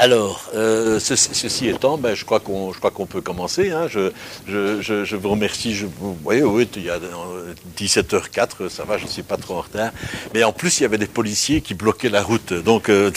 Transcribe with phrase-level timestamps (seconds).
[0.00, 2.72] alors, euh, ceci, étant, ben, je crois qu'on,
[3.06, 3.70] peut commencer.
[3.70, 3.86] Hein.
[3.86, 5.74] Je, vous remercie.
[5.74, 9.56] Vous voyez, oui, il y a euh, 17h04, ça va, je ne suis pas trop
[9.56, 9.92] en retard.
[10.32, 12.54] Mais en plus, il y avait des policiers qui bloquaient la route.
[12.54, 13.10] Donc, euh,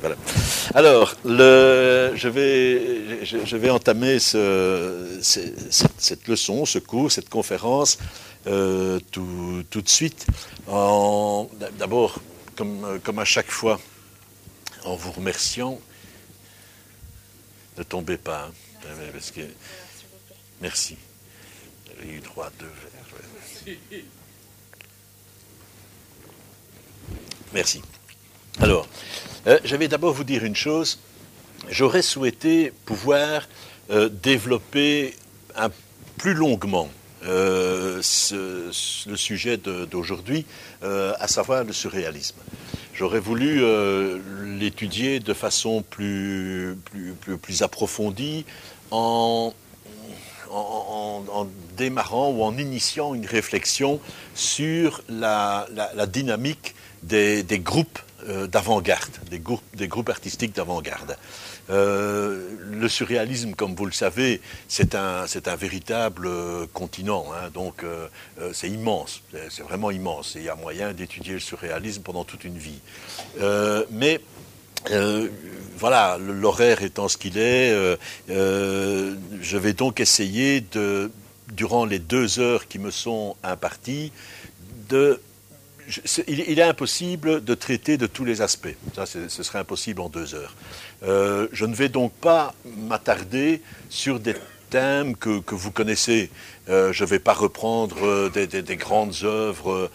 [0.00, 0.14] voilà.
[0.76, 5.40] Alors, je, vais, entamer ce, ce-
[5.98, 7.98] cette, leçon, ce cours, cette conférence
[8.46, 10.24] euh, tout, de suite.
[11.80, 12.20] D'abord,
[12.54, 13.80] comme à chaque fois,
[14.84, 15.80] en vous remerciant.
[17.78, 18.52] Ne tombez pas, hein,
[18.86, 19.40] euh, parce que
[20.60, 20.96] merci.
[22.04, 23.76] Eu droit à deux verres.
[27.52, 27.82] Merci.
[28.60, 28.88] Alors,
[29.46, 30.98] euh, je vais d'abord vous dire une chose.
[31.68, 33.48] J'aurais souhaité pouvoir
[33.90, 35.14] euh, développer
[35.54, 35.70] un,
[36.18, 36.90] plus longuement
[37.24, 40.46] euh, le sujet d'aujourd'hui,
[40.82, 42.36] euh, à savoir le surréalisme.
[42.94, 44.18] J'aurais voulu euh,
[44.58, 46.76] l'étudier de façon plus,
[47.20, 48.44] plus, plus, approfondie
[48.90, 49.52] en,
[50.50, 54.00] en, démarrant ou en initiant une réflexion
[54.34, 57.98] sur la, la- la dynamique des, des groupes
[58.48, 61.16] d'avant-garde, des groupes, des groupes artistiques d'avant-garde.
[61.70, 65.26] Euh, le surréalisme, comme vous le savez, c'est un,
[65.58, 68.08] véritable euh, continent, hein, donc euh,
[68.52, 72.56] c'est immense, c'est- vraiment immense, il y a moyen d'étudier le surréalisme pendant toute une
[72.56, 72.80] vie.
[73.90, 74.20] Mais
[75.76, 77.74] voilà, l'horaire étant ce qu'il est,
[78.28, 81.10] je vais donc essayer de,
[81.52, 84.12] durant les deux heures qui me sont imparties,
[84.88, 85.20] de
[86.26, 88.74] il, il est impossible de traiter de tous les aspects.
[88.94, 90.54] Ça, ce serait impossible en deux heures.
[91.02, 94.34] Euh, je ne vais donc pas m'attarder sur des
[94.70, 96.30] thèmes que, vous connaissez.
[96.68, 99.90] Euh, je ne vais pas reprendre euh, des, des- des grandes œuvres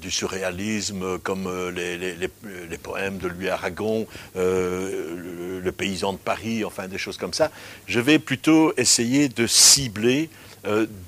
[0.00, 2.28] du surréalisme comme les,
[2.78, 7.50] poèmes de Louis Aragon, le, le paysan de Paris, enfin des choses comme ça.
[7.86, 10.30] Je vais plutôt essayer de cibler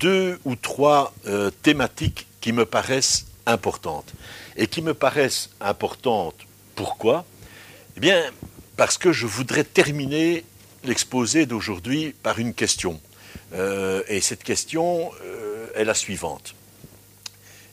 [0.00, 1.14] deux ou trois
[1.62, 4.12] thématiques qui me paraissent importantes.
[4.56, 6.36] Et qui me paraissent importantes,
[6.74, 7.24] pourquoi?
[7.96, 8.22] Eh bien,
[8.76, 10.44] parce que je voudrais terminer
[10.84, 13.00] l'exposé d'aujourd'hui par une question.
[13.54, 16.54] Euh, et cette question euh, est la suivante.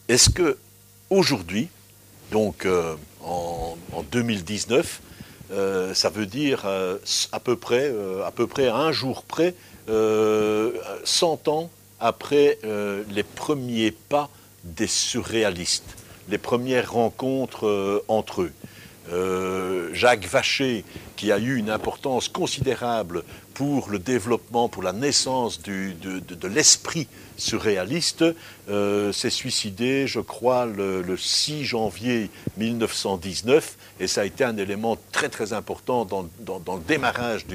[0.08, 0.58] Est-ce que
[1.10, 1.70] aujourd'hui,
[2.32, 5.02] donc euh, en, en 2019,
[5.52, 7.94] euh, ça veut dire à peu près,
[8.26, 9.54] à peu près à un jour près,
[9.90, 10.72] euh,
[11.04, 11.70] 100 ans
[12.00, 12.58] après
[13.10, 14.30] les premiers pas
[14.64, 15.96] des surréalistes,
[16.30, 18.54] les premières rencontres entre eux?
[19.12, 20.86] Euh, Jacques Vacher,
[21.16, 23.24] qui a eu une importance considérable
[23.56, 28.24] pour le développement, pour la naissance de, l'esprit surréaliste,
[28.70, 34.58] euh, s'est suicidé, je crois, le, le 6 janvier 1919, et ça a été un
[34.58, 37.46] élément très très important dans, le démarrage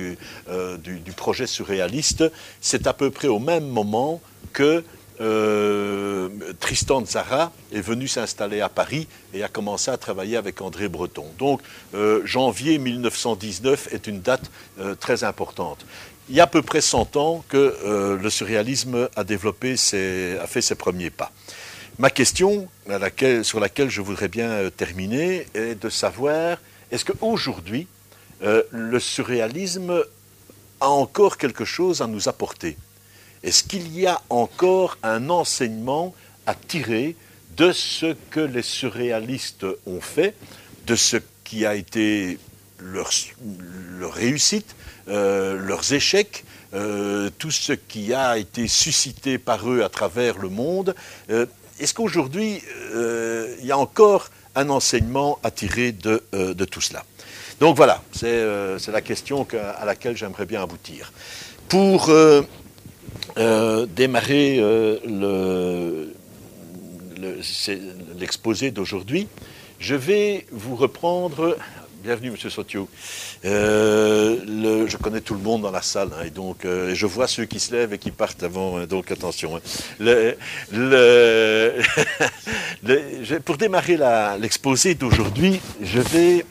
[0.48, 2.24] euh, du projet surréaliste.
[2.60, 4.20] C'est à peu près au même moment
[4.52, 4.84] que
[5.20, 6.28] euh,
[6.60, 11.26] Tristan Tzara est venu s'installer à Paris et a commencé à travailler avec André Breton.
[11.38, 11.60] Donc,
[11.94, 15.86] euh, janvier 1919 est une date euh, très importante.
[16.28, 20.60] Il y a à peu près 100 ans que le surréalisme a développé a fait
[20.60, 21.30] ses premiers pas.
[22.00, 22.66] Ma question
[23.44, 26.58] sur laquelle je voudrais bien terminer est de savoir
[26.90, 27.86] est-ce qu'aujourd'hui,
[28.40, 30.02] le surréalisme
[30.80, 32.76] a encore quelque chose à nous apporter?
[33.42, 36.14] Est-ce qu'il y a encore un enseignement
[36.46, 37.16] à tirer
[37.56, 40.34] de ce que les surréalistes ont fait,
[40.86, 42.38] de ce qui a été
[42.78, 43.10] leur,
[44.12, 44.74] réussite,
[45.08, 46.44] euh, leurs échecs,
[46.74, 50.94] euh, tout ce qui a été suscité par eux à travers le monde
[51.30, 51.46] Euh,
[51.78, 52.62] Est-ce qu'aujourd'hui,
[53.60, 57.04] il y a encore un enseignement à tirer de, de tout cela?
[57.60, 61.12] Donc voilà, c'est la question que- à laquelle j'aimerais bien aboutir.
[61.68, 62.10] Pour
[63.38, 66.06] euh, démarrer euh,
[68.18, 69.28] l'exposé d'aujourd'hui,
[69.78, 71.56] je vais vous reprendre.
[72.02, 72.88] Bienvenue, Monsieur Sotio.
[73.44, 77.44] Euh, je connais tout le monde dans la salle, hein, et donc je vois ceux
[77.46, 78.78] qui se lèvent et qui partent avant.
[78.78, 79.56] hein, donc attention.
[79.56, 79.60] hein.
[83.44, 83.98] Pour démarrer
[84.40, 86.46] l'exposé d'aujourd'hui, je vais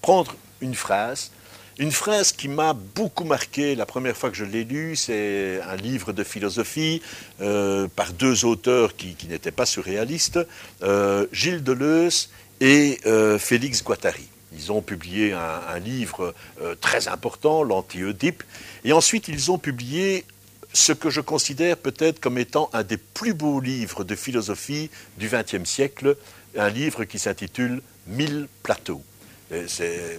[0.00, 1.30] prendre une phrase
[1.78, 5.76] une phrase qui m'a beaucoup marqué la première fois que je l'ai lu, c'est un
[5.76, 7.00] livre de philosophie
[7.40, 10.38] euh, par deux auteurs qui, n'étaient pas surréalistes,
[10.82, 12.28] euh, Gilles Deleuze
[12.60, 14.28] et euh, Félix Guattari.
[14.54, 18.42] Ils ont publié un, livre euh, très important, l'Anti-Oedipe,
[18.84, 20.26] et ensuite ils ont publié
[20.74, 25.28] ce que je considère peut-être comme étant un des plus beaux livres de philosophie du
[25.28, 26.16] XXe siècle,
[26.56, 29.02] un livre qui s'intitule Mille plateaux.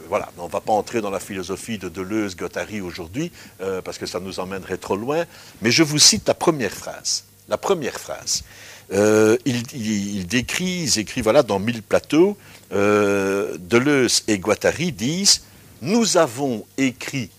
[0.07, 3.31] Voilà, on ne va pas entrer dans la philosophie de Deleuze, Guattari aujourd'hui,
[3.61, 5.25] euh, parce que ça nous emmènerait trop loin,
[5.61, 7.23] mais je vous cite la première phrase.
[7.49, 8.43] La première phrase.
[8.91, 12.37] Euh, il, décrit, ils écrivent voilà, dans Mille plateaux,
[12.73, 15.43] euh, Deleuze et Guattari disent
[15.81, 17.31] Nous avons écrit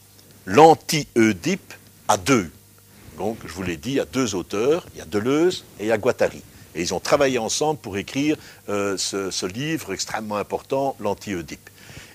[0.47, 1.75] l'anti-Oedipe
[2.09, 2.51] à deux.
[3.19, 5.85] Donc, je vous l'ai dit, il y a deux auteurs, il y a Deleuze et
[5.85, 6.43] il y a Guattari.
[6.75, 8.37] Et ils ont travaillé ensemble pour écrire
[8.67, 11.71] ce, livre extrêmement important, l'anti-Oedipe.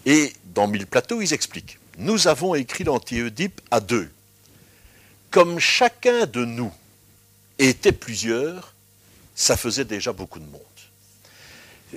[0.06, 4.10] Et dans Mille plateaux, ils expliquent Nous avons écrit l'anti-Oedipe à deux.
[5.32, 6.74] Comme chacun de nous
[7.60, 8.74] était plusieurs,
[9.36, 10.62] ça faisait déjà beaucoup de monde.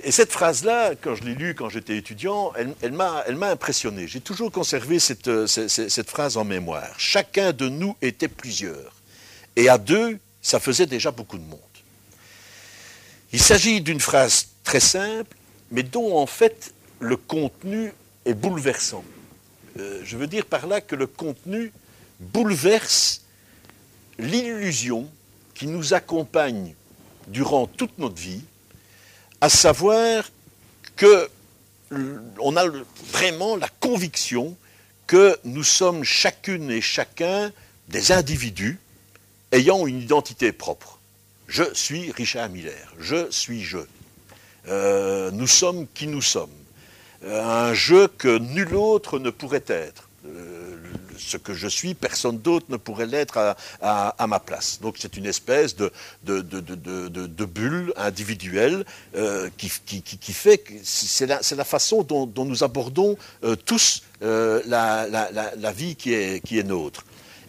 [0.01, 2.51] Et cette phrase-là, quand je l'ai lue quand j'étais étudiant,
[2.81, 4.07] elle, m'a impressionné.
[4.07, 6.89] J'ai toujours conservé cette, cette, phrase en mémoire.
[6.97, 8.93] Chacun de nous était plusieurs.
[9.55, 11.59] Et à deux, ça faisait déjà beaucoup de monde.
[13.33, 15.35] Il s'agit d'une phrase très simple,
[15.71, 16.72] mais dont en fait
[17.03, 17.93] le contenu
[18.25, 19.03] est bouleversant.
[19.77, 21.71] Euh, je veux dire par là que le contenu
[22.19, 23.21] bouleverse
[24.17, 25.09] l'illusion
[25.53, 26.73] qui nous accompagne
[27.27, 28.41] durant toute notre vie,
[29.41, 30.29] à savoir
[30.95, 31.29] que
[32.39, 32.65] on a
[33.11, 34.57] vraiment la conviction
[35.05, 37.51] que nous sommes chacune et chacun
[37.89, 38.79] des individus
[39.51, 40.99] ayant une identité propre.
[41.47, 43.79] Je suis Richard Miller, je suis je.
[44.67, 46.62] Euh, nous sommes qui nous sommes.
[47.25, 50.09] Euh, un jeu que nul autre ne pourrait être.
[50.25, 50.75] Euh,
[51.17, 54.79] ce que je suis, personne d'autre ne pourrait l'être à, ma place.
[54.81, 55.91] Donc c'est une espèce de,
[57.45, 58.83] bulle individuelle
[59.15, 63.15] euh, qui, fait que c'est la, façon dont, nous abordons
[63.65, 67.05] tous la, vie qui est nôtre.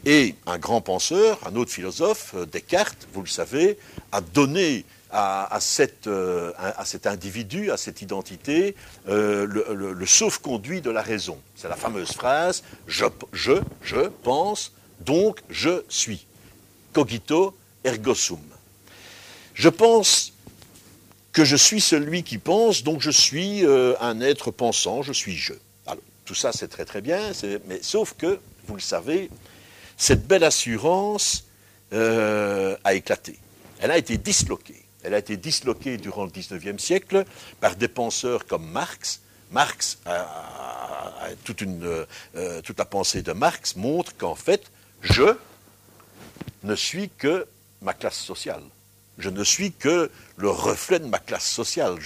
[0.07, 3.79] Et un grand penseur, un autre philosophe, Descartes, vous le savez,
[4.13, 4.85] a donné
[5.17, 5.59] à,
[6.09, 8.75] euh, à, cet individu, à cette identité,
[9.09, 11.39] euh, le, sauf-conduit de la raison.
[11.55, 13.53] C'est la fameuse phrase je, je,
[13.83, 16.27] je pense, donc je suis.
[16.93, 18.41] Cogito ergo sum.
[19.55, 20.33] Je pense
[21.33, 25.37] que je suis celui qui pense, donc je suis euh, un être pensant, je suis
[25.37, 25.55] je.
[25.87, 27.21] Alors, tout ça, c'est très très bien,
[27.69, 29.31] mais sauf que, vous le savez,
[29.97, 31.45] cette belle assurance
[31.93, 33.39] a éclaté.
[33.79, 34.84] Elle a été disloquée.
[35.05, 37.25] Elle a été disloquée durant le XIXe siècle
[37.61, 39.21] par des penseurs comme Marx.
[39.51, 39.99] Marx,
[41.45, 44.73] toute, une, euh, toute la pensée de Marx montre qu'en fait,
[45.03, 45.37] je
[46.65, 47.47] ne suis que
[47.83, 48.63] ma classe sociale.
[49.19, 51.97] Je ne suis que le reflet de ma classe sociale.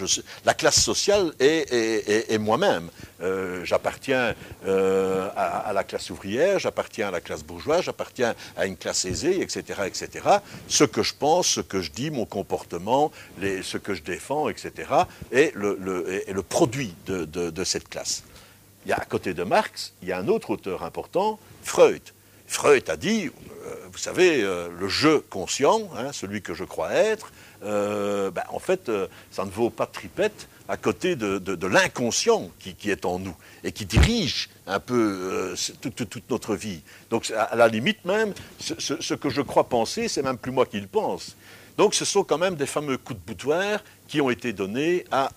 [0.45, 2.91] la classe sociale est, moi-même.
[3.23, 4.35] Euh, j'appartiens
[4.67, 9.41] euh, à, la classe ouvrière, j'appartiens à la classe bourgeoise, j'appartiens à une classe aisée,
[9.41, 10.29] etc., etc.
[10.69, 14.73] Ce que je pense, ce que je dis, mon comportement, ce que je défends, etc.,
[15.33, 18.23] est le, produit de, cette classe.
[18.85, 22.03] Il y a, à côté de Marx, il y a un autre auteur important, Freud.
[22.49, 26.93] Freud a dit, euh, vous savez, euh, le je conscient, hein, celui que je crois
[26.93, 27.31] être,
[27.63, 28.91] euh, ben, en fait,
[29.31, 33.35] ça ne vaut pas de tripette à côté de, l'inconscient qui, est en nous
[33.65, 36.81] et qui dirige un peu toute, notre vie.
[37.11, 40.81] Donc, à la limite même, ce, que je crois penser, c'est même plus moi qui
[40.81, 41.37] le pense.
[41.79, 45.31] Donc, ce sont quand même des fameux coups de boutoir qui ont été donnés à,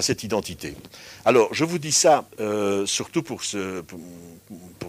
[0.00, 0.74] cette identité.
[1.26, 2.24] Alors, je vous dis ça
[2.86, 3.42] surtout pour,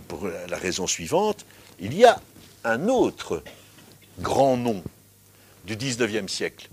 [0.07, 1.46] pour la raison suivante.
[1.83, 2.21] Il y a
[2.63, 3.41] un autre
[4.19, 4.83] grand nom
[5.65, 6.69] du XIXe siècle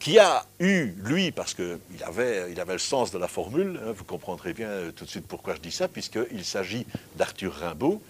[0.00, 4.54] qui a eu, lui, parce qu'il avait, le sens de la formule, hein, vous comprendrez
[4.54, 6.84] bien euh, tout de suite pourquoi je dis ça, puisqu'il s'agit
[7.14, 8.02] d'Arthur Rimbaud.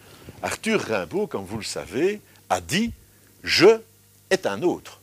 [0.42, 2.92] Arthur Rimbaud, comme vous le savez, a dit
[3.42, 3.80] «Je
[4.30, 5.00] est un autre».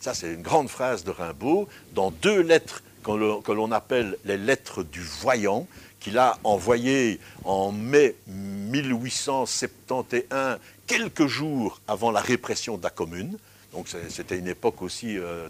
[0.00, 4.84] Ça, c'est une grande phrase de Rimbaud dans deux lettres que l'on appelle les lettres
[4.84, 5.66] du voyant,
[6.04, 13.38] qu'il a envoyées en mai 1871, quelques jours avant la répression de la Commune.
[13.72, 15.48] Donc c'était une époque aussi euh,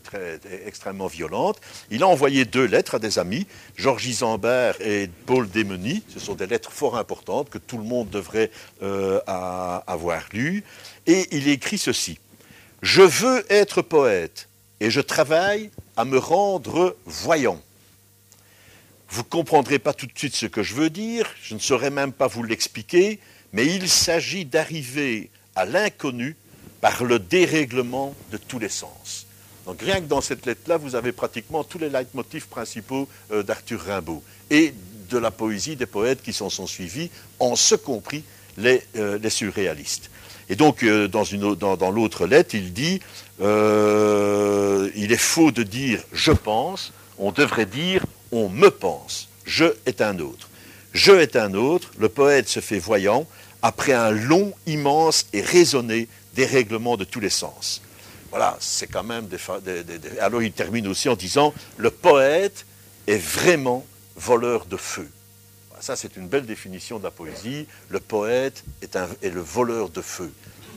[0.64, 1.60] extrêmement violente.
[1.90, 6.04] Il a envoyé deux lettres à des amis, Georges Isambert et Paul Desmeny.
[6.08, 10.62] Ce sont des lettres fort importantes que tout le monde devrait euh, avoir lues.
[11.08, 12.20] Et il écrit ceci.
[12.80, 17.60] Je veux être poète et je travaille à me rendre voyant.
[19.14, 21.90] Vous ne comprendrez pas tout de suite ce que je veux dire, je ne saurais
[21.90, 23.20] même pas vous l'expliquer,
[23.52, 26.34] mais il s'agit d'arriver à l'inconnu
[26.80, 29.28] par le dérèglement de tous les sens.
[29.66, 33.82] Donc rien que dans cette lettre-là, vous avez pratiquement tous les leitmotifs principaux euh, d'Arthur
[33.82, 34.20] Rimbaud.
[34.50, 34.74] Et
[35.08, 38.24] de la poésie des poètes qui s'en sont suivis, en ce compris
[38.56, 40.10] les, les surréalistes.
[40.48, 41.06] Et donc, une,
[41.54, 42.98] dans, dans l'autre lettre, il dit
[43.38, 48.04] il est faux de dire je pense, on devrait dire
[48.38, 49.28] on me pense.
[49.44, 50.48] Je est un autre.
[50.92, 53.26] Je est un autre, le poète se fait voyant
[53.62, 57.82] après un long, immense et raisonné dérèglement de tous les sens.
[58.30, 59.38] Voilà, c'est quand même des,
[60.20, 62.66] Alors il termine aussi en disant le poète
[63.06, 63.86] est vraiment
[64.16, 65.08] voleur de feu.
[65.80, 67.66] Ça, c'est une belle définition de la poésie.
[67.90, 70.32] Le poète est, le voleur de feu.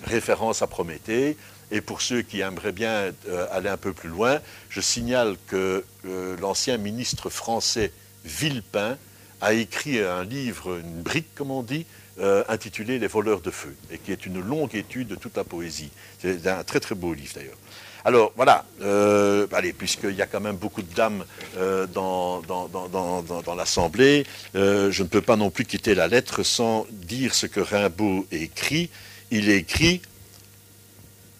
[0.06, 1.38] Référence à Prométhée.
[1.72, 5.84] Et pour ceux qui aimeraient bien euh, aller un peu plus loin, je signale que
[6.06, 7.92] euh, l'ancien ministre français
[8.24, 8.98] Villepin
[9.42, 11.86] a écrit un livre, une brique comme on dit,
[12.20, 15.44] euh, intitulé Les voleurs de feu, et qui est une longue étude de toute la
[15.44, 15.92] poésie.
[16.20, 17.58] C'est un très très beau livre d'ailleurs.
[18.06, 18.64] Alors voilà,
[19.52, 21.26] allez, puisqu'il y a quand même beaucoup de dames
[21.94, 22.42] dans,
[23.58, 28.26] l'Assemblée, je ne peux pas non plus quitter la lettre sans dire ce que Rimbaud
[28.32, 28.90] écrit.
[29.30, 30.02] Il écrit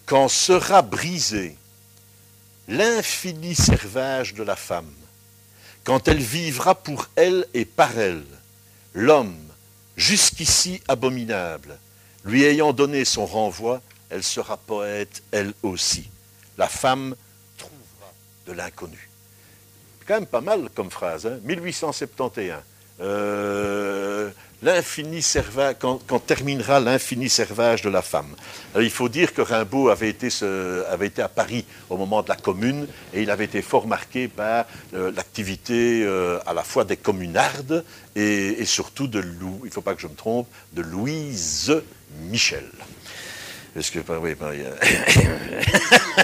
[0.08, 1.54] quand sera brisé
[2.66, 4.90] l'infini servage de la femme,
[5.84, 8.24] quand elle vivra pour elle et par elle,
[8.94, 9.36] l'homme,
[9.96, 11.78] jusqu'ici abominable,
[12.24, 16.08] lui ayant donné son renvoi, elle sera poète elle aussi.
[16.56, 17.14] La femme
[17.58, 18.12] trouvera
[18.46, 19.10] de l'inconnu.
[20.06, 22.54] Quand même pas mal comme phrase, hein 1871
[24.62, 28.34] l'infini servage, quand, terminera l'infini servage de la femme.
[28.78, 30.28] il faut dire que Rimbaud avait été,
[30.90, 34.28] avait été, à Paris au moment de la Commune et il avait été fort marqué
[34.28, 37.84] par euh, l'activité euh, à la fois des communardes
[38.16, 41.72] et, surtout de Lou, il faut pas que je me trompe, de Louise
[42.22, 42.68] Michel.
[43.76, 44.34] Est-ce que oui,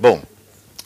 [0.00, 0.22] bon.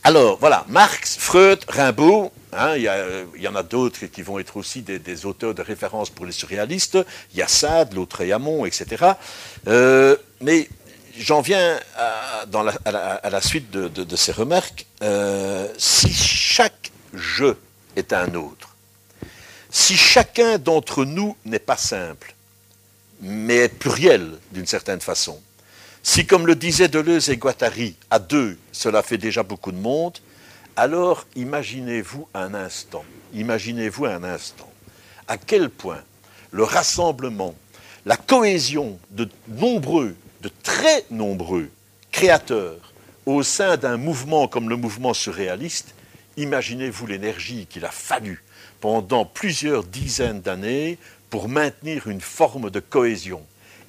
[0.02, 4.82] Alors voilà, Marx, Freud, Rimbaud, Hein, il, y en a d'autres qui vont être aussi
[4.82, 6.98] des, auteurs de référence pour les surréalistes.
[7.32, 9.12] Il y a Sade, Lautréamont, etc.
[9.66, 10.68] Euh, mais
[11.18, 12.44] j'en viens à,
[13.30, 14.86] la, suite de, ces remarques.
[15.02, 17.54] Euh, si chaque je
[17.96, 18.76] est un autre,
[19.70, 22.34] si chacun d'entre nous n'est pas simple,
[23.20, 25.40] mais pluriel d'une certaine façon,
[26.02, 30.18] si, comme le disaient Deleuze et Guattari, à deux, cela fait déjà beaucoup de monde,
[30.76, 34.70] alors imaginez-vous un instant, imaginez-vous un instant,
[35.28, 36.02] à quel point
[36.50, 37.54] le rassemblement,
[38.06, 41.68] la cohésion de nombreux, de très nombreux
[42.12, 42.92] créateurs
[43.26, 45.94] au sein d'un mouvement comme le mouvement surréaliste,
[46.36, 48.42] imaginez-vous l'énergie qu'il a fallu
[48.80, 50.98] pendant plusieurs dizaines d'années
[51.30, 53.42] pour maintenir une forme de cohésion.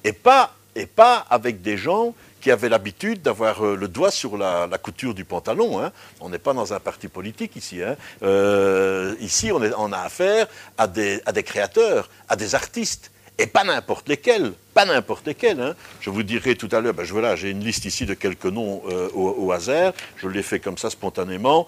[0.04, 2.14] Et pas, et pas avec des gens
[2.46, 5.82] qui avaient l'habitude d'avoir euh, le doigt sur la, couture du pantalon.
[5.82, 5.90] Hein.
[6.20, 7.82] On n'est pas dans un parti politique ici.
[7.82, 7.96] Hein.
[8.22, 10.46] Euh, ici, on, a affaire
[10.78, 15.60] à des, créateurs, à des artistes et pas n'importe lesquels, pas n'importe lesquels.
[15.60, 15.74] Hein.
[16.00, 19.08] Je vous dirai tout à l'heure, ben j'ai une liste ici de quelques noms euh,
[19.12, 21.66] au, hasard, je l'ai fait comme ça spontanément.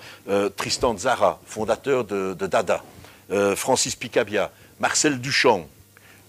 [0.56, 2.84] Tristan Zara, fondateur de, Dada,
[3.56, 5.66] Francis Picabia, Marcel Duchamp,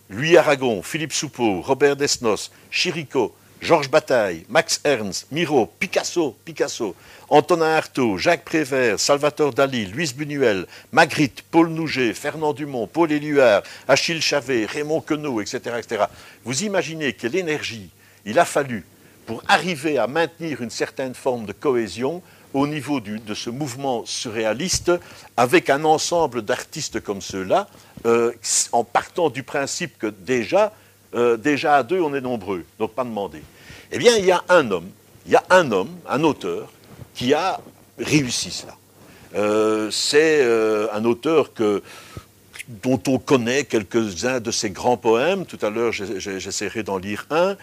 [0.10, 6.96] Louis Aragon, Philippe Soupeau, Robert Desnos, Chirico, Georges Bataille, Max Ernst, Miro, Picasso, Picasso,
[7.30, 13.64] Antonin Artaud, Jacques Prévert, Salvatore Dali, Louise Buñuel, Magritte, Paul Nouget, Fernand Dumont, Paul Éluard,
[13.88, 16.06] Achille Chavet, Raymond Queneau, etc., etc.
[16.46, 17.90] Vous imaginez quelle énergie
[18.26, 18.86] il a fallu
[19.26, 22.24] pour arriver à maintenir une certaine forme de cohésion
[22.54, 24.92] au niveau de ce mouvement surréaliste
[25.38, 27.68] avec un ensemble d'artistes comme ceux-là,
[28.06, 28.34] euh,
[28.72, 30.74] en partant du principe que déjà,
[31.16, 33.42] euh, déjà à deux, on est nombreux, donc pas demander.
[33.92, 34.90] Eh bien, il y a un homme,
[35.26, 36.72] il y a un homme, un auteur,
[37.16, 37.60] qui a
[37.98, 38.76] réussi cela.
[39.36, 41.82] Euh, c'est euh, un auteur que,
[42.68, 45.46] dont on connaît quelques-uns de ses grands poèmes.
[45.46, 47.58] Tout à l'heure, j'essaierai d'en lire un,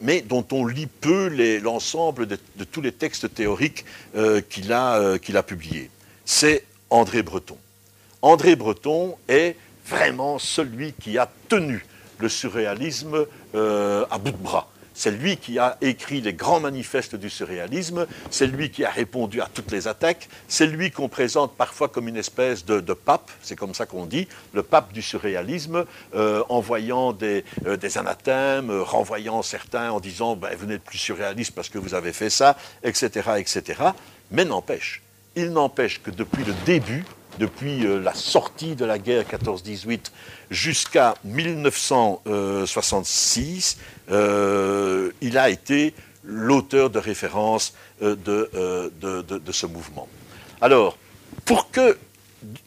[0.00, 1.28] mais dont on lit peu
[1.62, 2.38] l'ensemble de,
[2.70, 3.84] tous les textes théoriques
[4.48, 5.90] qu'il a, qu'il a publiés.
[6.24, 7.58] C'est André Breton.
[8.22, 9.56] André Breton est
[9.86, 11.84] vraiment celui qui a tenu
[12.20, 14.68] le surréalisme euh, à bout de bras.
[14.92, 19.40] C'est lui qui a écrit les grands manifestes du surréalisme, c'est lui qui a répondu
[19.40, 23.56] à toutes les attaques, c'est lui qu'on présente parfois comme une espèce de, pape, c'est
[23.56, 29.90] comme ça qu'on dit, le pape du surréalisme, euh, envoyant des, euh, anathèmes, renvoyant certains
[29.90, 33.30] en disant ben, vous n'êtes plus surréaliste parce que vous avez fait ça, etc.
[33.38, 33.80] etc.
[34.32, 35.02] Mais n'empêche,
[35.36, 37.04] il n'empêche que depuis le début,
[37.38, 40.10] depuis euh, la sortie de la guerre 14-18
[40.50, 43.78] jusqu'à 1966,
[44.10, 45.94] euh, il a été
[46.24, 50.08] l'auteur de référence euh, de, ce mouvement.
[50.60, 50.98] Alors,
[51.44, 51.96] pour que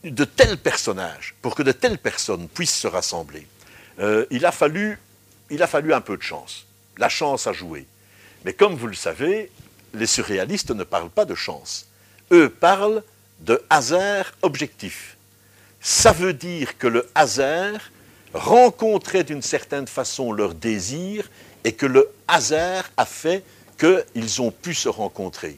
[0.03, 3.47] de tels personnages, pour que de telles personnes puissent se rassembler,
[4.31, 4.97] il, a fallu,
[5.51, 6.65] il a fallu un peu de chance.
[6.97, 7.85] La chance a joué.
[8.43, 9.51] Mais comme vous le savez,
[9.93, 11.85] les surréalistes ne parlent pas de chance.
[12.31, 13.03] Eux parlent
[13.39, 15.17] de hasard objectif.
[15.81, 17.79] Ça veut dire que le hasard
[18.33, 21.29] rencontrait d'une certaine façon leur désir
[21.63, 23.43] et que le hasard a fait
[23.77, 25.57] qu'ils ont pu se rencontrer.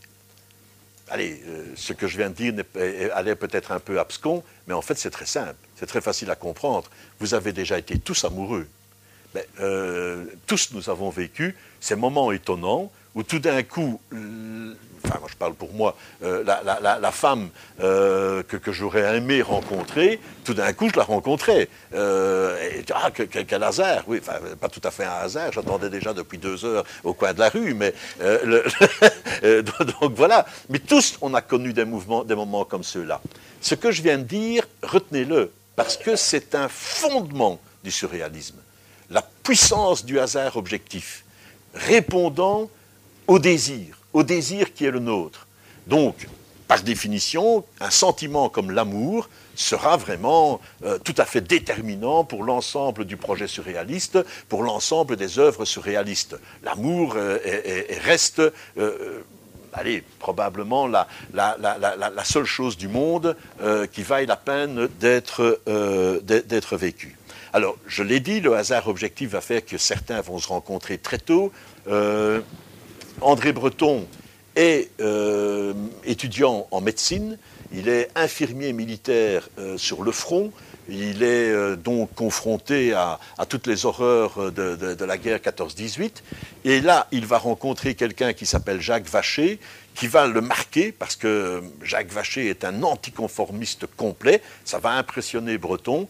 [1.10, 2.53] Allez, euh, ce que je viens de dire
[3.13, 6.36] allait peut-être un peu abscon, mais en fait c'est très simple, c'est très facile à
[6.36, 6.89] comprendre.
[7.20, 8.67] Vous avez déjà été tous amoureux.
[9.36, 15.30] Mais, euh, tous nous avons vécu ces moments étonnants où tout d'un coup, enfin moi
[15.32, 20.90] je parle pour moi, euh, la, femme euh, que, j'aurais aimé rencontrer, tout d'un coup
[20.90, 21.70] je la rencontrais.
[21.94, 26.38] Euh, ah, quel, hasard, oui, enfin pas tout à fait un hasard, j'attendais déjà depuis
[26.38, 27.94] deux heures au coin de la rue, mais
[29.42, 30.46] donc voilà.
[30.70, 33.22] Mais tous on a connu des mouvements, des moments comme ceux-là.
[33.62, 38.58] Ce que je viens de dire, retenez-le, parce que c'est un fondement du surréalisme.
[39.10, 41.24] La puissance du hasard objectif,
[41.74, 42.70] répondant
[43.27, 45.48] au désir, au désir qui est le nôtre.
[45.88, 46.27] Donc,
[46.67, 53.05] par définition, un sentiment comme l'amour sera vraiment euh, tout à fait déterminant pour l'ensemble
[53.05, 56.38] du projet surréaliste, pour l'ensemble des œuvres surréalistes.
[56.63, 57.38] L'amour euh,
[58.03, 58.41] reste,
[58.77, 59.22] euh,
[59.74, 61.08] allez, probablement la,
[62.24, 63.36] seule chose du monde
[63.91, 67.17] qui vaille la peine d'être vécue.
[67.53, 71.20] Alors, je l'ai dit, le hasard objectif va faire que certains vont se rencontrer très
[71.20, 71.51] tôt.
[73.22, 74.06] André Breton
[74.56, 75.74] est euh,
[76.06, 77.38] étudiant en médecine,
[77.74, 80.52] il est infirmier militaire euh, sur le front,
[80.88, 83.20] il est euh, donc confronté à,
[83.50, 86.12] toutes les horreurs de, la guerre 14-18,
[86.64, 89.60] et là il va rencontrer quelqu'un qui s'appelle Jacques Vacher,
[89.94, 95.58] qui va le marquer, parce que Jacques Vacher est un anticonformiste complet, ça va impressionner
[95.58, 96.08] Breton,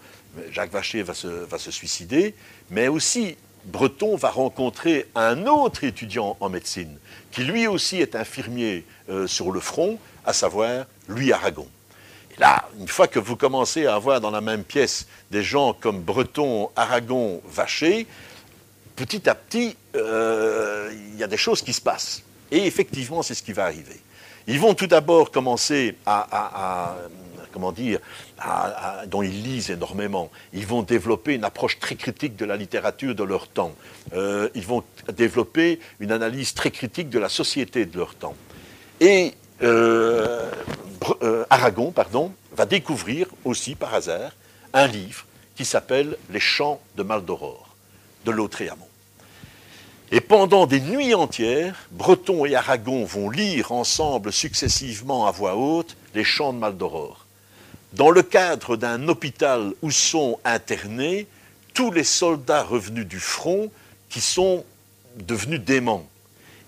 [0.52, 2.36] Jacques Vacher va se suicider,
[2.70, 6.98] mais aussi Breton va rencontrer un autre étudiant en médecine,
[7.32, 11.68] qui lui aussi est infirmier euh, sur le front, à savoir Louis Aragon.
[12.36, 15.74] Et là, une fois que vous commencez à avoir dans la même pièce des gens
[15.74, 18.08] comme Breton, Aragon, Vacher,
[18.96, 22.24] petit à petit, euh, il y a des choses qui se passent.
[22.52, 24.00] Et effectivement, c'est ce qui va arriver.
[24.48, 26.96] Ils vont tout d'abord commencer à
[27.56, 28.00] comment dire,
[29.08, 30.30] dont ils lisent énormément.
[30.52, 33.74] Ils vont développer une approche très critique de la littérature de leur temps.
[34.14, 34.84] Euh, ils vont
[35.16, 38.36] développer une analyse très critique de la société de leur temps.
[39.00, 40.52] Et euh,
[41.22, 41.94] euh, Aragon,
[42.52, 44.32] va découvrir aussi par hasard
[44.74, 47.70] un livre qui s'appelle Les Chants de Maldoror
[48.26, 48.90] de Lautréamont.
[50.12, 55.96] Et pendant des nuits entières, Breton et Aragon vont lire ensemble successivement à voix haute
[56.14, 57.25] les chants de Maldoror
[57.96, 61.28] dans le cadre d'un hôpital où sont internés
[61.74, 63.72] tous les soldats revenus du front
[64.10, 64.66] qui sont
[65.16, 66.08] devenus déments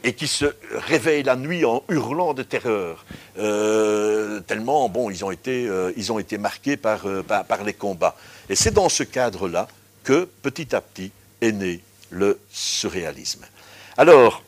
[0.03, 3.05] et qui se réveillent la nuit en hurlant de terreur,
[3.39, 7.73] euh, tellement bon, ils ont été, euh, ils ont été marqués euh, par, par, les
[7.73, 8.15] combats.
[8.47, 9.67] Et c'est dans ce cadre-là
[10.03, 11.11] que, petit à petit,
[11.41, 13.45] est né le surréalisme.
[13.97, 14.43] Alors,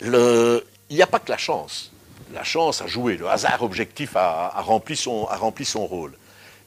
[0.00, 1.92] il n'y a pas que la chance
[2.32, 6.12] la chance a joué, le hasard objectif a, rempli, son, rôle.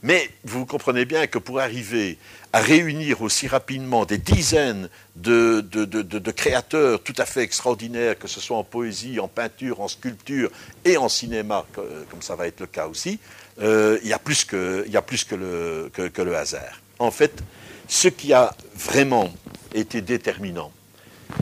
[0.02, 2.18] Mais vous comprenez bien que pour arriver
[2.52, 8.58] à réunir aussi rapidement des dizaines de, créateurs tout à fait extraordinaires, que ce soit
[8.58, 10.50] en poésie, en peinture, en sculpture
[10.84, 13.20] et en cinéma, comme ça va être le cas aussi,
[13.62, 16.82] euh, il y a plus, que, le hasard.
[17.00, 17.42] En fait,
[17.88, 19.32] ce qui a vraiment
[19.74, 20.72] été déterminant,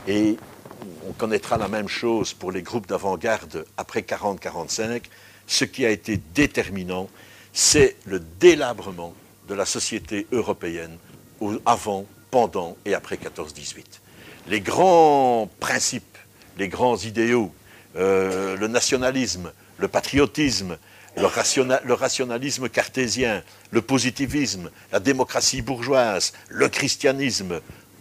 [0.07, 0.37] et
[1.07, 5.03] on connaîtra la même chose pour les groupes d'avant-garde après 40-45.
[5.47, 7.09] Ce qui a été déterminant,
[7.53, 9.13] c'est le délabrement
[9.47, 10.97] de la société européenne
[11.65, 13.83] avant, pendant et après 14-18.
[14.47, 16.17] Les grands principes,
[16.57, 17.51] les grands idéaux,
[17.95, 20.77] euh, le nationalisme, le patriotisme,
[21.17, 21.23] le,
[21.83, 27.59] le, rationalisme cartésien, le positivisme, la démocratie bourgeoise, le christianisme,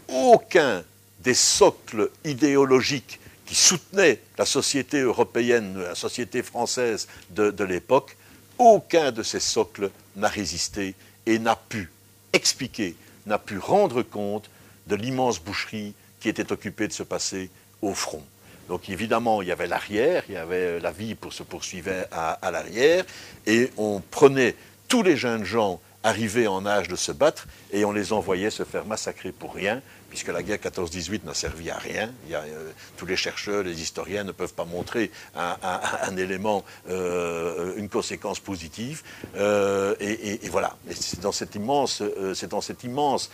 [0.08, 0.84] aucun
[1.22, 8.16] des socles idéologiques qui soutenaient la société européenne, la société française de, l'époque,
[8.58, 10.94] aucun de ces socles n'a résisté
[11.26, 11.90] et n'a pu
[12.32, 12.94] expliquer,
[13.26, 14.50] n'a pu rendre compte
[14.86, 17.50] de l'immense boucherie qui était occupée de se passer
[17.82, 18.22] au front.
[18.68, 22.32] Donc évidemment, il y avait l'arrière, il y avait la vie pour se poursuivait à,
[22.32, 23.04] à l'arrière,
[23.46, 24.54] et on prenait
[24.86, 28.64] tous les jeunes gens arrivés en âge de se battre et on les envoyait se
[28.64, 32.12] faire massacrer pour rien puisque la guerre 14-18 n'a servi à rien.
[32.30, 38.40] Euh, tous les chercheurs, les historiens ne peuvent pas montrer un, élément, euh, une conséquence
[38.40, 39.02] positive.
[39.36, 40.76] Euh, et, voilà.
[40.90, 42.02] c'est dans cet immense,
[42.50, 43.30] dans cet immense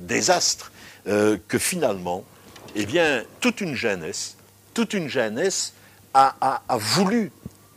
[0.00, 0.72] désastre
[1.04, 2.24] que finalement,
[2.74, 4.36] eh bien, toute une jeunesse,
[4.74, 5.74] toute une jeunesse
[6.14, 7.30] a, voulu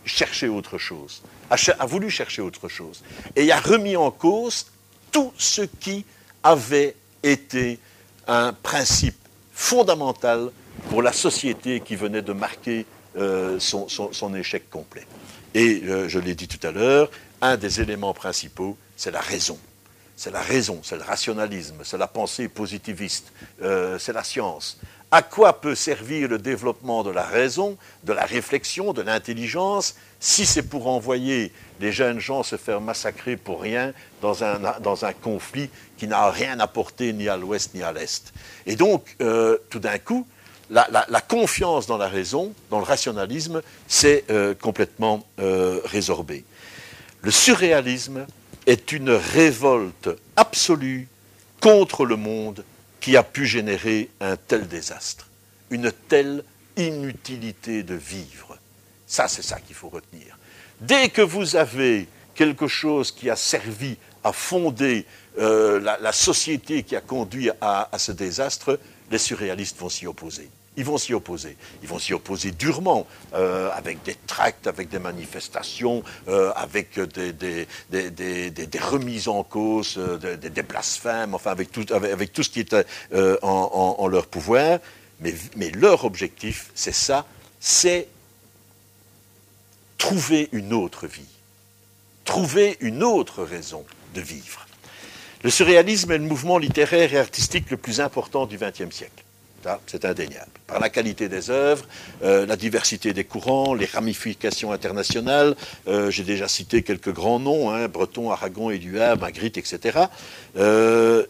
[0.05, 3.03] chercher autre chose, a voulu chercher autre chose,
[3.35, 4.67] et a remis en cause
[5.11, 6.05] tout ce qui
[6.43, 7.79] avait était
[8.27, 9.17] un principe
[9.51, 10.51] fondamental
[10.89, 12.85] pour la société qui venait de marquer
[13.17, 15.05] euh, son, échec complet.
[15.53, 17.09] Et euh, je l'ai dit tout à l'heure,
[17.41, 19.57] un des éléments principaux, c'est la raison.
[20.15, 24.77] C'est la raison, c'est le rationalisme, c'est la pensée positiviste, euh, c'est la science.
[25.11, 30.45] À quoi peut servir le développement de la raison, de la réflexion, de l'intelligence, si
[30.45, 36.07] c'est pour envoyer les jeunes gens se faire massacrer pour rien dans un, conflit qui
[36.07, 38.33] n'a rien apporté ni à l'ouest ni à l'est
[38.65, 40.27] Et donc, euh, tout d'un coup,
[40.69, 46.43] la, confiance dans la raison, dans le rationalisme, s'est euh, complètement euh, résorbée.
[47.21, 48.25] Le surréalisme
[48.65, 51.07] est une révolte absolue
[51.61, 52.63] contre le monde
[52.99, 55.27] qui a pu générer un tel désastre,
[55.69, 56.43] une telle
[56.77, 58.57] inutilité de vivre.
[59.09, 60.37] Ça, c'est ça qu'il faut retenir.
[60.79, 65.05] Dès que vous avez quelque chose qui a servi à fonder
[65.39, 70.47] euh, la, société qui a conduit à, ce désastre, les surréalistes vont s'y opposer.
[70.77, 71.57] Ils vont s'y opposer.
[71.81, 77.65] Ils vont s'y opposer durement, euh, avec des tracts, avec des manifestations, euh, avec des,
[78.79, 82.85] remises en cause, des, blasphèmes, enfin avec tout, avec, tout ce qui était
[83.41, 84.77] en, leur pouvoir.
[85.19, 87.25] Mais, mais leur objectif, c'est ça,
[87.59, 88.07] c'est
[89.99, 91.21] trouver une autre vie,
[92.25, 93.85] trouver une autre raison
[94.15, 94.65] de vivre.
[95.43, 99.23] Le surréalisme est le mouvement littéraire et artistique le plus important du XXe siècle.
[99.87, 100.51] C'est indéniable.
[100.67, 101.85] Par la qualité des œuvres,
[102.23, 105.55] euh, la diversité des courants, les ramifications internationales,
[105.87, 109.99] euh, j'ai déjà cité quelques grands noms, hein, Breton, Aragon, Éluard, Magritte, etc.
[110.57, 111.25] Euh,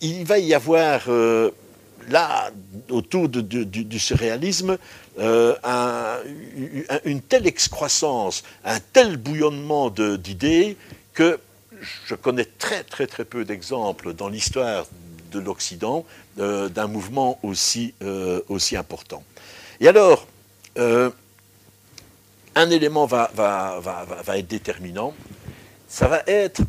[0.00, 1.08] il, va y avoir
[2.08, 2.50] là,
[2.90, 4.78] autour du, surréalisme,
[5.18, 10.76] une telle excroissance, un tel bouillonnement d'idées
[11.12, 11.40] que
[12.06, 14.86] je connais très très très peu d'exemples dans l'histoire
[15.30, 16.04] de l'Occident
[16.38, 19.22] euh, d'un mouvement aussi, euh, aussi important.
[19.80, 20.26] Et alors,
[20.78, 21.10] euh,
[22.54, 25.14] un élément va, va, va, va, être déterminant,
[25.88, 26.60] ça va être,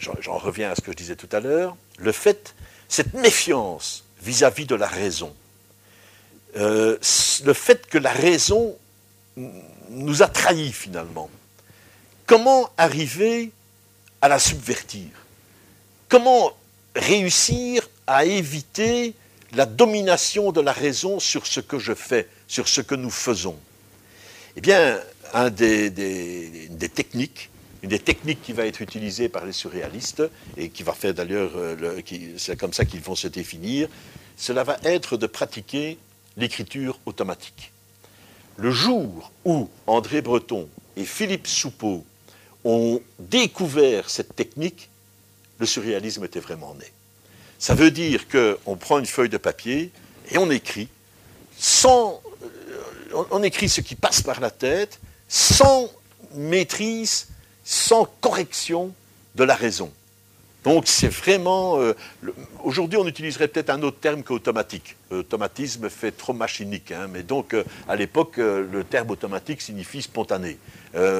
[0.00, 2.54] j'en reviens à ce que je disais tout à l'heure, le fait,
[2.88, 5.34] cette méfiance vis-à-vis de la raison,
[6.54, 8.76] le fait que la raison
[9.90, 11.30] nous a trahis finalement.
[12.26, 13.50] Comment arriver
[14.22, 15.08] à la subvertir?
[16.08, 16.52] Comment
[16.94, 19.14] réussir à éviter
[19.52, 23.56] la domination de la raison sur ce que je fais, sur ce que nous faisons?
[24.56, 25.00] Eh bien,
[26.94, 27.50] techniques,
[27.82, 30.22] une des techniques qui va être utilisée par les surréalistes,
[30.56, 32.00] et qui va faire d'ailleurs, euh,
[32.38, 33.88] c'est comme ça qu'ils vont se définir,
[34.36, 35.98] cela va être de pratiquer
[36.36, 37.72] l'écriture automatique.
[38.56, 42.04] Le jour où André Breton et Philippe Soupeau
[42.64, 44.88] ont découvert cette technique,
[45.58, 46.86] le surréalisme était vraiment né.
[47.58, 49.90] Ça veut dire qu'on prend une feuille de papier
[50.30, 50.88] et on écrit
[51.58, 55.90] sans, euh, on écrit ce qui passe par la tête, sans
[56.34, 57.28] maîtrise,
[57.64, 58.92] sans correction
[59.34, 59.92] de la raison.
[60.64, 61.78] Donc c'est vraiment...
[61.78, 61.92] Euh,
[62.64, 64.96] aujourd'hui, on utiliserait peut-être un autre terme qu'automatique.
[65.10, 66.90] Automatisme fait trop machinique.
[66.90, 70.58] Hein, mais donc, euh, à l'époque, euh, le terme automatique signifie spontané.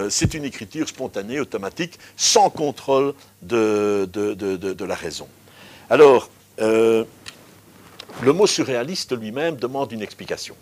[0.08, 5.28] c'est une écriture spontanée, automatique, sans contrôle de, de, la raison.
[5.90, 7.06] Alors, le
[8.32, 10.54] mot surréaliste lui-même demande une explication.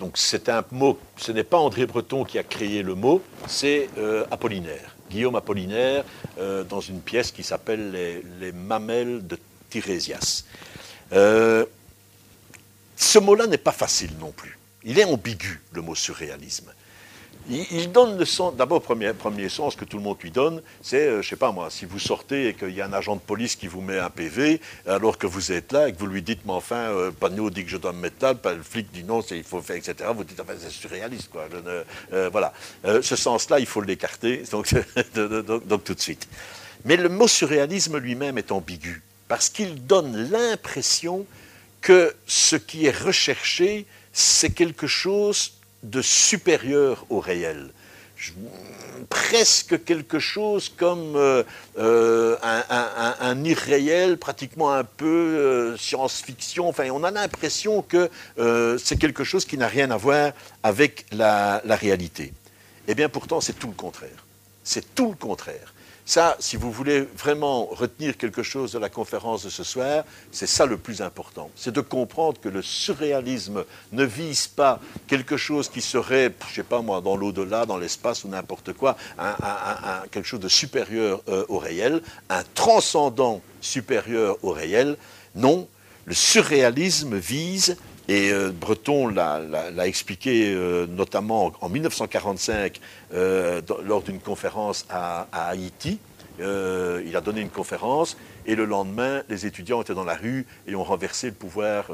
[0.00, 3.88] Donc c'est un mot, ce n'est pas André Breton qui a créé le mot, c'est
[4.32, 4.96] Apollinaire.
[5.08, 6.04] Guillaume Apollinaire
[6.38, 7.92] euh, dans une pièce qui s'appelle
[8.40, 9.38] les, mamelles de
[9.70, 10.44] Tirésias.
[11.12, 11.64] Euh,
[12.96, 14.58] ce mot-là n'est pas facile non plus.
[14.84, 16.72] Il est ambigu, le mot surréalisme.
[17.50, 21.04] Il, donne le sens, d'abord, premier, premier sens que tout le monde lui donne, c'est,
[21.04, 23.16] je euh, je sais pas moi, si vous sortez et qu'il y a un agent
[23.16, 26.06] de police qui vous met un PV, alors que vous êtes là et que vous
[26.06, 28.92] lui dites, mais enfin, euh, Panneau dit que je dois me mettre là, le flic
[28.92, 30.10] dit non, il faut faire, etc.
[30.14, 31.48] Vous dites, enfin, c'est surréaliste, quoi.
[32.12, 32.52] Euh, voilà.
[32.84, 34.68] ce sens-là, il faut l'écarter, donc,
[35.84, 36.28] tout de suite.
[36.84, 41.26] Mais le mot surréalisme lui-même est ambigu, parce qu'il donne l'impression
[41.80, 47.70] que ce qui est recherché, c'est quelque chose de supérieur au réel.
[49.08, 51.42] presque quelque chose comme euh,
[51.78, 56.72] euh, un, irréel, pratiquement un peu euh, science-fiction.
[56.92, 58.10] On a l'impression que
[58.78, 62.32] c'est quelque chose qui n'a rien à voir avec la réalité.
[62.88, 64.24] Eh bien, pourtant, c'est tout le contraire.
[64.64, 65.71] C'est tout le contraire.
[66.04, 70.48] Ça, si vous voulez vraiment retenir quelque chose de la conférence de ce soir, c'est
[70.48, 71.48] ça le plus important.
[71.54, 76.54] C'est de comprendre que le surréalisme ne vise pas quelque chose qui serait, je ne
[76.54, 78.96] sais pas moi, dans l'au-delà, dans l'espace ou n'importe quoi,
[80.10, 84.96] quelque chose de supérieur euh, au réel, un transcendant supérieur au réel.
[85.36, 85.68] Non,
[86.04, 87.76] le surréalisme vise
[88.12, 92.78] et euh, Breton l'a expliqué euh, notamment en 1945
[93.14, 95.98] euh, lors d'une conférence à, Haïti.
[96.38, 100.74] il a donné une conférence et le lendemain, les étudiants étaient dans la rue et
[100.74, 101.86] ont renversé le pouvoir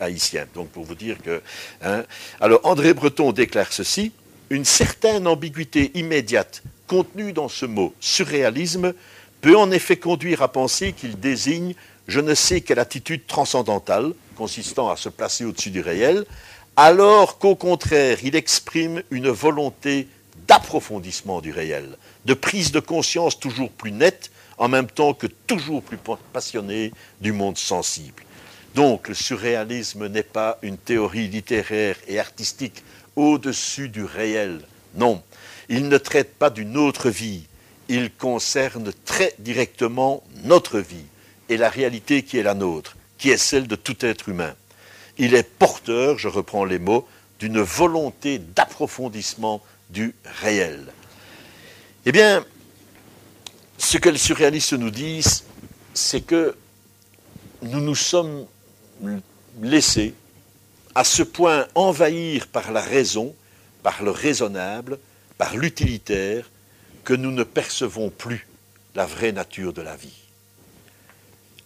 [0.00, 0.46] haïtien.
[0.54, 1.42] Donc pour vous dire que...
[1.82, 2.04] Hein.
[2.40, 4.12] Alors André Breton déclare ceci,
[4.50, 8.94] une certaine ambiguïté immédiate contenue dans ce mot surréalisme
[9.40, 11.74] peut en effet conduire à penser qu'il désigne
[12.06, 16.26] je ne sais quelle attitude transcendantale, consistant à se placer au-dessus du réel,
[16.76, 20.08] alors qu'au contraire, il exprime une volonté
[20.48, 25.82] d'approfondissement du réel, de prise de conscience toujours plus nette, en même temps que toujours
[25.82, 25.98] plus
[26.32, 28.22] passionnée du monde sensible.
[28.74, 32.82] Donc le surréalisme n'est pas une théorie littéraire et artistique
[33.16, 34.60] au-dessus du réel.
[34.96, 35.22] Non,
[35.68, 37.46] il ne traite pas d'une autre vie,
[37.88, 41.06] il concerne très directement notre vie
[41.48, 44.54] et la réalité qui est la nôtre, qui est celle de tout être humain.
[45.18, 47.06] Il est porteur, je reprends les mots,
[47.38, 50.86] d'une volonté d'approfondissement du réel.
[52.06, 52.44] Eh bien,
[53.78, 55.44] ce que les surréalistes nous disent,
[55.94, 56.56] c'est que
[57.62, 58.46] nous nous sommes
[59.62, 60.14] laissés
[60.94, 63.34] à ce point envahir par la raison,
[63.82, 64.98] par le raisonnable,
[65.38, 66.50] par l'utilitaire,
[67.04, 68.46] que nous ne percevons plus
[68.94, 70.23] la vraie nature de la vie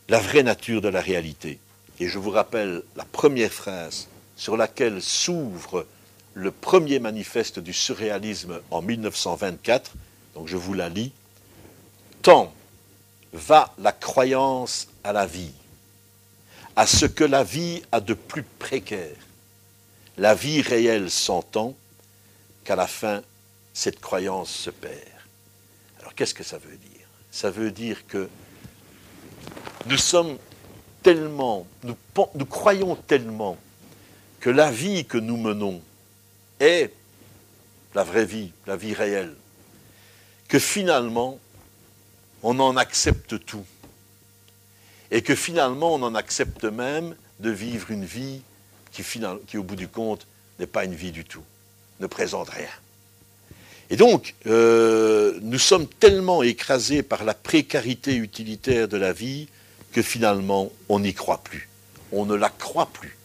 [0.09, 1.59] la vraie nature de la réalité.
[2.01, 5.87] Et je vous rappelle la première phrase sur laquelle s'ouvre
[6.35, 9.93] le premier manifeste du surréalisme en 1924,
[10.35, 11.13] donc je vous la lis.
[12.23, 12.53] Tant
[13.33, 15.53] va la croyance à la vie,
[16.77, 19.17] à ce que la vie a de plus précaire.
[20.17, 21.75] La vie réelle s'entend
[22.65, 23.23] qu'à la fin,
[23.75, 24.95] cette croyance se perd.
[26.01, 27.07] Alors qu'est-ce que ça veut dire?
[27.31, 28.29] Ça veut dire que
[29.87, 30.37] nous sommes
[31.03, 33.57] tellement, nous, croyons tellement
[34.41, 35.81] que la vie que nous menons
[36.61, 36.93] est
[37.95, 39.35] la vraie vie, la vie réelle,
[40.49, 41.39] que finalement,
[42.43, 43.65] on en accepte tout.
[45.11, 48.43] Et que finalement, on en accepte même de vivre une vie
[48.93, 49.03] qui,
[49.47, 50.27] qui au bout du compte,
[50.59, 51.45] n'est pas une vie du tout,
[52.01, 52.69] ne présente rien.
[53.91, 59.49] Et donc, euh, nous sommes tellement écrasés par la précarité utilitaire de la vie
[60.03, 61.69] finalement on n'y croit plus.
[62.13, 63.17] On ne la croit plus.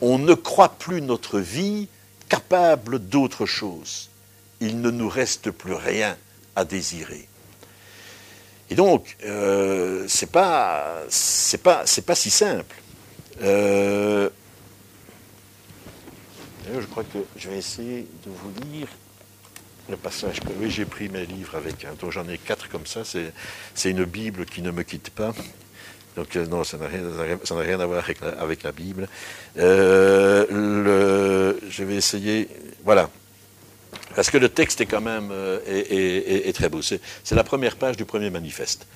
[0.00, 1.88] On ne croit plus notre vie
[2.28, 4.08] capable d'autre chose.
[4.60, 6.16] Il ne nous reste plus rien
[6.56, 7.28] à désirer.
[8.70, 12.76] Et donc, euh, c'est pas, c'est pas, pas si simple.
[13.42, 14.30] Euh,
[16.72, 18.86] je crois que je vais essayer de vous lire
[19.88, 21.84] le passage que oui, j'ai pris mes livres avec.
[21.84, 23.02] Hein, donc j'en ai quatre comme ça.
[23.04, 25.34] C'est une Bible qui ne me quitte pas.
[26.16, 28.04] Donc euh, non, ça n'a rien, à voir
[28.38, 29.08] avec la, Bible.
[29.58, 32.48] Euh, je vais essayer.
[32.84, 33.10] Voilà.
[34.14, 36.82] Parce que le texte est quand même euh, est, très beau.
[36.82, 37.00] C'est
[37.32, 38.86] la première page du premier manifeste.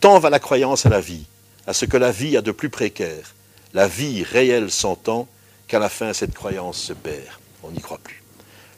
[0.00, 1.26] Tant va la croyance à la vie,
[1.66, 3.34] à ce que la vie a de plus précaire.
[3.72, 5.28] La vie réelle s'entend
[5.68, 7.38] qu'à la fin cette croyance se perd.
[7.62, 8.22] On n'y croit plus.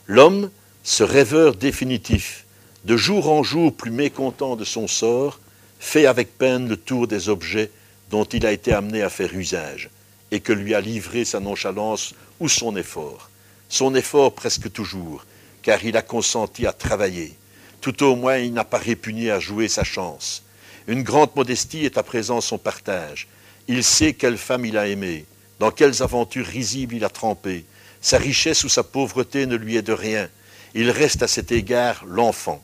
[0.06, 0.50] L'homme,
[0.84, 2.44] ce rêveur définitif,
[2.84, 5.40] de jour en jour plus mécontent de son sort,
[5.80, 7.70] fait avec peine le tour des objets
[8.10, 9.90] dont il a été amené à faire usage,
[10.30, 13.30] et que lui a livré sa nonchalance ou son effort.
[13.68, 15.24] Son effort presque toujours,
[15.62, 17.34] car il a consenti à travailler.
[17.80, 20.42] Tout au moins, il n'a pas répugné à jouer sa chance.
[20.86, 23.26] Une grande modestie est à présent son partage.
[23.68, 25.24] Il sait quelle femme il a aimée,
[25.58, 27.64] dans quelles aventures risibles il a trempé.
[28.00, 30.28] Sa richesse ou sa pauvreté ne lui est de rien.
[30.74, 32.62] Il reste à cet égard l'enfant,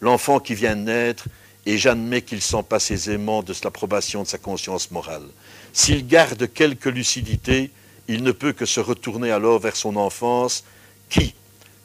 [0.00, 1.26] l'enfant qui vient de naître
[1.66, 5.26] et j'admets qu'il s'en passe aisément de l'approbation de sa conscience morale.
[5.72, 7.70] S'il garde quelque lucidité,
[8.08, 10.64] il ne peut que se retourner alors vers son enfance,
[11.08, 11.34] qui,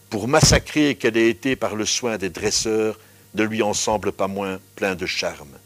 [0.09, 2.99] pour massacrer qu'elle ait été par le soin des dresseurs,
[3.35, 5.57] ne lui en semble pas moins plein de charme.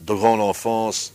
[0.00, 1.12] Durant l'enfance,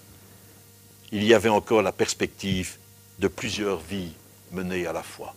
[1.12, 2.78] il y avait encore la perspective
[3.20, 4.14] de plusieurs vies
[4.52, 5.34] menées à la fois.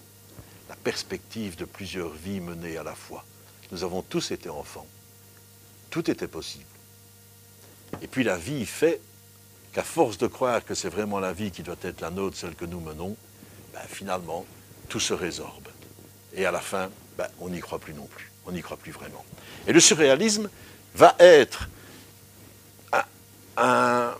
[0.68, 3.24] La perspective de plusieurs vies menées à la fois.
[3.70, 4.86] nous avons tous été enfants.
[5.90, 6.64] Tout était possible.
[8.02, 9.00] Et puis la vie fait
[9.72, 12.54] qu'à force de croire que c'est vraiment la vie qui doit être la nôtre, celle
[12.54, 13.16] que nous menons,
[13.72, 14.44] ben, finalement,
[14.88, 15.68] tout se résorbe.
[16.34, 18.30] Et à la fin, ben, on n'y croit plus non plus.
[18.46, 19.24] On n'y croit plus vraiment.
[19.66, 20.48] Et le surréalisme
[20.94, 21.68] va être
[23.56, 24.14] un,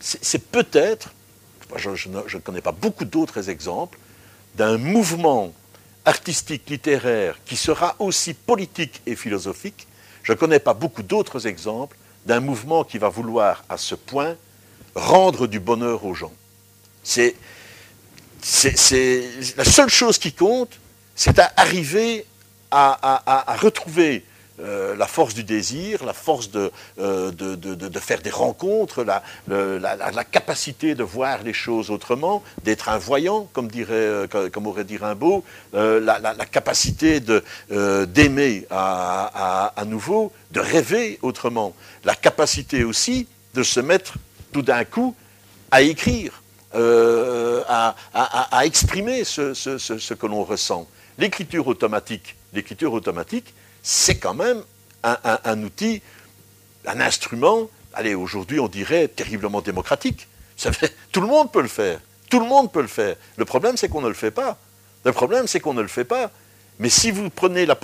[0.00, 1.12] c'est peut-être,
[1.76, 3.98] je, ne, connais pas beaucoup d'autres exemples,
[4.56, 5.52] d'un mouvement
[6.04, 9.86] artistique, littéraire, qui sera aussi politique et philosophique.
[10.22, 14.36] Je ne connais pas beaucoup d'autres exemples d'un mouvement qui va vouloir à ce point
[14.94, 16.32] rendre du bonheur aux gens.
[17.02, 17.34] C'est,
[19.56, 20.78] la seule chose qui compte,
[21.14, 22.24] c'est d'arriver
[22.70, 24.24] à, retrouver
[24.62, 30.24] euh, la force du désir, la force de, euh, de, faire des rencontres, la, la,
[30.24, 34.96] capacité de voir les choses autrement, d'être un voyant, comme, dirait, euh, comme aurait dit
[34.96, 37.20] Rimbaud, la, capacité
[37.70, 44.14] d'aimer à, à, nouveau, de rêver autrement, la capacité aussi de se mettre
[44.52, 45.14] tout d'un coup
[45.70, 46.42] à écrire,
[46.74, 50.86] à, à, exprimer ce, ce, ce que l'on ressent.
[51.18, 54.62] L'écriture automatique, l'écriture automatique, c'est quand même
[55.02, 56.02] un, outil,
[56.86, 60.28] un instrument, allez, aujourd'hui on dirait terriblement démocratique.
[61.12, 62.00] tout le monde peut le faire.
[62.28, 63.16] Tout le monde peut le faire.
[63.36, 64.58] Le problème, c'est qu'on ne le fait pas.
[65.04, 66.30] Le problème, c'est qu'on ne le fait pas.
[66.78, 67.76] Mais si vous prenez la,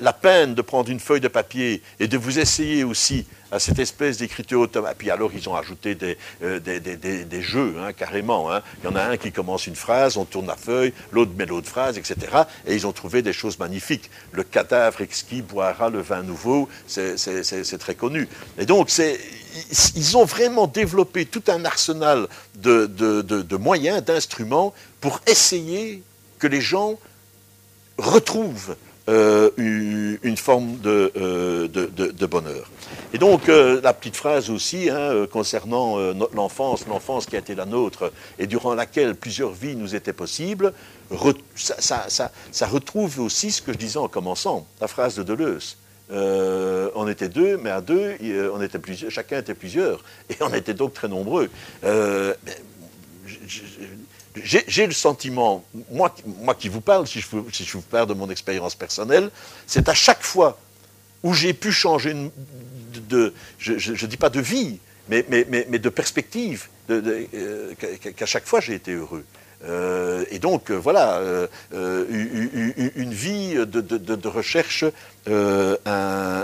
[0.00, 3.78] la, peine de prendre une feuille de papier et de vous essayer aussi à cette
[3.78, 8.52] espèce d'écriture automatique, puis alors ils ont ajouté des, euh, des, jeux, hein, carrément.
[8.52, 8.62] Hein.
[8.82, 11.46] Il y en a un qui commence une phrase, on tourne la feuille, l'autre met
[11.46, 12.16] l'autre phrase, etc.
[12.66, 14.10] Et ils ont trouvé des choses magnifiques.
[14.32, 18.28] Le cadavre exquis boira le vin nouveau, c'est très connu.
[18.58, 18.90] Et donc,
[19.94, 26.02] ils ont vraiment développé tout un arsenal de, de moyens, d'instruments pour essayer
[26.38, 26.98] que les gens
[27.98, 28.76] retrouve
[29.08, 32.70] euh, une, forme euh, de, de, bonheur.
[33.12, 35.96] Et donc, euh, la petite phrase aussi hein, concernant
[36.34, 40.72] l'enfance, l'enfance qui a été la nôtre et durant laquelle plusieurs vies nous étaient possibles,
[41.56, 45.78] ça, ça, retrouve aussi ce que je disais en commençant, la phrase de Deleuze.
[46.10, 48.16] on était deux, mais à deux,
[48.54, 51.50] on était plusieurs, chacun était plusieurs, et on était donc très nombreux.
[51.82, 52.20] je,
[54.44, 57.26] j'ai le sentiment, moi, moi qui vous parle, si je,
[57.72, 59.30] vous parle de mon expérience personnelle,
[59.66, 60.58] c'est à chaque fois
[61.22, 62.14] où j'ai pu changer
[63.08, 67.74] de, je ne dis pas de vie, mais, mais, mais, de perspective, euh,
[68.16, 69.24] qu'à chaque fois j'ai été heureux.
[69.64, 71.20] Euh, et donc, euh, voilà,
[71.72, 74.84] une vie de, recherche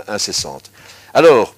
[0.07, 0.71] incessante.
[1.13, 1.55] Alors,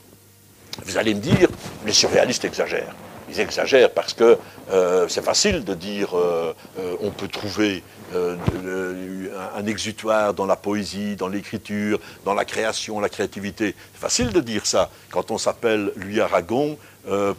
[0.86, 1.50] vous allez me dire,
[1.86, 2.96] les surréalistes exagèrent
[3.30, 4.38] ils exagèrent parce que
[4.72, 11.16] euh, c'est facile de dire euh, euh, on peut trouver un exutoire dans la poésie,
[11.16, 13.76] dans l'écriture, dans la création, la créativité.
[13.94, 16.76] C'est facile de dire ça quand on s'appelle Louis Aragon,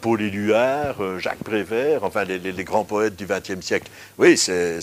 [0.00, 3.90] Paul Éluard, Jacques Prévert, enfin les, grands poètes du XXe siècle.
[4.16, 4.80] Oui, c'est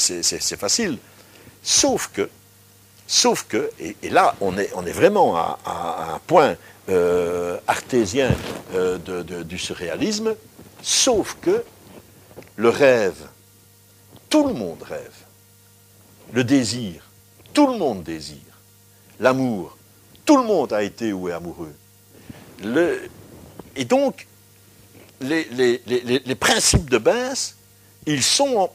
[0.58, 0.98] facile.
[1.63, 2.30] Sauf que,
[3.08, 5.58] sauf que, et, là on est, on est vraiment à,
[6.15, 6.58] un point
[7.65, 8.30] artésien
[9.46, 10.36] du surréalisme,
[10.81, 11.63] Sauf que
[12.55, 13.27] le rêve,
[14.29, 15.13] tout le monde rêve.
[16.33, 17.03] Le désir,
[17.53, 18.37] tout le monde désire.
[19.19, 19.77] L'amour,
[20.25, 21.73] tout le monde a été ou est amoureux.
[23.75, 24.27] et donc,
[25.21, 27.55] les, principes de base,
[28.05, 28.69] ils sont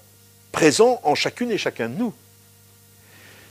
[0.51, 2.15] présents en chacune et chacun de nous.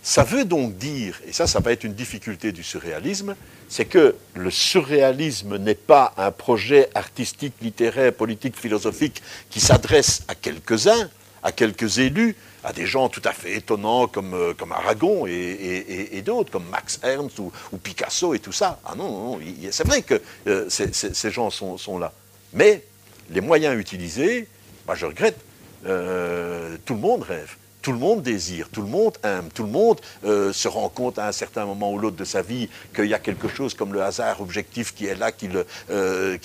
[0.04, 3.36] Ça veut donc dire, et ça, ça va être une difficulté du surréalisme,
[3.72, 10.36] c'est que le surréalisme n'est pas un projet artistique, littéraire, politique, philosophique qui s'adresse à
[10.36, 11.10] quelques-uns,
[11.42, 16.52] à quelques élus, à des gens tout à fait étonnants comme, euh, Aragon et, d'autres,
[16.52, 17.50] comme Max Ernst ou,
[17.82, 18.78] Picasso et tout ça.
[18.84, 19.40] Ah non,
[19.72, 22.12] c'est vrai que euh, ces gens sont, là.
[22.52, 22.84] Mais
[23.30, 24.50] les moyens utilisés,
[24.86, 25.40] moi je regrette,
[25.86, 29.70] euh, tout le monde rêve tout le monde désire, tout le monde aime, tout le
[29.70, 33.06] monde euh, se rend compte à un certain moment ou l'autre de sa vie qu'il
[33.06, 35.50] y a quelque chose comme le hasard objectif qui est là, qui,
[35.90, 36.38] euh,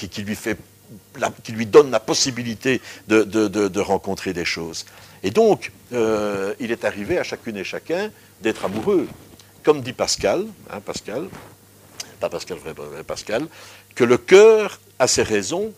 [1.48, 4.86] lui, donne la possibilité de, rencontrer des choses.
[5.22, 8.10] Et donc, euh, il est arrivé à chacune et chacun
[8.42, 9.08] d'être amoureux.
[9.62, 11.28] Comme dit Pascal, hein, Pascal,
[12.20, 13.46] pas Pascal, vrai, Pascal,
[13.94, 15.72] que le cœur a ses raisons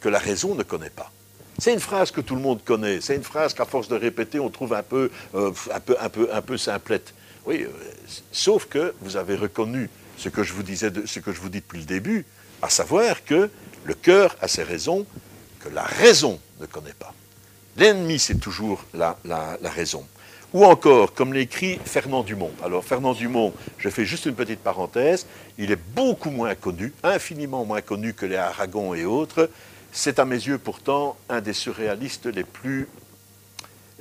[0.00, 1.12] que la raison ne connaît pas.
[1.62, 3.00] C'est une phrase que tout le monde connaît.
[3.00, 5.52] C'est une phrase qu'à force de répéter, on trouve un peu, euh,
[6.56, 7.14] simplette.
[7.46, 7.68] Oui, euh,
[8.32, 12.26] sauf que vous avez reconnu ce que je vous disais, dis depuis le début,
[12.62, 13.48] à savoir que
[13.84, 15.06] le cœur a ses raisons
[15.60, 17.14] que la raison ne connaît pas.
[17.76, 20.04] L'ennemi, c'est toujours la, la, raison.
[20.54, 22.50] Ou encore, comme l'écrit Fernand Dumont.
[22.64, 25.26] Alors Fernand Dumont, je fais juste une petite parenthèse,
[25.58, 29.48] il est beaucoup moins connu, infiniment moins connu que les Aragon et autres.
[29.92, 32.88] C'est à mes yeux pourtant un des surréalistes les plus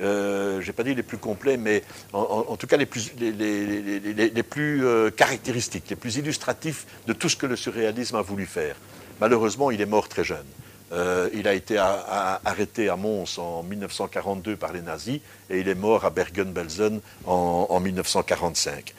[0.01, 1.83] euh, je n'ai pas dit les plus complets, mais
[2.13, 7.55] en, tout cas les plus, euh, caractéristiques, les plus illustratifs de tout ce que le
[7.55, 8.75] surréalisme a voulu faire.
[9.19, 10.45] Malheureusement, il est mort très jeune.
[10.91, 15.75] Euh, il a été arrêté à Mons en 1942 par les nazis et il est
[15.75, 18.93] mort à Bergen-Belsen en, en, 1945.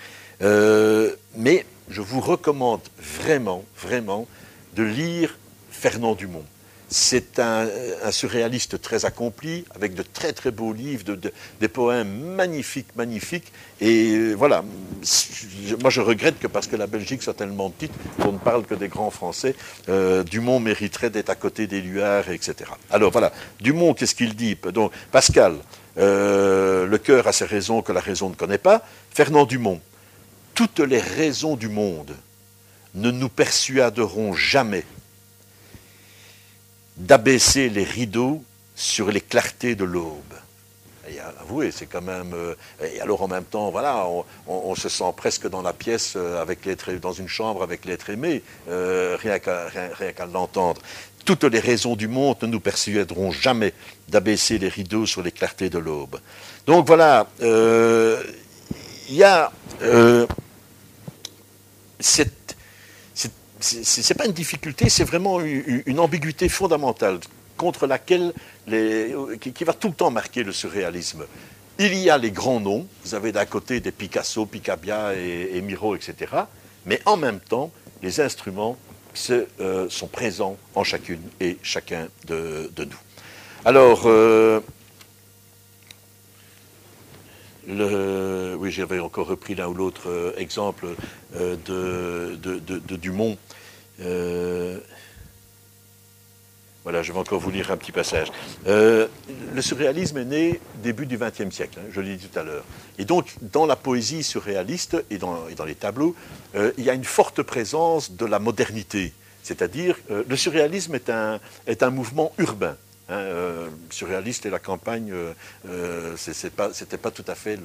[1.37, 4.27] mais je vous recommande vraiment, vraiment
[4.75, 5.37] de lire
[5.71, 6.45] Fernand Dumont.
[6.93, 7.67] C'est un,
[8.11, 11.05] surréaliste très accompli, avec de très très beaux livres,
[11.59, 13.51] des poèmes magnifiques, magnifiques.
[13.81, 14.63] Et euh, voilà,
[15.81, 18.75] moi je regrette que parce que la Belgique soit tellement petite, qu'on ne parle que
[18.75, 19.55] des grands Français,
[19.89, 22.71] euh, Dumont mériterait d'être à côté des Luards, etc.
[22.91, 23.33] Alors voilà,
[23.63, 24.59] Dumont, qu'est-ce qu'il dit?
[24.75, 25.57] Donc, Pascal,
[25.97, 28.83] euh, le cœur a ses raisons que la raison ne connaît pas.
[29.11, 29.81] Fernand Dumont,
[30.55, 32.15] toutes les raisons du monde
[32.95, 34.85] ne nous persuaderont jamais
[36.97, 38.43] d'abaisser les rideaux
[38.75, 40.35] sur les clartés de l'aube.
[41.09, 42.33] Et avouez, c'est quand même.
[42.33, 44.07] Euh, et alors en même temps, voilà,
[44.47, 48.09] on, se sent presque dans la pièce euh, avec l'être, dans une chambre avec l'être
[48.11, 50.81] aimé, euh, rien qu'à l'entendre.
[51.25, 53.73] Toutes les raisons du monde ne nous persuaderont jamais
[54.09, 56.21] d'abaisser les rideaux sur les clartés de l'aube.
[56.67, 59.53] Donc voilà, il y a
[62.01, 62.42] cette
[63.63, 67.19] c'est pas une difficulté, c'est vraiment une, ambiguïté fondamentale
[67.57, 68.33] contre laquelle
[68.67, 71.25] qui, va tout le temps marquer le surréalisme.
[71.79, 75.95] Il y a les grands noms, vous avez d'un côté des Picasso, Picabia et, Miro,
[75.95, 76.33] etc.
[76.87, 77.71] Mais en même temps,
[78.03, 78.77] les instruments
[79.31, 82.99] euh, sont présents en chacune et chacun de, nous.
[83.65, 84.61] Alors, euh,
[87.69, 90.89] oui, j'avais encore repris l'un ou l'autre euh, exemple
[91.35, 93.37] de, Dumont.
[94.03, 94.79] Euh,
[96.83, 98.29] voilà, je vais encore vous lire un petit passage.
[98.67, 99.07] Euh,
[99.55, 102.65] le surréalisme est né début du XXe siècle, hein, je l'ai dit tout à l'heure.
[102.99, 106.17] Et donc, dans la poésie surréaliste et dans, les tableaux,
[106.57, 109.13] euh, il y a une forte présence de la modernité.
[109.45, 112.77] C'est-à-dire, le surréalisme est un mouvement urbain.
[113.13, 115.35] Hein, euh, surréaliste et la campagne, euh,
[115.69, 117.59] euh c'était pas, tout à fait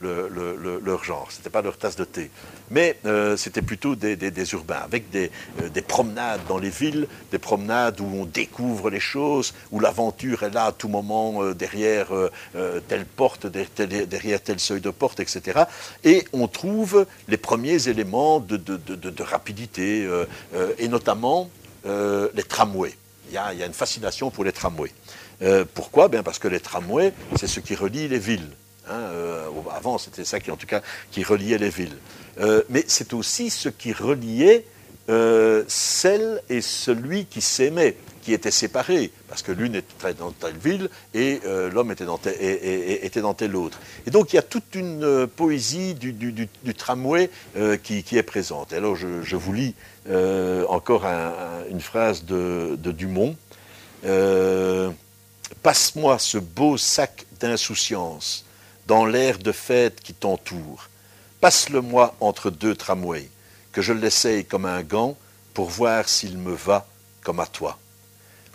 [0.00, 2.30] leur genre, c'était pas leur tasse de thé.
[2.70, 5.30] Mais euh, c'était plutôt des, urbains, avec des,
[5.86, 10.66] promenades dans les villes, des promenades où on découvre les choses, où l'aventure est là
[10.66, 12.06] à tout moment derrière
[12.88, 15.64] telle porte, derrière, tel seuil de porte, etc.
[16.02, 20.08] Et on trouve les premiers éléments de rapidité,
[20.78, 21.50] et notamment
[21.84, 22.96] les tramways
[23.52, 24.92] il y, a, une fascination pour les tramways.
[25.42, 26.08] Euh, pourquoi?
[26.08, 28.50] Ben Parce que les tramways, c'est ce qui relie les villes.
[28.88, 31.96] Hein, euh, avant, c'était ça qui, en tout cas, qui reliait les villes.
[32.40, 34.66] Euh, mais c'est aussi ce qui reliait
[35.68, 40.88] celle et celui qui s'aimait, qui étaient séparés, parce que l'une était dans telle ville
[41.12, 41.40] et
[41.74, 42.18] l'homme était dans,
[43.20, 43.78] dans telle autre.
[44.06, 47.28] Et donc il y a toute une poésie du, tramway
[47.82, 48.72] qui, est présente.
[48.72, 49.74] alors je vous lis
[50.08, 51.06] euh, encore
[51.70, 53.36] une phrase de, Dumont.
[54.04, 54.90] Euh,
[55.62, 58.44] passe-moi ce beau sac d'insouciance
[58.86, 60.88] dans l'air de fête qui t'entoure.
[61.40, 63.30] Passe-le-moi entre deux tramways,
[63.72, 65.16] que je l'essaye comme un gant
[65.54, 66.86] pour voir s'il me va
[67.22, 67.78] comme à toi.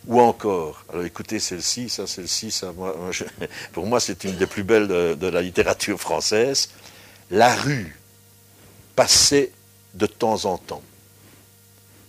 [0.07, 2.73] Ou encore, alors écoutez celle-ci, ça, celle-ci, ça,
[3.73, 6.69] pour moi, c'est une des plus belles de la littérature française.
[7.31, 7.99] La rue
[8.95, 9.51] passait
[9.95, 10.83] de temps en temps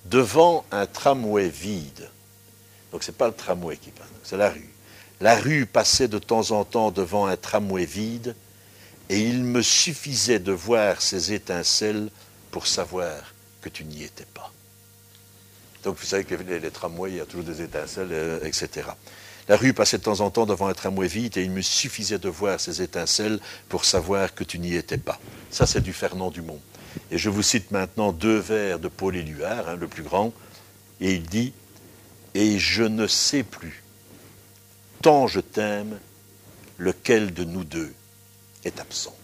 [0.05, 2.09] devant un tramway vide.
[2.93, 4.71] Donc ce n'est pas le tramway qui passe, c'est la rue.
[5.21, 8.35] La rue passait de temps en temps devant un tramway vide,
[9.09, 12.09] et il me suffisait de voir ces étincelles
[12.51, 14.53] pour savoir que tu n'y étais pas.
[15.83, 18.89] Donc vous savez que les, tramways, il y a toujours des étincelles, euh, etc.
[19.49, 22.19] La rue passait de temps en temps devant un tramway vide et il me suffisait
[22.19, 25.19] de voir ces étincelles pour savoir que tu n'y étais pas.
[25.51, 26.61] Ça, c'est du Fernand Dumont.
[27.11, 30.32] Et je vous cite maintenant deux vers de Paul Éluard, hein, le plus grand,
[31.01, 31.53] et il dit
[32.34, 33.82] Et je ne sais plus,
[35.03, 35.99] tant je t'aime,
[36.78, 37.93] lequel de nous deux
[38.64, 39.14] est absent.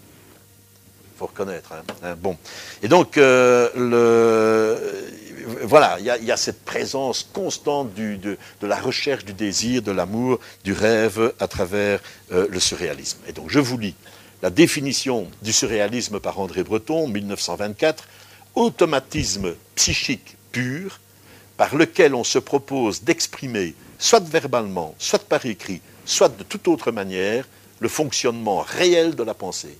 [1.13, 1.73] Il faut reconnaître.
[1.73, 2.37] Hein, hein, bon.
[2.83, 3.69] Et donc, euh,
[5.63, 10.73] voilà, il y, a cette présence constante de, la recherche du désir, de l'amour, du
[10.73, 11.99] rêve à travers
[12.31, 13.19] euh, le surréalisme.
[13.27, 13.95] Et donc, je vous lis
[14.41, 18.07] la définition du surréalisme par André Breton, 1924,
[18.55, 20.99] automatisme psychique pur
[21.57, 26.91] par lequel on se propose d'exprimer, soit verbalement, soit par écrit, soit de toute autre
[26.91, 27.47] manière,
[27.79, 29.77] le fonctionnement réel de la pensée.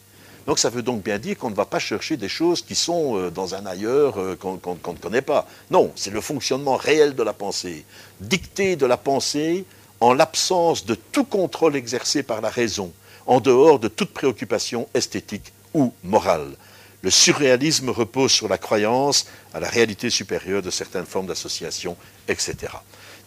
[0.47, 3.17] Donc ça veut donc bien dire qu'on ne va pas chercher des choses qui sont
[3.17, 5.45] euh, dans un ailleurs euh, qu'on ne connaît pas.
[5.69, 7.85] Non, c'est le fonctionnement réel de la pensée.
[8.21, 9.65] Dictée de la pensée
[9.99, 12.93] en l'absence de tout contrôle exercé par la raison,
[13.27, 16.55] en dehors de toute préoccupation esthétique ou morale.
[17.03, 21.95] Le surréalisme repose sur la croyance à la réalité supérieure de certaines formes d'association,
[22.27, 22.73] etc.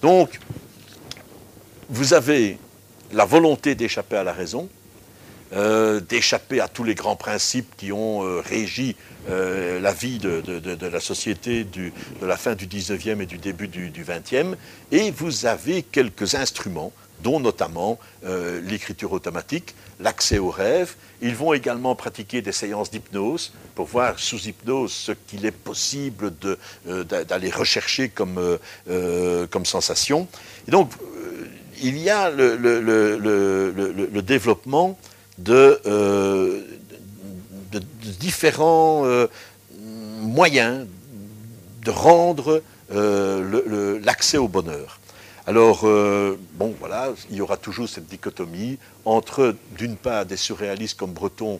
[0.02, 0.40] Donc,
[1.88, 2.58] vous avez
[3.12, 4.68] la volonté d'échapper à la raison,
[5.52, 8.94] euh, d'échapper à tous les grands principes qui ont euh, régi
[9.28, 10.42] euh, la vie de,
[10.86, 11.90] la société de
[12.22, 14.54] la fin du 19e et du début du, 20e.
[14.92, 16.92] Et vous avez quelques instruments,
[17.22, 17.98] dont notamment
[18.62, 20.94] l'écriture automatique, l'accès aux rêves.
[21.22, 26.32] Ils vont également pratiquer des séances d'hypnose pour voir sous hypnose ce qu'il est possible
[26.86, 28.58] d'aller rechercher comme,
[29.50, 30.28] comme sensation.
[30.68, 30.90] Donc,
[31.82, 34.98] il y a le, développement
[35.48, 36.62] euh,
[37.72, 37.80] de,
[38.18, 39.26] différents euh,
[40.20, 40.86] moyens
[41.84, 42.62] de rendre
[42.92, 44.99] euh, l'accès au bonheur.
[45.50, 51.12] Alors, bon, voilà, il y aura toujours cette dichotomie entre, d'une part, des surréalistes comme
[51.12, 51.58] Breton,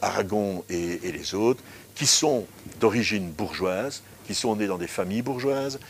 [0.00, 1.60] Aragon et, les autres,
[1.96, 2.46] qui sont
[2.78, 5.80] d'origine bourgeoise, qui sont nés dans des familles bourgeoises,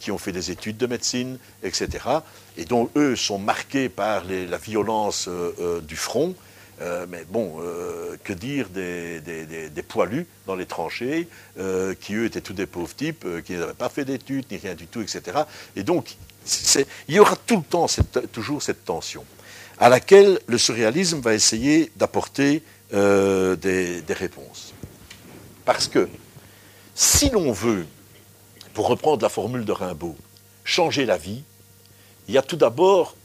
[0.00, 1.88] qui ont fait des études de médecine, etc.,
[2.58, 5.30] et dont eux sont marqués par la violence
[5.88, 6.34] du front,
[6.82, 9.22] euh, mais bon, euh, que dire des,
[9.88, 13.88] poilus dans les tranchées, euh, qui eux étaient tous des pauvres types, qui n'avaient pas
[13.88, 15.22] fait d'études, ni rien du tout, etc.
[15.74, 16.16] Et donc,
[17.08, 17.86] il y aura tout le temps
[18.32, 19.24] toujours cette tension,
[19.78, 24.72] à laquelle le surréalisme va essayer d'apporter des, réponses.
[25.64, 26.08] Parce que
[26.94, 27.86] si l'on veut,
[28.74, 30.16] pour reprendre la formule de Rimbaud,
[30.64, 31.42] changer la vie,
[32.28, 33.16] il y a tout d'abord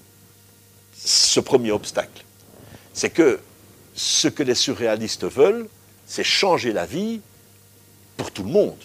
[0.98, 2.24] ce premier obstacle
[2.94, 3.40] c'est que
[3.96, 5.68] ce que les surréalistes veulent,
[6.06, 7.22] c'est changer la vie
[8.18, 8.78] pour tout le monde.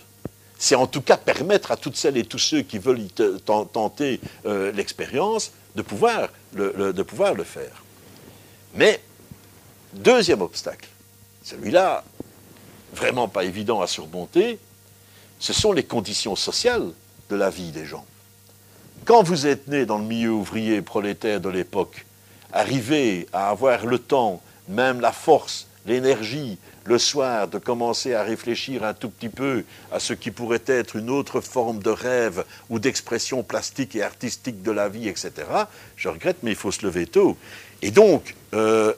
[0.59, 3.09] C'est en tout cas permettre à toutes celles et tous ceux qui veulent
[3.45, 7.85] tenter euh, l'expérience de pouvoir le, faire.
[8.75, 9.01] Mais,
[9.93, 10.89] deuxième obstacle,
[11.43, 12.05] celui-là,
[12.95, 14.59] vraiment pas évident à surmonter,
[15.39, 16.91] ce sont les conditions sociales
[17.29, 18.07] de la vie des gens.
[19.05, 22.07] Quand vous êtes né dans le milieu ouvrier prolétaire de l'époque,
[22.53, 28.85] arriver à avoir le temps, même la force, l'énergie, le soir, de commencer à réfléchir
[28.85, 32.79] un tout petit peu à ce qui pourrait être une autre forme de rêve ou
[32.79, 35.33] d'expression plastique et artistique de la vie, etc.,
[35.97, 37.37] je regrette, mais il faut se lever tôt.
[37.83, 38.93] Et donc, euh,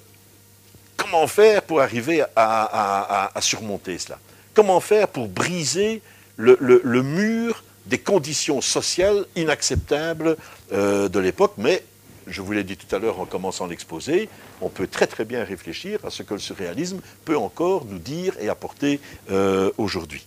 [0.96, 4.18] comment faire pour arriver à, surmonter cela?
[4.54, 6.02] Comment faire pour briser
[6.36, 10.36] le, mur des conditions sociales inacceptables
[10.72, 11.82] euh, de l'époque, mais
[12.28, 14.28] je vous l'ai dit tout à l'heure en commençant l'exposé,
[14.60, 18.34] on peut très très bien réfléchir à ce que le surréalisme peut encore nous dire
[18.40, 19.00] et apporter
[19.30, 20.26] euh, aujourd'hui.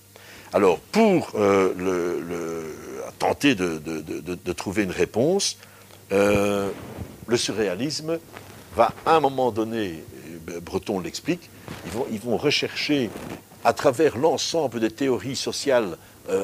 [0.54, 2.66] Alors, pour euh,
[3.20, 5.58] tenter de, trouver une réponse,
[6.12, 6.70] euh,
[7.28, 8.20] le surréalisme
[8.76, 10.04] va à un moment donné,
[10.62, 11.50] Breton l'explique,
[12.12, 13.10] ils vont, rechercher
[13.64, 15.98] à travers l'ensemble des théories sociales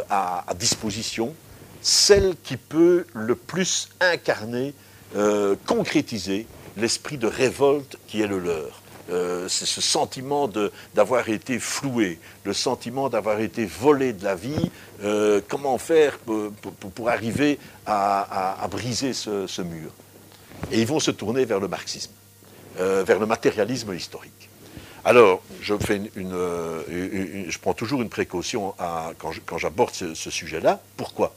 [0.09, 1.33] à, à disposition,
[1.81, 4.73] celle qui peut le plus incarner
[5.15, 8.81] euh, concrétiser l'esprit de révolte qui est le leur.
[9.09, 10.49] Euh, c'est ce sentiment
[10.93, 14.69] d'avoir été floué, le sentiment d'avoir été volé de la vie.
[15.03, 19.91] Euh, comment faire pour, arriver à, briser ce, mur?
[20.71, 22.11] Et ils vont se tourner vers le marxisme,
[22.77, 24.49] vers le matérialisme historique.
[25.05, 26.35] Alors, je, fais une,
[27.47, 28.73] je prends toujours une précaution
[29.17, 30.81] quand j'aborde ce sujet-là.
[30.97, 31.33] Pourquoi?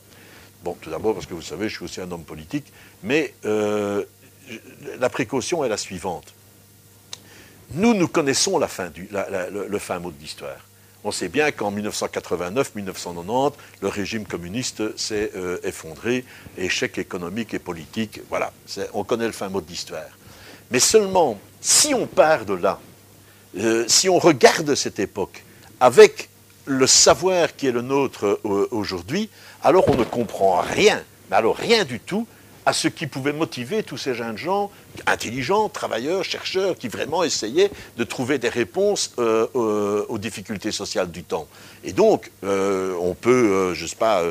[0.62, 2.66] Bon, tout d'abord parce que vous savez, je suis aussi un homme politique,
[3.02, 4.04] mais euh,
[4.98, 6.34] la précaution est la suivante.
[7.72, 10.58] Nous, nous connaissons la fin du, le, fin mot de l'histoire.
[11.02, 16.24] On sait bien qu'en 1989-1990, le régime communiste s'est euh, effondré,
[16.58, 18.52] échec économique et politique, voilà,
[18.92, 20.18] on connaît le fin mot de l'histoire.
[20.70, 22.80] Mais seulement, si on part de là,
[23.56, 25.44] euh, si on regarde cette époque
[25.80, 26.28] avec
[26.66, 28.40] le savoir qui est le nôtre
[28.70, 29.30] aujourd'hui,
[29.62, 32.26] alors on ne comprend rien, mais alors rien du tout,
[32.66, 34.70] à ce qui pouvait motiver tous ces jeunes gens
[35.06, 41.11] intelligents, travailleurs, chercheurs, qui vraiment essayaient de trouver des réponses euh, euh, aux difficultés sociales
[41.11, 41.48] du temps.
[41.84, 44.22] Et donc, euh, on peut, je ne sais pas,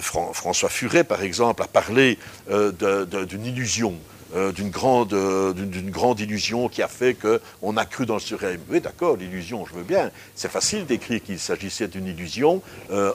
[0.00, 2.18] François Furet, par exemple, a parlé
[2.48, 3.94] d'une illusion.
[4.34, 5.14] D'une grande,
[5.54, 8.64] d'une grande illusion qui a fait qu'on a cru dans le surréalisme.
[8.68, 10.10] Oui, d'accord, l'illusion, je veux bien.
[10.34, 12.62] C'est facile d'écrire qu'il s'agissait d'une illusion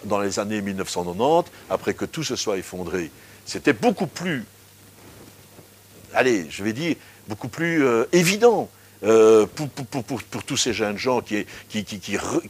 [0.05, 3.11] dans les années 1990, après que tout se soit effondré.
[3.45, 4.45] C'était beaucoup plus
[6.13, 6.95] allez, je vais dire,
[7.27, 8.69] beaucoup plus évident.
[9.03, 11.45] Euh, pour, tous ces jeunes gens qui,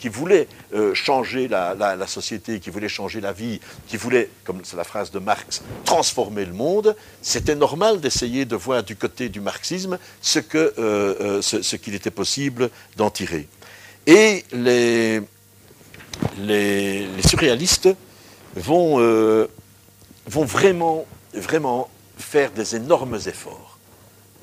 [0.09, 4.83] voulaient euh, changer la, société, qui voulaient changer la vie, qui voulaient, comme c'est la
[4.83, 9.97] phrase de Marx, transformer le monde, c'était normal d'essayer de voir du côté du marxisme
[10.21, 11.41] ce qu'il euh,
[11.81, 13.47] qu'il était possible d'en tirer.
[14.05, 15.21] Et les,
[17.25, 17.89] surréalistes
[18.57, 19.47] vont,
[20.27, 23.79] vraiment faire des énormes efforts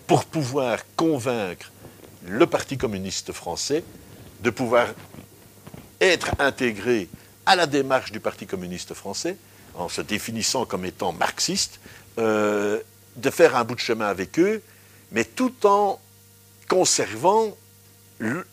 [0.06, 1.70] pour pouvoir convaincre
[2.28, 3.82] le Parti communiste français
[4.42, 4.88] de pouvoir
[6.00, 7.08] être intégré
[7.46, 9.36] à la démarche du Parti communiste français,
[9.74, 11.80] en se définissant comme étant marxiste,
[12.18, 12.80] euh,
[13.16, 14.62] de faire un bout de chemin avec eux,
[15.12, 15.98] mais tout en
[16.68, 17.56] conservant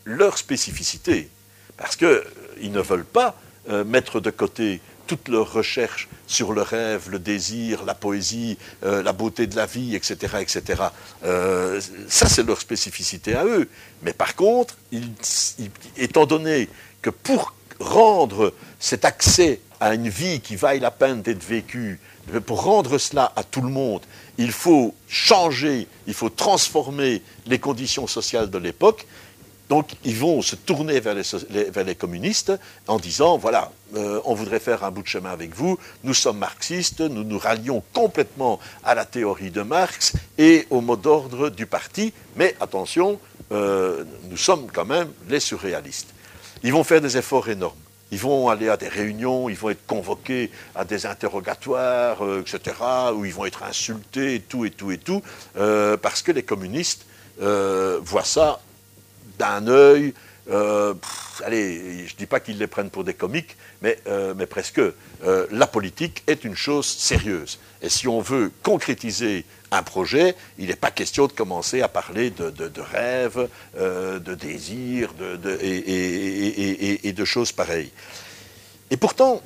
[0.04, 1.28] leur spécificité.
[1.76, 2.22] Parce qu'ils euh,
[2.62, 7.84] ne veulent pas euh, mettre de côté toutes leurs recherches sur le rêve, le désir,
[7.84, 10.82] la poésie, euh, la beauté de la vie, etc., etc.
[11.24, 13.68] Euh, ça, c'est leur spécificité à eux.
[14.02, 14.76] Mais par contre,
[15.96, 16.68] étant donné
[17.02, 22.00] que pour rendre cet accès à une vie qui vaille la peine d'être vécue,
[22.46, 24.02] pour rendre cela à tout le monde,
[24.38, 29.06] il faut changer, il faut transformer les conditions sociales de l'époque.
[29.68, 32.52] Donc, ils vont se tourner vers les, communistes
[32.86, 36.38] en disant, voilà, euh, on voudrait faire un bout de chemin avec vous, nous sommes
[36.38, 41.66] marxistes, nous nous rallions complètement à la théorie de Marx et au mot d'ordre du
[41.66, 43.18] parti, mais attention,
[43.50, 46.14] euh, nous sommes quand même les surréalistes.
[46.62, 47.74] Ils vont faire des efforts énormes.
[48.12, 52.76] Ils vont aller à des réunions, ils vont être convoqués à des interrogatoires, euh, etc.,
[53.12, 55.22] où ils vont être insultés, et tout, et tout, et tout,
[55.54, 57.04] parce que les communistes
[57.38, 58.60] voient ça
[59.38, 60.14] d'un œil,
[60.48, 60.94] euh,
[61.44, 64.80] allez, je ne dis pas qu'ils les prennent pour des comiques, mais, euh, mais presque.
[65.24, 67.58] Euh, la politique est une chose sérieuse.
[67.82, 72.30] Et si on veut concrétiser un projet, il n'est pas question de commencer à parler
[72.30, 77.90] de, de, de rêves, de désirs de, et, et, et, et, de choses pareilles.
[78.90, 79.42] Et pourtant,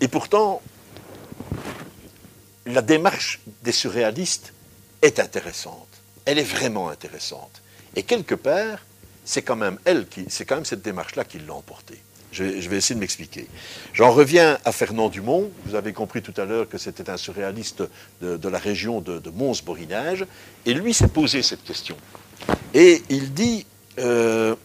[0.00, 0.62] et pourtant,
[2.66, 4.52] la démarche des surréalistes
[5.02, 5.88] est intéressante.
[6.24, 7.62] Elle est vraiment intéressante.
[7.96, 8.78] Et quelque part,
[9.24, 12.00] c'est quand même elle qui, c'est quand même cette démarche-là qui l'a emporté.
[12.32, 13.46] Je vais, essayer de m'expliquer.
[13.92, 15.52] J'en reviens à Fernand Dumont.
[15.66, 17.84] Vous avez compris tout à l'heure que c'était un surréaliste
[18.20, 20.26] de, la région de, de Mons-Borinage.
[20.66, 21.96] Et lui s'est posé cette question.
[22.74, 23.66] Et il dit,
[24.00, 24.56] euh,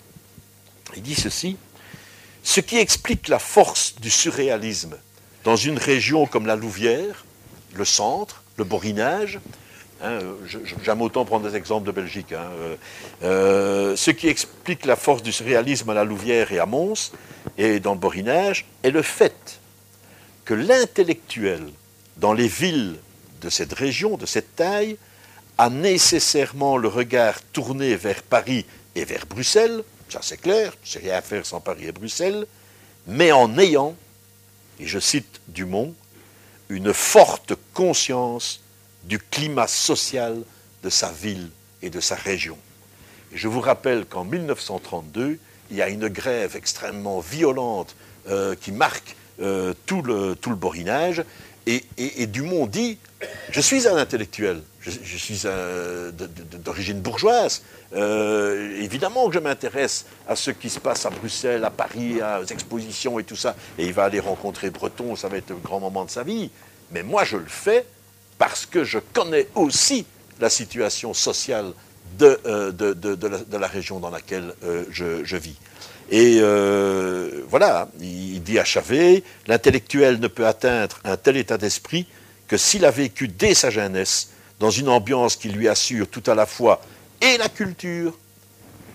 [0.95, 1.57] il dit ceci
[2.43, 4.97] ce qui explique la force du surréalisme
[5.43, 7.25] dans une région comme la Louvière,
[7.75, 9.39] le centre, le Borinage,
[10.01, 10.19] Hein,
[10.83, 12.31] J'aime autant prendre des exemples de Belgique.
[12.31, 12.49] Hein.
[13.23, 17.11] Euh, ce qui explique la force du surréalisme à la Louvière et à Mons
[17.57, 19.59] et dans le Borinage est le fait
[20.45, 21.61] que l'intellectuel
[22.17, 22.95] dans les villes
[23.41, 24.97] de cette région, de cette taille,
[25.57, 31.15] a nécessairement le regard tourné vers Paris et vers Bruxelles, ça c'est clair, c'est rien
[31.15, 32.45] à faire sans Paris et Bruxelles,
[33.07, 33.95] mais en ayant,
[34.79, 35.93] et je cite Dumont,
[36.69, 38.61] une forte conscience
[39.09, 40.37] du climat social
[40.83, 41.49] de sa ville
[41.81, 42.57] et de sa région.
[43.33, 45.39] Et je vous rappelle qu'en 1932,
[45.71, 47.95] il y a une grève extrêmement violente
[48.29, 51.23] euh, qui marque euh, tout, le, tout le borinage,
[51.67, 52.97] et, Dumont dit,
[53.51, 55.43] je suis un intellectuel, je, je suis
[56.63, 57.61] d'origine bourgeoise,
[57.93, 62.45] euh, évidemment que je m'intéresse à ce qui se passe à Bruxelles, à Paris, aux
[62.45, 65.79] expositions et tout ça, et il va aller rencontrer Breton, ça va être le grand
[65.79, 66.49] moment de sa vie,
[66.91, 67.85] mais moi je le fais
[68.39, 70.07] parce que je connais aussi
[70.39, 71.73] la situation sociale
[72.17, 75.55] de, euh, de, de, la, région dans laquelle euh, je, je, vis.
[76.09, 82.07] Et euh, voilà, il dit à Chavet, l'intellectuel ne peut atteindre un tel état d'esprit
[82.47, 84.29] que s'il a vécu dès sa jeunesse
[84.59, 86.81] dans une ambiance qui lui assure tout à la fois
[87.21, 88.17] et la culture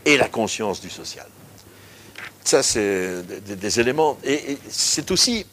[0.05, 1.27] et la conscience du social.
[2.43, 4.19] Ça, c'est des, éléments.
[4.25, 5.47] Et, c'est aussi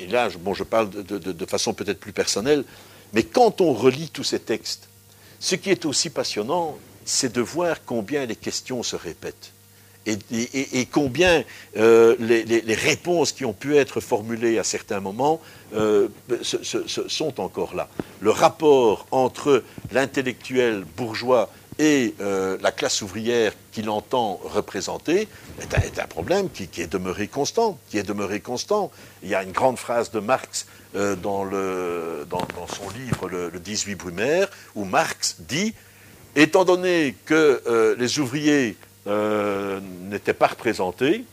[0.00, 2.64] et là, je parle de, façon peut-être plus personnelle,
[3.12, 4.88] mais quand on relit tous ces textes,
[5.38, 9.52] ce qui est aussi passionnant, c'est de voir combien les questions se répètent.
[10.06, 11.44] Et, combien
[11.76, 15.40] euh, les, réponses qui ont pu être formulées à certains moments
[15.74, 16.08] euh,
[16.42, 17.88] sont encore là.
[18.20, 21.50] Le rapport entre l'intellectuel bourgeois
[21.80, 25.28] et euh, la classe ouvrière qu'il entend représenter
[25.62, 28.92] est un, problème qui, est demeuré constant, qui est demeuré constant.
[29.22, 31.46] Il y a une grande phrase de Marx euh, dans,
[32.68, 35.74] son livre le, le, 18 Brumaire où Marx dit
[36.36, 38.76] étant donné que euh, les ouvriers
[39.06, 41.24] n'étaient pas représentés,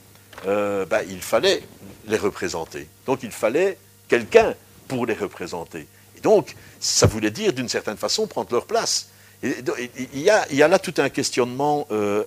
[0.46, 1.62] ben, il fallait
[2.08, 2.88] les représenter.
[3.06, 3.78] Donc il fallait
[4.08, 4.56] quelqu'un
[4.88, 5.86] pour les représenter.
[6.18, 9.10] Et donc, ça voulait dire, d'une certaine façon, prendre leur place.
[9.44, 12.24] Il, y a, là tout un questionnement euh,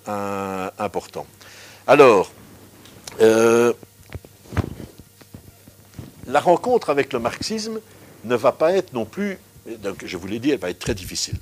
[0.78, 1.26] important.
[1.86, 2.30] Alors,
[3.20, 3.72] euh,
[6.26, 7.80] la rencontre avec le marxisme
[8.24, 9.38] ne va pas être non plus,
[9.82, 11.36] donc je vous l'ai dit, elle va être très difficile.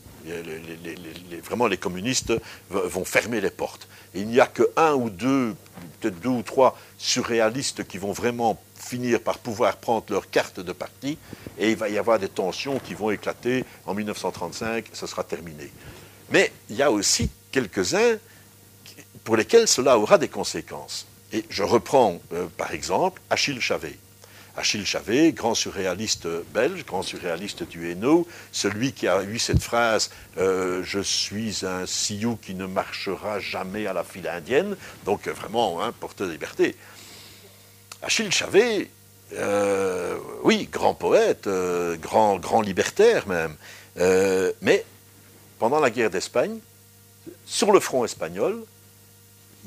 [1.42, 2.32] Vraiment, les communistes
[2.70, 3.88] vont fermer les portes.
[4.14, 5.54] il n'y a que un ou deux,
[6.00, 10.72] peut-être deux ou trois surréalistes qui vont vraiment finir par pouvoir prendre leur carte de
[10.72, 11.18] parti,
[11.58, 15.70] et il va y avoir des tensions qui vont éclater en 1935, ce sera terminé.
[16.30, 18.18] Mais il y a aussi quelques-uns
[19.24, 21.06] pour lesquels cela aura des conséquences.
[21.32, 23.98] Et je reprends euh, par exemple Achille Chavet.
[24.58, 30.10] Achille Chavet, grand surréaliste belge, grand surréaliste du Hainaut, celui qui a eu cette phrase
[30.36, 35.80] euh, Je suis un Sioux qui ne marchera jamais à la file indienne», donc vraiment,
[35.80, 36.74] hein, porteur de liberté.
[38.02, 38.90] Achille Chavet,
[39.34, 43.54] euh, oui, grand poète, euh, grand, grand libertaire même,
[44.60, 44.84] mais
[45.60, 46.58] pendant la guerre d'Espagne,
[47.46, 48.64] sur le front espagnol,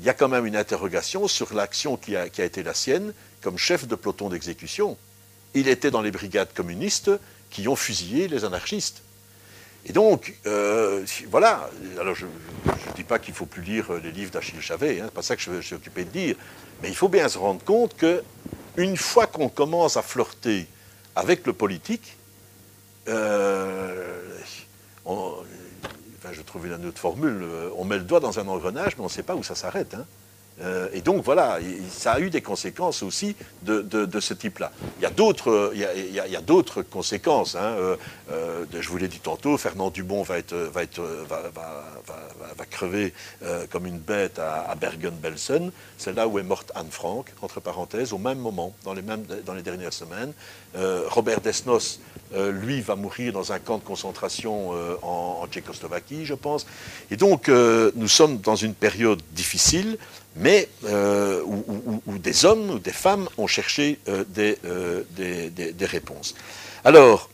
[0.00, 3.12] il y a quand même une interrogation sur l'action qui a, été la sienne
[3.42, 4.96] comme chef de peloton d'exécution.
[5.54, 7.10] Il était dans les brigades communistes
[7.50, 9.02] qui ont fusillé les anarchistes.
[9.84, 10.34] Et donc,
[11.28, 11.68] voilà,
[12.00, 15.14] alors je ne dis pas qu'il faut plus lire les livres d'Achille Chavet, hein, c'est
[15.14, 16.36] pas ça que je, je suis occupé de dire,
[16.82, 18.22] mais il faut bien se rendre compte que
[18.76, 20.66] une fois qu'on commence à flirter
[21.16, 22.16] avec le politique,
[23.08, 24.22] euh,
[26.32, 27.44] je trouve une autre formule,
[27.76, 29.94] on met le doigt dans un engrenage, mais on ne sait pas où ça s'arrête.
[29.94, 30.06] Hein.
[30.60, 31.58] Euh, et donc voilà,
[31.90, 34.72] ça a eu des conséquences aussi de, ce type-là.
[34.98, 37.56] Il y a d'autres, il, d'autres conséquences.
[37.56, 37.74] Hein.
[37.78, 37.96] Euh,
[38.30, 43.12] euh, je vous l'ai dit tantôt, Fernand Dubon va être, va être, va, crever
[43.70, 45.72] comme une bête à, Bergen-Belsen.
[45.98, 49.24] C'est là où est morte Anne Frank, entre parenthèses, au même moment, dans les mêmes,
[49.44, 50.32] dans les dernières semaines.
[50.74, 52.00] Robert Desnos,
[52.34, 54.70] lui, va mourir dans un camp de concentration
[55.02, 56.66] en, en, Tchécoslovaquie, je pense.
[57.10, 59.98] Et donc, nous sommes dans une période difficile
[60.36, 66.34] mais euh, où, des hommes ou des femmes ont cherché euh, euh, des, réponses.
[66.84, 67.28] Alors,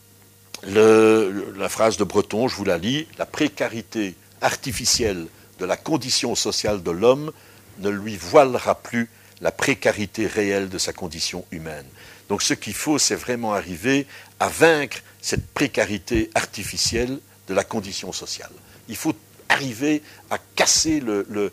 [0.64, 5.26] la phrase de Breton, je vous la lis, la précarité artificielle
[5.58, 7.32] de la condition sociale de l'homme
[7.80, 9.08] ne lui voilera plus
[9.40, 11.86] la précarité réelle de sa condition humaine.
[12.28, 14.06] Donc ce qu'il faut, c'est vraiment arriver
[14.40, 18.50] à vaincre cette précarité artificielle de la condition sociale.
[18.88, 19.14] Il faut
[19.48, 21.52] arriver à casser le,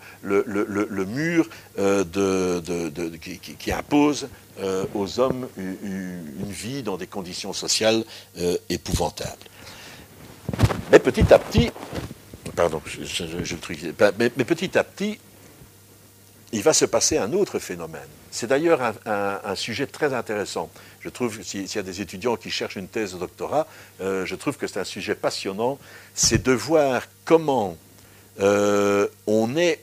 [1.06, 2.04] mur euh,
[3.60, 4.28] qui, impose
[4.60, 8.04] euh, aux hommes une, vie dans des conditions sociales
[8.38, 9.32] euh, épouvantables.
[10.92, 11.72] Mais petit à petit,
[12.56, 13.56] pardon, je,
[14.18, 15.20] mais, petit à petit,
[16.52, 18.02] il va se passer un autre phénomène.
[18.32, 20.70] C'est d'ailleurs un, sujet très intéressant.
[21.00, 23.66] Je trouve, s'il y a des étudiants qui cherchent une thèse de doctorat,
[24.00, 25.80] je trouve que c'est un sujet passionnant.
[26.14, 27.78] C'est de voir comment
[28.40, 29.80] euh, on, est,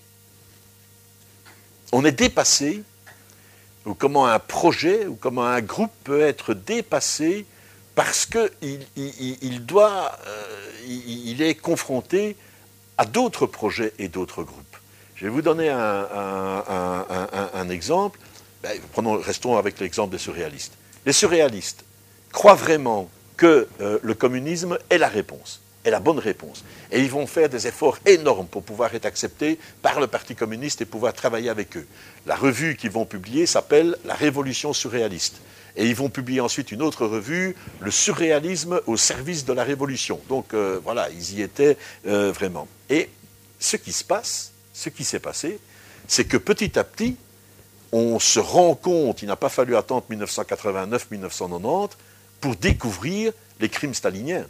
[2.12, 2.82] dépassé,
[3.86, 7.46] ou comment un projet, ou comment un groupe peut être dépassé
[7.94, 12.36] parce qu'il il, doit, euh, il, est confronté
[12.96, 14.76] à d'autres projets et d'autres groupes.
[15.14, 18.18] Je vais vous donner un, exemple.
[18.62, 18.80] Ben,
[19.22, 20.72] restons avec l'exemple des surréalistes.
[21.04, 21.84] Les surréalistes
[22.32, 26.64] croient vraiment que euh, le communisme est la réponse est la bonne réponse.
[26.90, 30.80] Et ils vont faire des efforts énormes pour pouvoir être acceptés par le Parti communiste
[30.80, 31.86] et pouvoir travailler avec eux.
[32.26, 35.36] La revue qu'ils vont publier s'appelle La Révolution surréaliste.
[35.76, 40.20] Et ils vont publier ensuite une autre revue, Le surréalisme au service de la Révolution.
[40.28, 41.76] Donc euh, voilà, ils y étaient
[42.06, 42.68] euh, vraiment.
[42.90, 43.08] Et
[43.58, 45.58] ce qui se passe, ce qui s'est passé,
[46.06, 47.16] c'est que petit à petit,
[47.92, 51.90] on se rend compte, il n'a pas fallu attendre 1989-1990
[52.40, 54.46] pour découvrir les crimes staliniens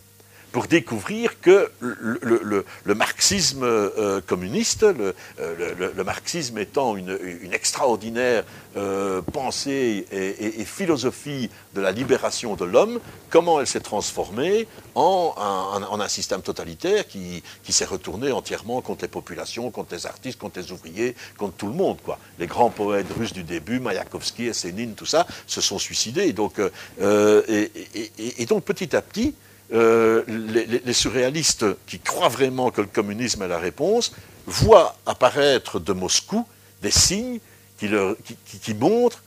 [0.53, 7.19] pour découvrir que le, marxisme euh, communiste, euh, le, marxisme étant une,
[7.53, 8.45] extraordinaire
[8.77, 13.01] euh, pensée et, philosophie de la libération de l'homme,
[13.31, 19.71] comment elle s'est transformée en un, système totalitaire qui, s'est retourné entièrement contre les populations,
[19.71, 21.97] contre les artistes, contre les ouvriers, contre tout le monde.
[22.39, 26.35] Les grands poètes russes du début, Mayakovsky, Essénine, tout ça, se sont suicidés.
[26.35, 26.61] Donc,
[27.01, 29.35] et donc petit à petit,
[29.73, 34.13] euh, les, surréalistes qui croient vraiment que le communisme est la réponse
[34.47, 36.47] voient apparaître de Moscou
[36.83, 37.39] des signes
[37.79, 39.23] qui, montrent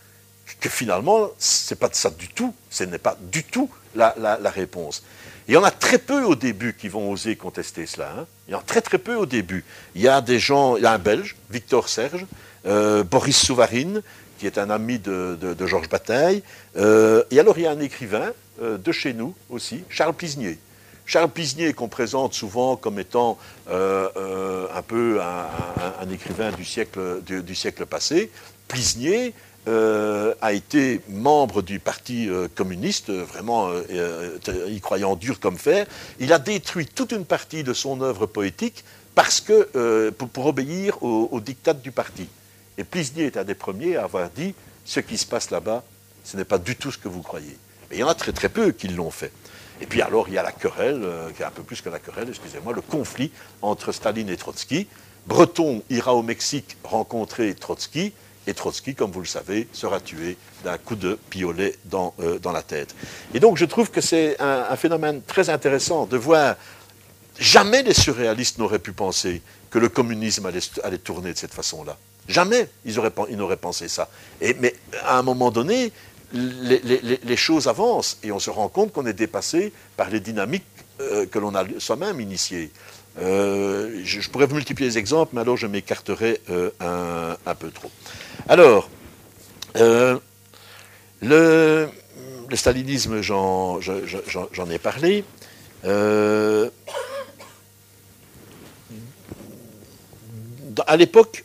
[0.60, 5.04] que finalement, ce n'est pas ça du tout, ce n'est pas du tout la, réponse.
[5.48, 8.14] Il y en a très peu au début qui vont oser contester cela.
[8.18, 8.26] Hein.
[8.48, 9.64] Il y en a très très peu au début.
[9.96, 12.26] Il y a des gens, il y a un Belge, Victor Serge,
[12.66, 14.02] euh, Boris Souvarine,
[14.38, 16.43] qui est un ami de, Georges Bataille.
[16.78, 18.32] Euh, et alors il y a un écrivain
[18.62, 20.58] de chez nous aussi, Charles Plisnier.
[21.06, 23.38] Charles Plisnier, qu'on présente souvent comme étant
[23.68, 28.32] un peu un, écrivain du siècle, passé,
[28.68, 29.34] Plisnier
[29.68, 34.38] euh, a été membre du Parti euh, communiste, vraiment euh,
[34.70, 35.88] y croyant dur comme fer.
[36.20, 38.84] Il a détruit toute une partie de son œuvre poétique
[39.16, 42.28] parce que, pour, obéir au, au du parti.
[42.78, 44.53] Et Plisnier est un des premiers à avoir dit
[44.84, 45.84] ce qui se passe là-bas,
[46.24, 47.58] ce n'est pas du tout ce que vous croyez.
[47.96, 49.32] Mais il y en a très très peu qui l'ont fait.
[49.80, 51.02] Et puis alors il y a la querelle,
[51.34, 53.32] qui est un peu plus que la querelle, excusez-moi, le conflit
[53.62, 54.88] entre Staline et Trotsky.
[55.28, 58.12] Breton ira au Mexique rencontrer Trotsky.
[58.48, 60.36] Et Trotsky, comme vous le savez, sera tué
[60.66, 62.93] d'un coup de piolet dans, euh, dans la tête.
[63.34, 66.58] Et donc je trouve que c'est un, phénomène très intéressant de voir,
[67.39, 71.98] jamais les surréalistes n'auraient pu penser que le communisme allait, tourner de cette façon-là.
[72.28, 74.10] Jamais ils n'auraient pensé ça.
[74.41, 74.76] Et, mais
[75.06, 75.93] à un moment donné,
[76.34, 80.63] les, choses avancent et on se rend compte qu'on est dépassé par les dynamiques
[81.01, 82.71] euh, que l'on a soi-même initiées.
[83.21, 86.41] Euh, je, pourrais vous multiplier les exemples, mais alors je m'écarterai
[86.80, 87.89] un, un, peu trop.
[88.47, 88.89] Alors,
[89.78, 90.17] euh,
[91.21, 91.89] le,
[92.53, 93.80] stalinisme, j'en
[94.69, 95.23] ai parlé.
[95.86, 96.69] Euh,
[100.88, 101.43] à l'époque,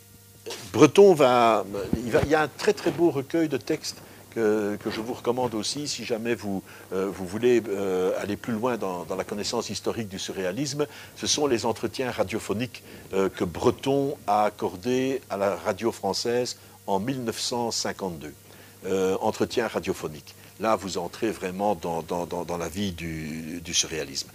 [0.73, 1.65] Breton va.
[1.95, 3.97] il y a un très très beau recueil de textes
[4.31, 6.63] que, je vous recommande aussi si jamais vous,
[6.93, 10.87] euh, voulez euh, aller plus loin dans, la connaissance historique du surréalisme.
[11.15, 16.57] Ce sont les entretiens radiophoniques euh, que Breton a accordés à la radio française
[16.87, 18.33] en 1952.
[19.21, 20.33] entretiens radiophoniques.
[20.59, 24.29] Là, vous entrez vraiment dans, dans, la vie du, du, surréalisme.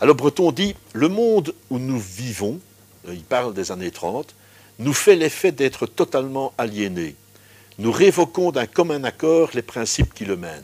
[0.00, 2.60] Alors Breton dit, le monde où nous vivons,
[3.08, 4.34] il parle des années 30,
[4.78, 7.16] nous fait l'effet d'être totalement aliénés
[7.78, 10.62] nous révoquons d'un commun accord les principes qui le mènent.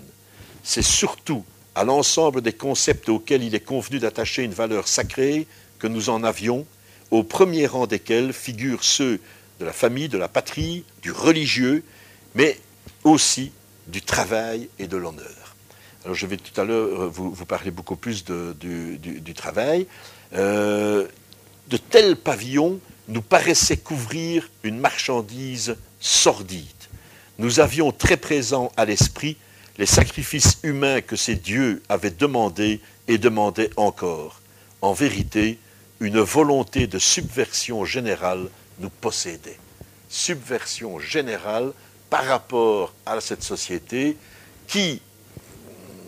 [0.63, 1.45] C'est surtout
[1.77, 5.47] à l'ensemble des concepts auxquels il est convenu d'attacher une valeur sacrée
[5.79, 6.67] que nous en avions,
[7.11, 9.21] au premier rang desquels figurent ceux
[9.61, 11.85] de la famille, de la patrie, du religieux,
[12.35, 12.59] mais
[13.05, 13.53] aussi
[13.87, 15.55] du travail et de l'honneur.
[16.05, 19.87] Alors je vais tout à l'heure euh, vous, parler beaucoup plus du, travail.
[20.35, 21.07] Euh,
[21.69, 26.84] de tels pavillons nous paraissaient couvrir une marchandise sordide
[27.39, 29.37] nous avions très présent à l'esprit
[29.77, 34.41] les sacrifices humains que ces dieux avaient demandés et demandaient encore.
[34.83, 35.59] En vérité,
[36.01, 39.59] une volonté de subversion générale nous possédait.
[40.09, 41.73] Subversion générale
[42.09, 44.17] par rapport à cette société
[44.69, 45.03] qui,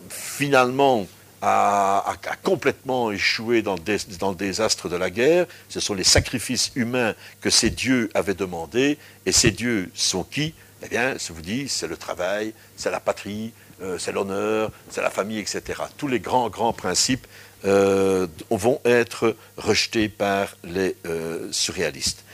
[0.08, 1.06] finalement,
[1.42, 5.46] a, complètement échoué dans le, désastre de la guerre.
[5.68, 8.98] Ce sont les sacrifices humains que ces dieux avaient demandés.
[9.26, 10.54] Et ces dieux sont qui?
[10.82, 13.52] Eh bien, je vous dis, c'est le travail, c'est la patrie,
[13.82, 15.62] euh, c'est l'honneur, c'est la famille, etc.
[15.96, 17.26] Tous les grands, grands principes
[17.64, 22.24] euh, vont être rejetés par les euh, surréalistes.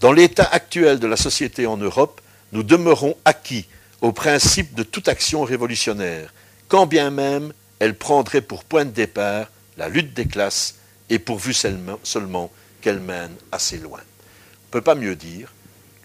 [0.00, 2.20] Dans l'état actuel de la société en Europe,
[2.52, 3.66] nous demeurons acquis
[4.00, 6.32] au principe de toute action révolutionnaire,
[6.68, 9.46] quand bien même elle prendrait pour point de départ
[9.76, 10.76] la lutte des classes
[11.08, 14.00] et pourvu seulement qu'elle mène assez loin.
[14.00, 15.52] On ne peut pas mieux dire,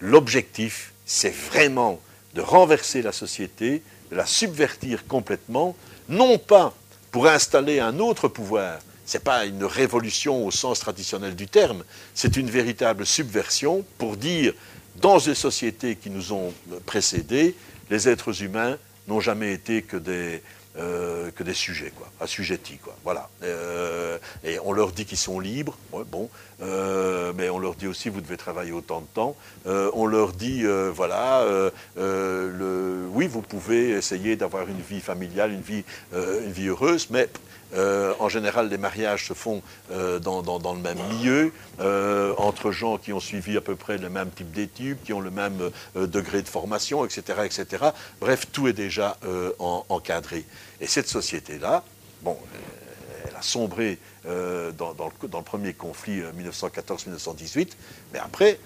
[0.00, 2.00] l'objectif c'est vraiment
[2.34, 5.74] de renverser la société, de la subvertir complètement,
[6.08, 6.74] non pas
[7.10, 11.84] pour installer un autre pouvoir, ce n'est pas une révolution au sens traditionnel du terme,
[12.14, 14.52] c'est une véritable subversion pour dire,
[14.96, 16.52] dans les sociétés qui nous ont
[16.84, 17.54] précédés,
[17.88, 18.76] les êtres humains
[19.06, 20.42] n'ont jamais été que des,
[20.78, 22.94] euh, que des sujets, quoi, assujettis, quoi.
[23.02, 23.30] Voilà.
[23.42, 25.78] Euh, et on leur dit qu'ils sont libres,
[26.10, 26.28] bon,
[26.60, 29.36] euh, mais on leur dit aussi vous devez travailler autant de temps.
[29.64, 30.64] on leur dit
[30.94, 31.46] voilà,
[31.96, 37.28] oui vous pouvez essayer d'avoir une vie familiale, une vie, heureuse, mais
[38.20, 41.52] en général, les mariages se font dans, le même milieu,
[42.36, 45.30] entre gens qui ont suivi à peu près le même type d'études, qui ont le
[45.30, 47.86] même degré de formation, etc., etc.
[48.20, 49.16] Bref, tout est déjà
[49.88, 50.44] encadré.
[50.80, 51.84] Et cette société-là,
[52.22, 52.36] bon,
[53.28, 57.70] elle a sombré dans, le, premier conflit 1914-1918,
[58.12, 58.58] mais après,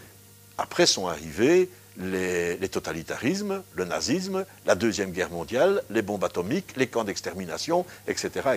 [0.59, 6.87] après sont arrivés les, totalitarismes, le nazisme, la Deuxième Guerre mondiale, les bombes atomiques, les
[6.87, 8.49] camps d'extermination, etc..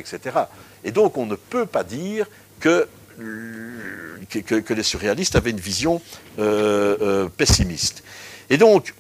[0.84, 2.28] Et donc on ne peut pas dire
[2.60, 2.88] que,
[3.20, 6.02] les surréalistes avaient une vision
[6.40, 8.04] euh, euh, pessimiste.
[8.50, 8.94] Et donc,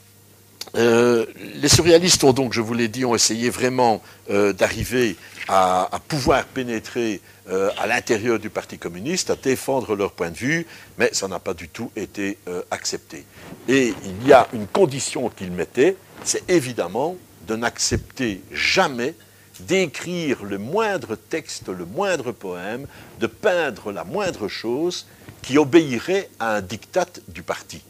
[0.75, 1.25] euh,
[1.61, 5.15] les surréalistes ont donc, je vous l'ai dit, ont essayé vraiment d'arriver
[5.47, 10.65] à, pouvoir pénétrer euh, à l'intérieur du Parti communiste, à défendre leur point de vue,
[10.97, 13.25] mais ça n'a pas du tout été euh, accepté.
[13.67, 17.17] Et il y a une condition qu'ils mettaient, c'est évidemment
[17.47, 19.15] de n'accepter jamais
[19.59, 22.87] d'écrire le moindre texte, le moindre poème,
[23.19, 25.05] de peindre la moindre chose
[25.41, 27.81] qui obéirait à un diktat du parti.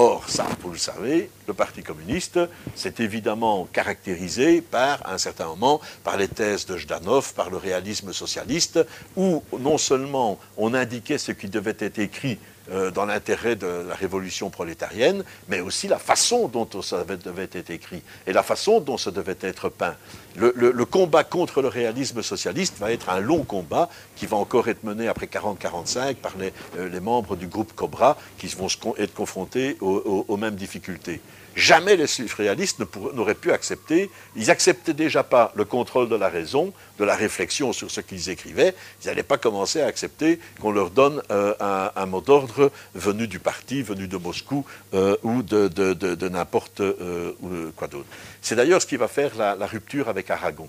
[0.00, 2.38] Or, ça, vous le savez, le Parti communiste
[2.76, 7.56] s'est évidemment caractérisé par, à un certain moment, par les thèses de Jdanov, par le
[7.56, 8.78] réalisme socialiste,
[9.16, 12.38] où non seulement on indiquait ce qui devait être écrit
[12.70, 17.70] euh, dans l'intérêt de la révolution prolétarienne, mais aussi la façon dont ça devait être
[17.70, 19.94] écrit et la façon dont ça devait être peint.
[20.36, 24.84] Le, combat contre le réalisme socialiste va être un long combat qui va encore être
[24.84, 30.36] mené après 40-45 par euh, les, membres du groupe Cobra qui vont être confrontés aux
[30.36, 31.20] mêmes difficultés
[31.58, 32.80] jamais les surréalistes
[33.14, 34.10] n'auraient pu accepter.
[34.36, 38.30] Ils n'acceptaient déjà pas le contrôle de la raison, de la réflexion sur ce qu'ils
[38.30, 38.74] écrivaient.
[39.02, 43.40] Ils n'allaient pas commencer à accepter qu'on leur donne euh, un, mot d'ordre venu du
[43.40, 47.32] parti, venu de Moscou euh, ou de, n'importe euh,
[47.76, 48.06] quoi d'autre.
[48.40, 50.68] C'est d'ailleurs ce qui va faire la, rupture avec Aragon.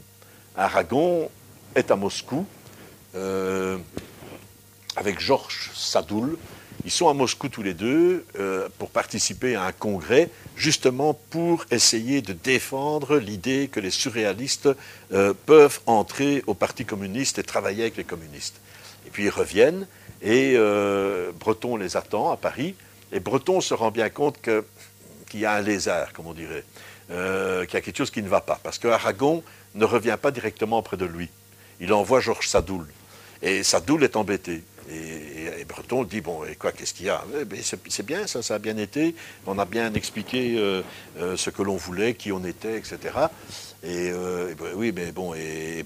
[0.58, 1.30] Aragon
[1.76, 2.46] est à Moscou
[4.96, 6.38] avec Georges Sadoul,
[6.86, 11.66] ils sont à Moscou tous les deux euh, pour participer à un congrès, justement pour
[11.72, 14.70] essayer de défendre l'idée que les surréalistes
[15.12, 18.62] euh, peuvent entrer au Parti communiste et travailler avec les communistes.
[19.06, 19.88] Et puis ils reviennent
[20.22, 22.76] et euh, Breton les attend à Paris.
[23.12, 26.64] Et Breton se rend bien compte qu'il y a un lézard, comme on dirait,
[27.08, 28.60] qu'il y a quelque chose qui ne va pas.
[28.62, 31.28] Parce que Aragon ne revient pas directement près de lui.
[31.80, 32.86] Il envoie Georges Sadoul.
[33.42, 34.64] Et Sadoul est embêté.
[34.92, 37.24] Et, Breton dit bon, et quoi, qu'est-ce qu'il y a?
[37.40, 39.16] Eh ben, C'est bien, ça, ça a bien été.
[39.46, 40.82] On a bien expliqué euh,
[41.20, 42.98] euh, ce que l'on voulait, qui on était, etc.
[43.84, 45.84] Et, euh, ben, oui, mais bon, et,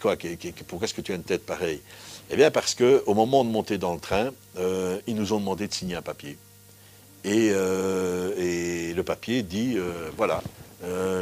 [0.00, 0.16] quoi
[0.68, 1.80] Pourquoi est-ce que tu as une tête pareille?
[2.30, 4.30] Eh bien, parce que au moment de monter dans le train,
[5.06, 6.38] ils nous ont demandé de signer un papier.
[7.24, 9.76] Et, le papier dit
[10.16, 10.42] voilà,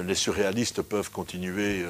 [0.06, 1.84] les surréalistes peuvent continuer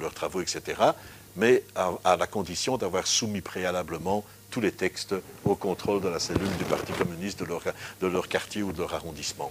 [0.00, 0.92] leurs travaux, etc
[1.36, 6.56] mais à, la condition d'avoir soumis préalablement tous les textes au contrôle de la cellule
[6.58, 7.62] du Parti communiste de leur,
[8.00, 9.50] de leur quartier ou de leur arrondissement.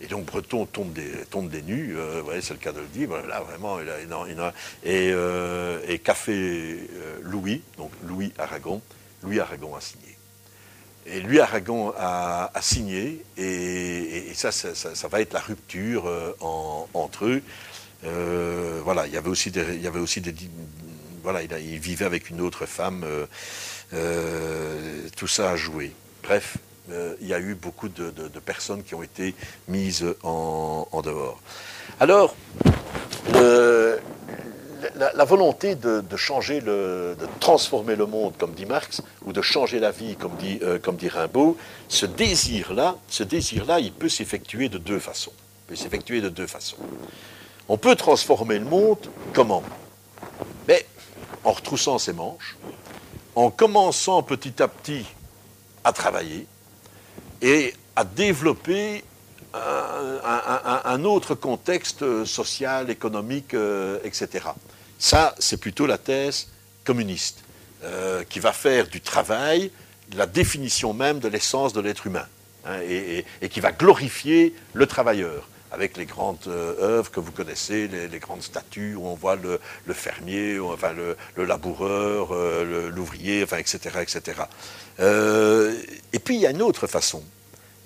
[0.00, 3.10] Et donc Breton tombe des, tombe des nues, euh, c'est le cas de le dire,
[3.26, 4.52] là vraiment, il a, a,
[4.84, 8.80] et, euh, et Café euh, Louis, donc Louis Aragon,
[9.22, 10.16] Louis Aragon a signé.
[11.06, 16.04] Et Louis Aragon a, signé, et, ça, ça, ça, va être la rupture
[16.92, 17.42] entre eux.
[18.84, 20.34] voilà, il y avait aussi des, il y avait aussi des,
[21.22, 23.06] voilà, il, vivait avec une autre femme.
[23.92, 25.92] Euh, euh, tout ça a joué.
[26.22, 26.58] Bref,
[26.90, 28.10] euh, il y a eu beaucoup de,
[28.44, 29.34] personnes qui ont été
[29.68, 31.40] mises en, dehors.
[32.00, 32.34] Alors,
[34.94, 39.80] la, volonté de, changer, le, de transformer le monde, comme dit Marx, ou de changer
[39.80, 41.56] la vie, comme dit, comme dit Rimbaud,
[41.88, 45.32] ce désir-là, ce désir-là, il peut s'effectuer de deux façons.
[45.36, 46.76] Il peut s'effectuer de deux façons.
[47.68, 49.62] On peut transformer le monde comment?
[50.66, 50.86] Mais
[51.44, 52.56] en retroussant ses manches,
[53.38, 55.06] en commençant petit à petit
[55.84, 56.44] à travailler
[57.40, 59.04] et à développer
[59.54, 64.44] un, autre contexte social, économique, euh, etc.
[64.98, 66.48] Ça, c'est plutôt la thèse
[66.84, 67.44] communiste,
[67.84, 69.70] euh, qui va faire du travail
[70.16, 72.26] la définition même de l'essence de l'être humain,
[72.66, 77.88] hein, et, qui va glorifier le travailleur avec les grandes euh, œuvres que vous connaissez,
[77.88, 79.60] les, grandes statues où on voit le,
[79.92, 83.98] fermier, enfin le, laboureur, euh, l'ouvrier, enfin, etc.
[84.00, 84.42] etc.
[85.00, 85.74] Euh,
[86.12, 87.22] et puis il y a une autre façon.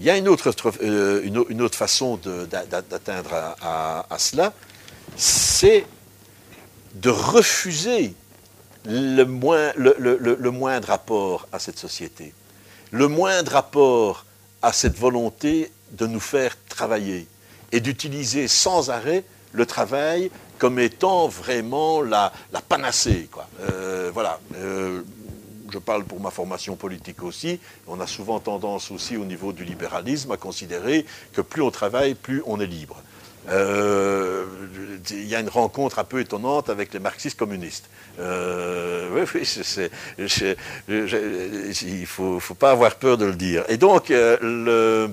[0.00, 0.52] Il y a une autre,
[0.82, 2.18] une, autre façon
[2.50, 4.52] d'atteindre à, cela,
[5.16, 5.86] c'est
[6.94, 8.14] de refuser
[8.84, 9.24] le,
[9.76, 12.34] le, moindre rapport à cette société,
[12.90, 14.26] le moindre rapport
[14.60, 17.28] à cette volonté de nous faire travailler
[17.72, 22.32] et d'utiliser sans arrêt le travail comme étant vraiment la,
[22.68, 23.28] panacée.
[23.32, 23.48] Quoi.
[23.62, 24.38] Euh, voilà.
[24.56, 25.02] Euh,
[25.72, 27.58] je parle pour ma formation politique aussi.
[27.88, 32.14] On a souvent tendance aussi au niveau du libéralisme à considérer que plus on travaille,
[32.14, 33.02] plus on est libre.
[33.48, 34.44] Euh,
[35.10, 37.88] il y a une rencontre un peu étonnante avec les marxistes communistes.
[38.18, 39.42] oui, oui,
[40.88, 43.64] il ne faut, faut, pas avoir peur de le dire.
[43.68, 45.10] Et donc, le,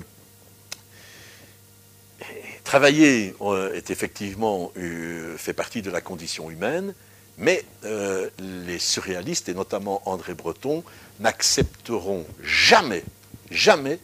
[2.70, 6.94] Travailler euh, est effectivement euh, fait partie de la condition humaine,
[7.36, 10.84] mais euh, les surréalistes, et notamment André Breton,
[11.18, 13.02] n'accepteront jamais,
[13.50, 13.98] jamais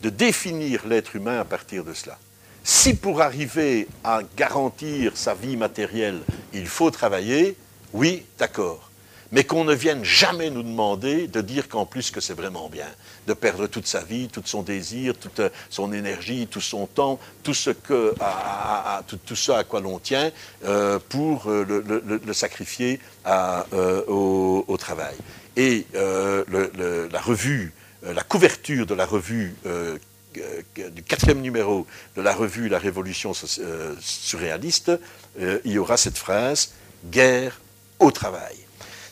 [0.00, 2.18] de définir l'être humain à partir de cela.
[2.64, 6.22] Si pour arriver à garantir sa vie matérielle,
[6.54, 7.54] il faut travailler,
[7.92, 8.89] oui, d'accord.
[9.32, 12.88] Mais qu'on ne vienne jamais nous demander de dire qu'en plus que c'est vraiment bien,
[13.26, 17.54] de perdre toute sa vie, tout son désir, toute son énergie, tout son temps, tout
[17.54, 20.30] ce, que, à, tout, à quoi l'on tient,
[20.64, 21.64] euh, pour euh,
[22.24, 25.14] le, sacrifier euh, au, travail.
[25.56, 27.72] Et la revue,
[28.02, 29.54] la couverture de la revue
[30.34, 33.32] du quatrième numéro de la revue La Révolution
[34.00, 34.92] surréaliste,
[35.38, 36.72] il y aura cette phrase
[37.04, 37.60] Guerre
[37.98, 38.56] au travail.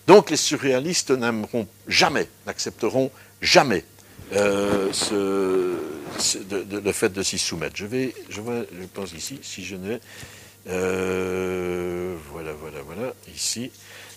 [0.09, 3.11] Donc les surréalistes n'aimeront jamais, n'accepteront
[3.43, 3.85] jamais
[4.33, 4.91] euh,
[6.41, 7.77] le fait de s'y soumettre.
[7.77, 8.41] Je vais, je,
[8.95, 10.01] pense ici, si je n'ai,
[10.71, 13.71] euh, voilà, voilà, voilà, ici,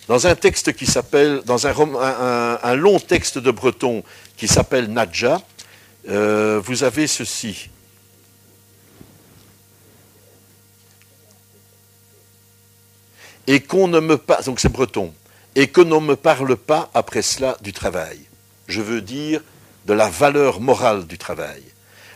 [0.08, 4.02] dans un texte qui s'appelle, dans un, un, long texte de Breton
[4.38, 5.42] qui s'appelle Nadja,
[6.08, 7.68] euh, vous avez ceci.
[13.46, 15.12] Et qu'on ne me pas, donc c'est breton,
[15.54, 18.18] et que l'on ne me parle pas après cela du travail.
[18.68, 19.42] Je veux dire
[19.86, 21.62] de la valeur morale du travail.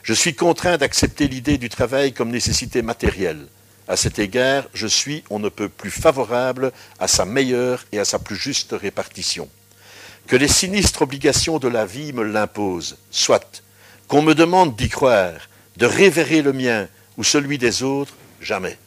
[0.03, 3.47] Je suis contraint d'accepter l'idée du travail comme nécessité matérielle.
[3.89, 8.05] À cet égard, je suis, on ne peut plus favorable à sa meilleure et à
[8.05, 9.49] sa plus juste répartition.
[10.26, 13.62] Que les sinistres obligations de la vie me l'imposent, soit.
[14.09, 18.78] Qu'on me demande d'y croire, de révérer le mien ou celui des autres, jamais.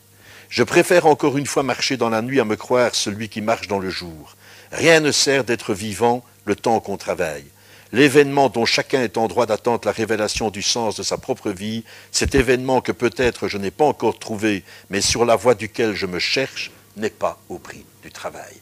[0.50, 3.68] Je préfère encore une fois marcher dans la nuit à me croire celui qui marche
[3.68, 4.36] dans le jour.
[4.72, 7.46] Rien ne sert d'être vivant le temps qu'on travaille.
[7.92, 11.84] L'événement dont chacun est en droit d'attendre la révélation du sens de sa propre vie,
[12.12, 16.06] cet événement que peut-être je n'ai pas encore trouvé, mais sur la voie duquel je
[16.06, 18.56] me cherche, n'est pas au prix du travail.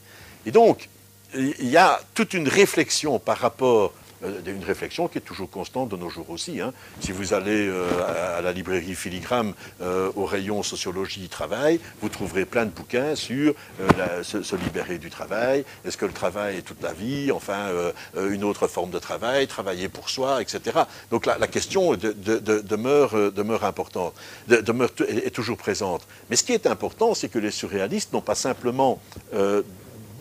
[0.45, 0.87] Et donc,
[1.35, 3.93] il y a toute une réflexion par rapport
[4.23, 6.61] une réflexion qui est toujours constante de nos jours aussi.
[6.61, 6.73] Hein.
[6.99, 12.45] Si vous allez euh, à la librairie Filigrane euh, au rayon sociologie travail, vous trouverez
[12.45, 13.53] plein de bouquins sur
[14.23, 17.67] se, libérer du travail, est-ce que le travail est toute la vie, enfin
[18.17, 20.79] une autre forme de travail, travailler pour soi, etc.
[21.11, 24.13] Donc la, question demeure, demeure, importante,
[24.47, 26.07] demeure, est, toujours présente.
[26.29, 28.99] Mais ce qui est important, c'est que les surréalistes n'ont pas simplement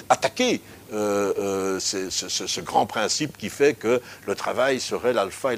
[0.08, 0.60] attaqué
[0.92, 5.56] euh, euh, ce, grand principe qui fait que le travail serait l'alpha et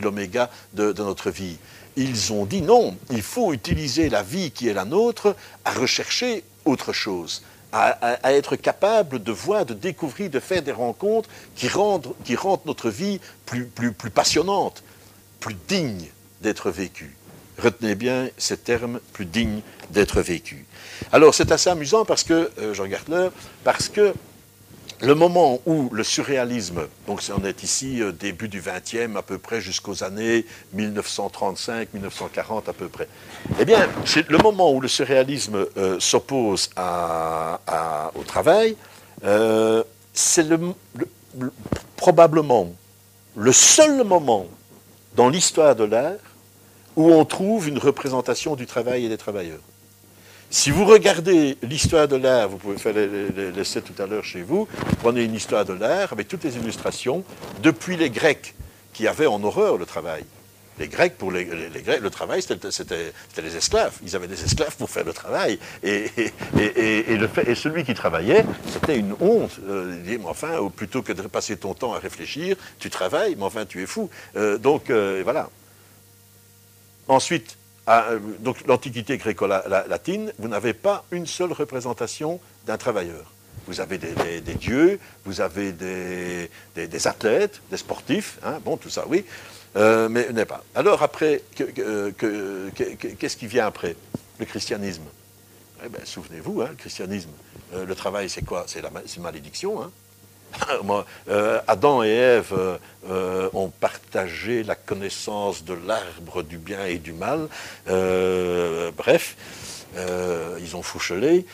[0.00, 1.56] l'oméga de, notre vie.
[1.96, 6.44] Ils ont dit non, il faut utiliser la vie qui est la nôtre à rechercher
[6.64, 12.14] autre chose, à, être capable de voir, de découvrir, de faire des rencontres qui rendent,
[12.66, 14.82] notre vie plus passionnante,
[15.40, 16.06] plus digne
[16.40, 17.16] d'être vécue.
[17.58, 20.64] Retenez bien ces termes, plus digne d'être vécu.
[21.12, 23.32] Alors c'est assez amusant parce que, euh, je regarde l'heure,
[23.64, 24.14] parce que
[25.00, 29.38] le moment où le surréalisme, donc on est ici euh, début du XXe à peu
[29.38, 30.44] près jusqu'aux années
[30.76, 33.08] 1935-1940 à peu près,
[33.58, 38.76] eh bien c'est le moment où le surréalisme euh, s'oppose au travail,
[40.12, 40.46] c'est
[41.96, 42.72] probablement
[43.36, 44.46] le seul moment
[45.16, 46.27] dans l'histoire de l'art
[46.98, 49.60] où on trouve une représentation du travail et des travailleurs.
[50.50, 52.92] Si vous regardez l'histoire de l'art, vous pouvez faire
[53.54, 54.66] l'essai tout à l'heure chez vous,
[54.98, 57.22] prenez une histoire de l'art avec toutes les illustrations,
[57.62, 58.56] depuis les Grecs
[58.92, 60.24] qui avaient en horreur le travail.
[60.80, 63.96] Les Grecs, pour les, Grecs, le travail, c'était les esclaves.
[64.04, 65.58] Ils avaient des esclaves pour faire le travail.
[65.84, 66.10] Et,
[66.56, 69.58] et, celui qui travaillait, c'était une honte.
[69.68, 73.66] Euh, mais enfin, plutôt que de passer ton temps à réfléchir, tu travailles, mais enfin,
[73.66, 74.08] tu es fou.
[74.36, 75.48] Euh, donc, euh, voilà.
[77.08, 77.56] Ensuite,
[77.88, 83.32] euh, donc l'Antiquité gréco-latine, vous n'avez pas une seule représentation d'un travailleur.
[83.66, 89.24] Vous avez des, dieux, vous avez des, athlètes, des sportifs, hein, bon, tout ça, oui,
[89.76, 90.64] euh, mais n'est pas.
[90.74, 93.96] Alors après, qu'est-ce qui vient après?
[94.38, 95.02] Le christianisme.
[95.84, 97.30] Eh ben, souvenez-vous, hein, le christianisme,
[97.74, 98.64] euh, le travail, c'est quoi?
[98.66, 99.82] C'est la malédiction.
[99.82, 100.07] Hein Euh,
[101.66, 102.78] Adam et Ève euh,
[103.08, 107.48] euh, ont partagé la connaissance de l'arbre du bien et du mal.
[107.86, 109.36] bref,
[109.96, 111.46] ils ont fouchelé.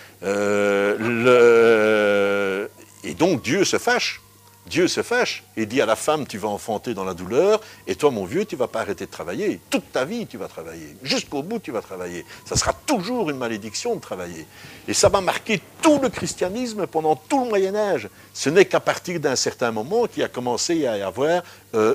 [3.05, 4.24] et donc Dieu se fâche.
[4.67, 7.95] Dieu se fâche et dit à la femme, tu vas enfanter dans la douleur, et
[7.95, 9.61] toi, mon vieux, tu ne vas pas arrêter de travailler.
[9.69, 10.97] Toute ta vie, tu vas travailler.
[11.03, 12.25] Jusqu'au bout, tu vas travailler.
[12.47, 14.47] Ça sera toujours une malédiction de travailler.
[14.89, 18.09] Et ça va marquer tout le christianisme pendant tout le Moyen Âge.
[18.33, 21.43] Ce n'est qu'à partir d'un certain moment qu'il a commencé à y avoir
[21.75, 21.95] euh,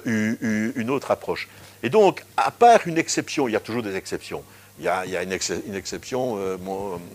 [0.76, 1.48] une autre approche.
[1.82, 4.44] Et donc, à part une exception, il y a toujours des exceptions.
[4.80, 5.34] Il y a, une,
[5.76, 6.58] exception, euh,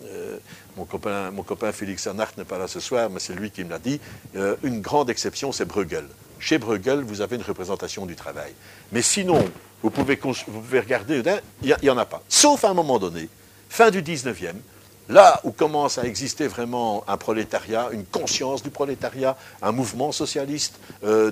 [0.05, 0.39] euh,
[0.77, 3.79] mon, copain, Félix Arnart n'est pas là ce soir, mais c'est lui qui me l'a
[3.79, 4.01] dit.
[4.37, 6.07] Euh, une grande exception, c'est Bruegel.
[6.39, 8.53] Chez Bruegel, vous avez une représentation du travail.
[8.93, 9.45] Mais sinon,
[9.83, 11.23] vous pouvez, vous pouvez regarder,
[11.63, 12.23] il n'y en a pas.
[12.29, 13.29] Sauf à un moment donné,
[13.69, 14.55] fin du 19e,
[15.09, 20.81] Là où commence à exister vraiment un prolétariat, une conscience du prolétariat, un mouvement socialiste,
[21.03, 21.31] un,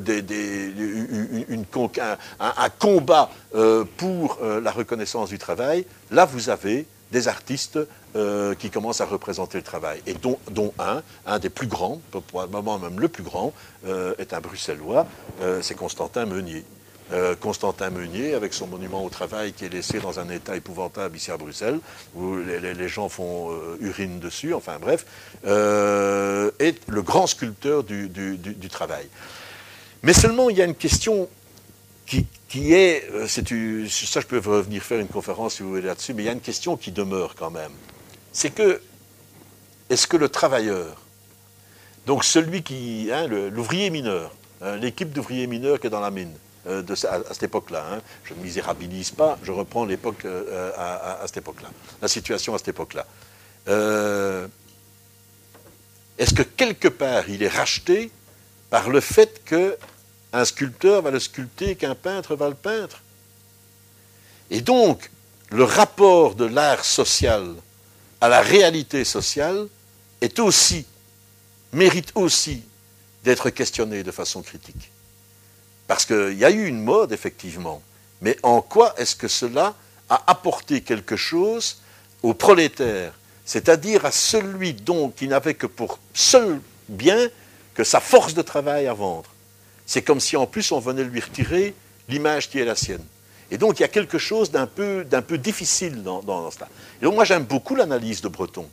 [2.78, 7.78] combat euh, pour euh, la reconnaissance du travail, là vous avez des artistes
[8.58, 12.78] qui commencent à représenter le travail, et dont, dont un, un des plus grands, probablement
[12.78, 13.52] même le plus grand,
[14.18, 15.06] est un bruxellois,
[15.60, 16.64] c'est Constantin Meunier.
[17.12, 21.16] Euh, Constantin Meunier, avec son monument au travail qui est laissé dans un état épouvantable
[21.16, 21.78] ici à Bruxelles,
[22.14, 25.04] où les, gens font euh, urine dessus, enfin bref,
[25.44, 28.08] euh, est le grand sculpteur du,
[28.70, 29.06] travail.
[30.02, 31.28] Mais seulement, il y a une question
[32.48, 33.40] qui, est, ça
[34.20, 36.40] je peux revenir faire une conférence si vous voulez là-dessus, mais il y a une
[36.40, 37.72] question qui demeure quand même.
[38.32, 38.80] C'est que,
[39.88, 40.96] est-ce que le travailleur,
[42.06, 46.32] donc celui qui, hein, l'ouvrier mineur, hein, l'équipe d'ouvriers mineurs qui est dans la mine,
[46.66, 47.84] euh, à, cette époque-là.
[47.90, 48.00] Hein.
[48.24, 51.68] Je ne misérabilise pas, je reprends l'époque euh, à, cette époque-là,
[52.00, 53.04] la situation à cette époque-là.
[53.68, 54.46] Euh,
[56.18, 58.12] est-ce que quelque part il est racheté
[58.70, 59.42] par le fait
[60.32, 63.00] qu'un sculpteur va le sculpter, qu'un peintre va le peindre
[64.50, 65.10] Et donc,
[65.50, 67.54] le rapport de l'art social
[68.20, 69.68] à la réalité sociale
[70.20, 70.86] est aussi,
[71.72, 72.62] mérite aussi
[73.24, 74.90] d'être questionné de façon critique.
[75.86, 77.82] Parce qu'il y a eu une mode, effectivement.
[78.20, 79.74] Mais en quoi est-ce que cela
[80.08, 81.78] a apporté quelque chose
[82.22, 83.12] aux prolétaires
[83.44, 84.76] C'est-à-dire à celui
[85.16, 87.28] qui n'avait que pour seul bien
[87.74, 89.31] que sa force de travail à vendre.
[89.86, 91.74] C'est comme si en plus on venait lui retirer
[92.08, 93.04] l'image qui est la sienne.
[93.50, 96.68] Et donc il y a quelque chose d'un peu, difficile dans, dans cela.
[97.00, 98.66] Et donc moi j'aime beaucoup l'analyse de Breton.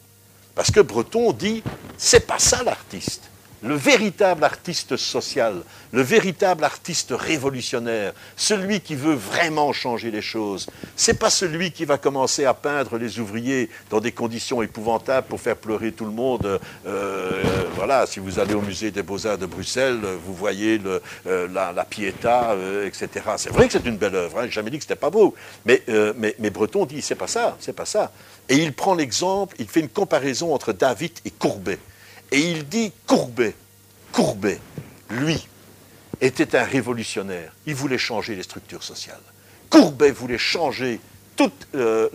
[0.55, 1.63] Parce que Breton dit,
[1.97, 3.28] c'est pas ça l'artiste
[3.61, 5.61] le véritable artiste social,
[5.91, 11.85] le véritable artiste révolutionnaire, celui qui veut vraiment changer les choses, c'est pas celui qui
[11.85, 16.11] va commencer à peindre les ouvriers dans des conditions épouvantables pour faire pleurer tout le
[16.11, 16.59] monde.
[16.85, 17.43] Euh,
[17.75, 20.79] voilà, si vous allez au musée des Beaux-Arts de Bruxelles, vous voyez
[21.27, 23.09] euh, la, Pietà, euh, etc.
[23.37, 25.35] C'est vrai que c'est une belle œuvre, hein, j'ai jamais dit que c'était pas beau,
[25.65, 25.81] mais
[26.51, 28.11] Breton dit c'est pas ça, c'est pas ça.
[28.47, 31.77] Et il prend l'exemple, il fait une comparaison entre David et Courbet.
[32.31, 33.55] Et il dit Courbet,
[34.11, 34.59] Courbet,
[35.09, 35.47] lui,
[36.21, 37.53] était un révolutionnaire.
[37.65, 39.21] Il voulait changer les structures sociales.
[39.69, 40.99] Courbet voulait changer
[41.35, 42.09] toutes euh,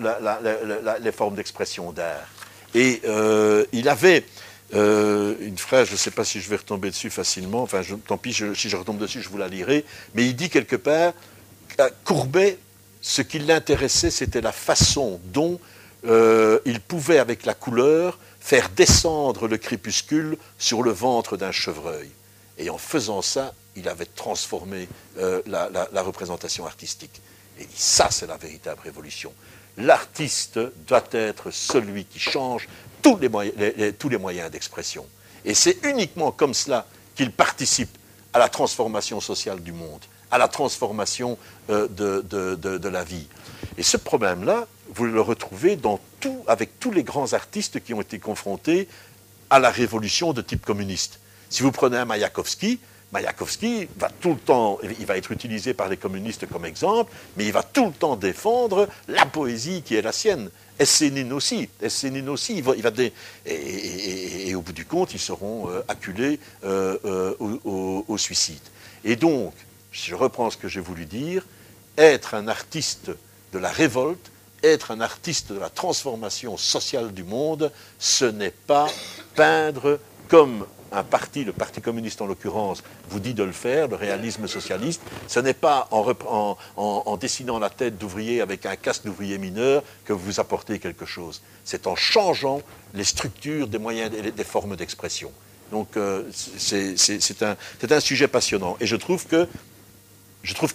[1.00, 2.28] les formes d'expression d'art.
[2.74, 4.24] Et euh, il avait
[4.74, 8.18] euh, une phrase, je ne sais pas si je vais retomber dessus facilement, enfin tant
[8.18, 9.84] pis, si je retombe dessus, je vous la lirai,
[10.14, 11.12] mais il dit quelque part,
[12.04, 12.58] Courbet,
[13.00, 15.58] ce qui l'intéressait, c'était la façon dont
[16.04, 22.10] il pouvait, avec la couleur, faire descendre le crépuscule sur le ventre d'un chevreuil.
[22.58, 24.86] Et en faisant ça, il avait transformé
[25.18, 27.22] euh, la, représentation artistique.
[27.58, 29.32] Et ça, c'est la véritable révolution.
[29.78, 32.68] L'artiste doit être celui qui change
[33.00, 35.06] tous les, moyens, d'expression.
[35.46, 37.96] Et c'est uniquement comme cela qu'il participe
[38.34, 41.38] à la transformation sociale du monde, à la transformation
[41.70, 42.20] euh, de,
[42.76, 43.26] de la vie.
[43.78, 45.78] Et ce problème-là, vous le retrouvez
[46.46, 48.88] avec tous les grands artistes qui ont été confrontés
[49.50, 51.20] à la révolution de type communiste.
[51.50, 52.80] Si vous prenez un Mayakovsky,
[53.12, 57.46] Mayakovsky va tout le temps, il va être utilisé par les communistes comme exemple, mais
[57.46, 60.50] il va tout le temps défendre la poésie qui est la sienne.
[60.78, 62.90] Essénine aussi, Essénine aussi, il va,
[63.46, 67.34] et, au bout du compte, ils seront euh, acculés euh, euh,
[68.08, 68.58] au suicide.
[69.04, 69.54] Et donc,
[69.92, 71.46] je reprends ce que j'ai voulu dire,
[71.96, 73.12] être un artiste
[73.52, 74.32] de la révolte,
[74.64, 78.88] être un artiste de la transformation sociale du monde, ce n'est pas
[79.34, 83.96] peindre comme un parti, le Parti communiste en l'occurrence, vous dit de le faire, le
[83.96, 89.82] réalisme socialiste, ce n'est pas en, dessinant la tête d'ouvrier avec un casque d'ouvrier mineur
[90.04, 91.42] que vous apportez quelque chose.
[91.64, 92.62] C'est en changeant
[92.94, 95.32] les structures des moyens, des, des formes d'expression.
[95.70, 98.76] Donc euh, c'est un, sujet passionnant.
[98.80, 99.48] Et je trouve que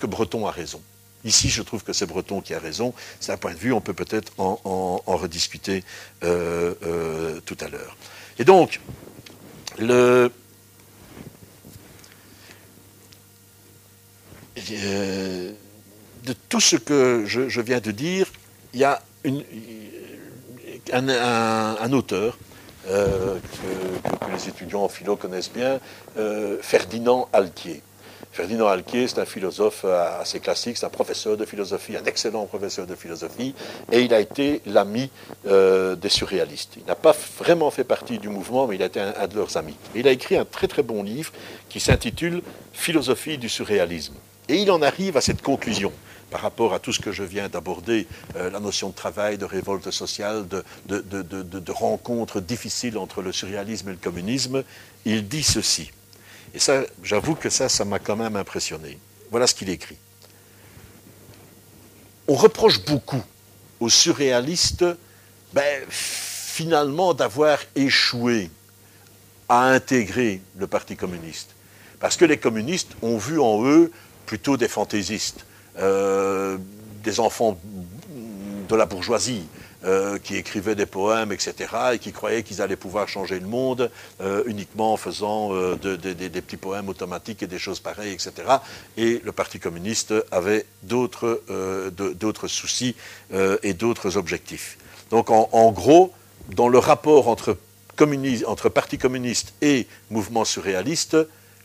[0.06, 0.82] Breton a raison.
[1.26, 2.94] Ici, je trouve que c'est Breton qui a raison.
[3.20, 5.84] C'est un point de vue, on peut peut-être en, rediscuter
[6.24, 7.98] euh, euh, tout à l'heure.
[8.38, 8.80] Et donc,
[9.78, 10.32] le,
[14.72, 15.52] euh,
[16.24, 18.32] de tout ce que je, viens de dire,
[18.74, 19.44] il y a une,
[20.94, 22.38] un, auteur
[22.86, 25.82] que, que, les étudiants en philo connaissent bien,
[26.62, 27.82] Ferdinand Altier.
[28.32, 32.46] Ferdinand Alquier, c'est un philosophe euh, assez classique, c'est un professeur de philosophie, un excellent
[32.46, 33.56] professeur de philosophie,
[33.92, 35.10] et il a été l'ami
[35.48, 36.76] euh, des surréalistes.
[36.78, 39.58] Il n'a pas vraiment fait partie du mouvement, mais il a été un, de leurs
[39.58, 39.76] amis.
[39.96, 41.34] il a écrit un très très bon livre
[41.70, 42.42] qui s'intitule
[42.72, 44.14] Philosophie du surréalisme.
[44.48, 45.92] Et il en arrive à cette conclusion.
[46.30, 49.46] par rapport à tout ce que je viens d'aborder, euh, la notion de travail, de
[49.46, 54.64] révolte sociale, de, de, de, de, rencontre difficile entre le surréalisme et le communisme,
[55.06, 55.92] il dit ceci.
[56.54, 58.98] Et ça, j'avoue que ça, ça m'a quand même impressionné.
[59.32, 59.98] Voilà ce qu'il écrit.
[62.28, 63.24] On reproche beaucoup
[63.80, 64.86] aux surréalistes,
[65.54, 68.50] ben, finalement, d'avoir échoué
[69.48, 71.50] à intégrer le Parti communiste.
[72.00, 73.92] Parce que les communistes ont vu en eux
[74.26, 75.46] plutôt des fantaisistes,
[75.80, 76.58] euh,
[77.04, 77.60] des enfants
[78.70, 79.44] de la bourgeoisie,
[79.86, 81.54] euh, qui écrivaient des poèmes, etc.,
[81.94, 83.90] et qui croyaient qu'ils allaient pouvoir changer le monde
[84.22, 88.32] euh, uniquement en faisant des petits poèmes automatiques et des choses pareilles, etc.
[88.98, 91.42] Et le Parti communiste avait d'autres
[92.48, 92.96] soucis
[93.64, 94.78] et d'autres objectifs.
[95.10, 96.14] Donc en, gros,
[96.56, 97.58] dans le rapport entre,
[98.46, 101.18] entre Parti communiste et mouvement surréaliste,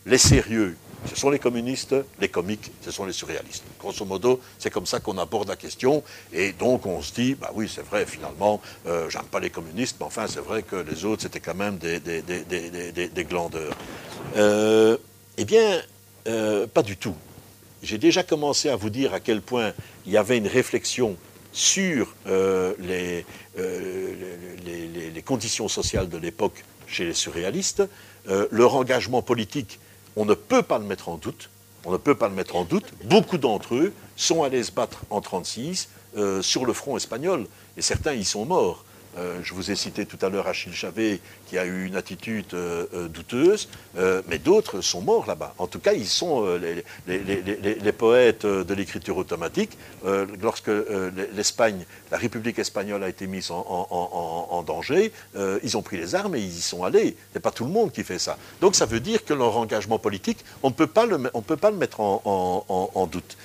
[0.05, 0.77] les sérieux
[1.09, 3.63] ce sont les communistes, les comiques, ce sont les surréalistes.
[3.79, 6.03] Grosso modo, c'est comme ça qu'on aborde la question.
[6.33, 9.97] Et donc, on se dit, bah oui, c'est vrai, finalement, euh, j'aime pas les communistes,
[9.99, 13.75] mais enfin, c'est vrai que les autres, c'était quand même des, glandeurs.
[14.35, 14.97] Euh,
[15.37, 15.81] eh bien,
[16.27, 17.15] euh, pas du tout.
[17.83, 19.73] J'ai déjà commencé à vous dire à quel point
[20.05, 21.17] il y avait une réflexion
[21.51, 22.13] sur
[22.79, 23.25] les,
[25.23, 27.83] conditions sociales de l'époque chez les surréalistes,
[28.51, 29.79] leur engagement politique
[30.15, 31.49] on ne peut pas le mettre en doute.
[31.85, 32.85] On ne peut pas le mettre en doute.
[33.03, 37.45] Beaucoup d'entre eux sont allés se battre en 1936 euh, sur le front espagnol,
[37.77, 38.85] et certains y sont morts.
[39.17, 42.53] Euh, je vous ai cité tout à l'heure Achille Chavet, qui a eu une attitude
[42.53, 43.69] euh, euh, douteuse,
[44.27, 45.53] mais d'autres sont morts là-bas.
[45.57, 46.45] En tout cas, ils sont
[47.07, 49.77] les, poètes de l'écriture automatique.
[50.41, 50.71] lorsque
[51.33, 55.11] l'Espagne, la République espagnole a été mise en, danger,
[55.63, 57.15] ils ont pris les armes et ils y sont allés.
[57.33, 58.37] n'est pas tout le monde qui fait ça.
[58.59, 63.09] Donc ça veut dire que leur engagement politique, on ne peut pas le mettre en
[63.11, 63.37] doute.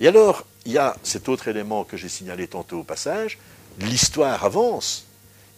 [0.00, 3.38] Et alors, il y a cet autre élément que j'ai signalé tantôt au passage,
[3.78, 5.07] l'histoire avance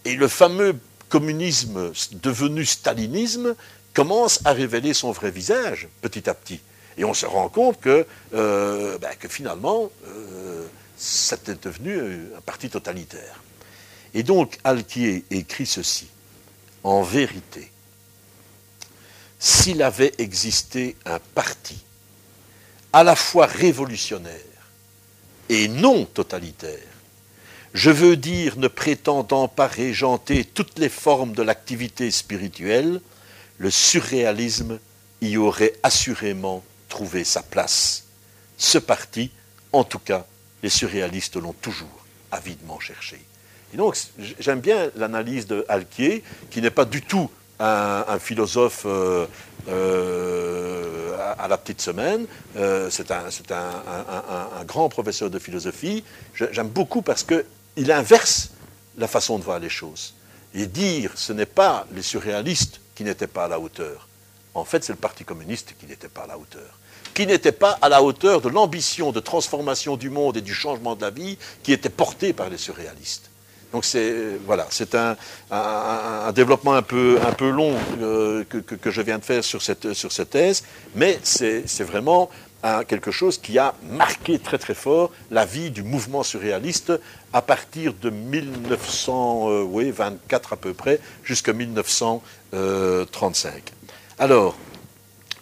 [0.04, 0.76] et le fameux
[1.08, 3.54] communisme devenu stalinisme
[3.94, 6.60] commence à révéler son vrai visage petit à petit.
[6.96, 10.66] Et on se rend compte que, euh, ben, finalement, euh,
[10.96, 11.98] c'était devenu
[12.36, 13.42] un parti totalitaire.
[14.14, 16.08] Et donc, Alquier écrit ceci.
[16.82, 17.70] En vérité,
[19.38, 21.78] s'il avait existé un parti
[22.92, 24.34] à la fois révolutionnaire
[25.50, 26.89] et non totalitaire,
[27.72, 33.00] je veux dire ne prétendant pas régenter toutes les formes de l'activité spirituelle,
[33.58, 34.78] le surréalisme
[35.20, 38.04] y aurait assurément trouvé sa place.
[38.56, 39.30] Ce parti,
[39.72, 40.26] en tout cas,
[40.62, 43.18] les surréalistes l'ont toujours avidement cherché.
[43.72, 43.96] Et donc,
[44.40, 47.30] j'aime bien l'analyse de Alquier, qui n'est pas du tout
[47.60, 49.26] un, philosophe euh,
[49.68, 52.26] euh, à, la petite semaine.
[52.56, 56.02] Euh, c'est un, un, grand professeur de philosophie.
[56.34, 57.44] J'aime beaucoup parce que
[57.80, 58.50] il inverse
[58.98, 60.14] la façon de voir les choses.
[60.54, 64.08] Et dire ce n'est pas les surréalistes qui n'étaient pas à la hauteur.
[64.52, 66.78] En fait, c'est le Parti communiste qui n'était pas à la hauteur.
[67.14, 70.94] Qui n'était pas à la hauteur de l'ambition de transformation du monde et du changement
[70.94, 73.30] de la vie qui était portée par les surréalistes.
[73.72, 75.16] Donc c'est voilà, c'est un,
[76.32, 80.64] développement un peu, long euh, que, je viens de faire sur cette, sur cette thèse,
[80.96, 82.28] mais c'est vraiment
[82.88, 86.92] quelque chose qui a marqué très très fort la vie du mouvement surréaliste
[87.32, 93.62] à partir de 1924 euh, à peu près jusqu'à 1935.
[94.18, 94.56] Alors,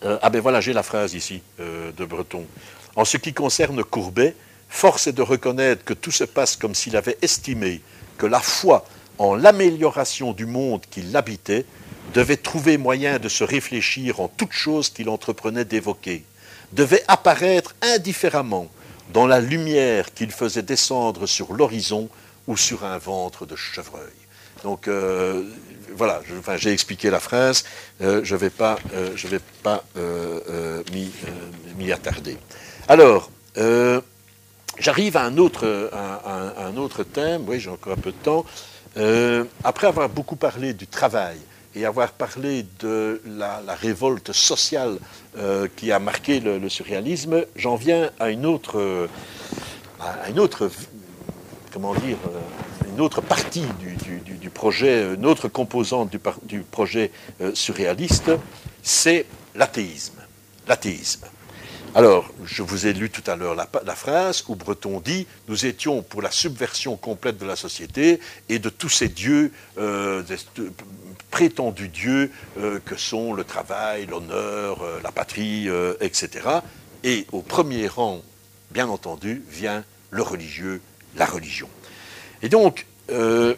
[0.04, 2.44] euh, ah ben voilà, j'ai la phrase ici euh, de Breton.
[2.94, 4.36] En ce qui concerne Courbet,
[4.68, 7.80] force est de reconnaître que tout se passe comme s'il avait estimé
[8.18, 8.84] que la foi
[9.18, 11.64] en l'amélioration du monde qui l'habitait
[12.14, 16.24] devait trouver moyen de se réfléchir en toute chose qu'il entreprenait d'évoquer
[16.72, 18.68] devait apparaître indifféremment
[19.12, 22.08] dans la lumière qu'il faisait descendre sur l'horizon
[22.46, 24.02] ou sur un ventre de chevreuil.
[24.62, 25.44] Donc euh,
[25.94, 26.20] voilà,
[26.56, 27.64] j'ai expliqué la phrase,
[28.00, 28.78] euh, je ne vais pas,
[29.96, 30.82] euh,
[31.76, 32.36] m'y attarder.
[32.88, 33.30] Alors,
[34.78, 38.44] j'arrive à autre, un autre thème, oui j'ai encore un peu de temps.
[39.64, 41.38] après avoir beaucoup parlé du travail,
[41.74, 44.98] et avoir parlé de la, révolte sociale
[45.36, 49.08] euh, qui a marqué le, surréalisme, j'en viens à une autre,
[50.00, 50.70] à une autre,
[51.72, 53.64] comment dire, euh, une autre partie
[54.40, 56.10] du, projet, une autre composante
[56.42, 58.32] du, projet euh, surréaliste,
[58.82, 60.20] c'est l'athéisme.
[60.66, 61.26] L'athéisme.
[61.94, 66.02] Alors, je vous ai lu tout à l'heure la, phrase où Breton dit Nous étions
[66.02, 70.22] pour la subversion complète de la société et de tous ces dieux, euh,
[71.30, 75.68] prétendus dieux euh, que sont le travail, l'honneur, euh, la patrie,
[76.00, 76.48] etc.
[77.04, 78.22] Et au premier rang
[78.70, 80.80] bien entendu, vient le religieux,
[81.16, 81.68] la religion.
[82.42, 83.54] Et donc, euh,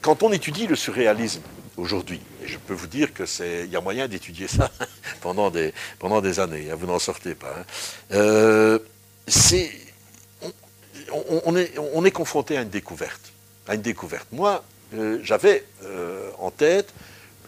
[0.00, 1.42] quand on étudie le surréalisme
[1.76, 4.70] aujourd'hui, et je peux vous dire que c'est, y a moyen d'étudier ça
[5.20, 7.54] pendant des, pendant des années, hein, vous n'en sortez pas.
[7.58, 7.64] Hein.
[8.12, 8.78] Euh,
[9.28, 9.70] c'est,
[11.44, 13.32] on, est, on est confronté à une découverte,
[13.68, 14.28] à une découverte.
[14.32, 14.64] Moi,
[14.94, 15.64] euh, j'avais
[16.38, 16.92] en tête,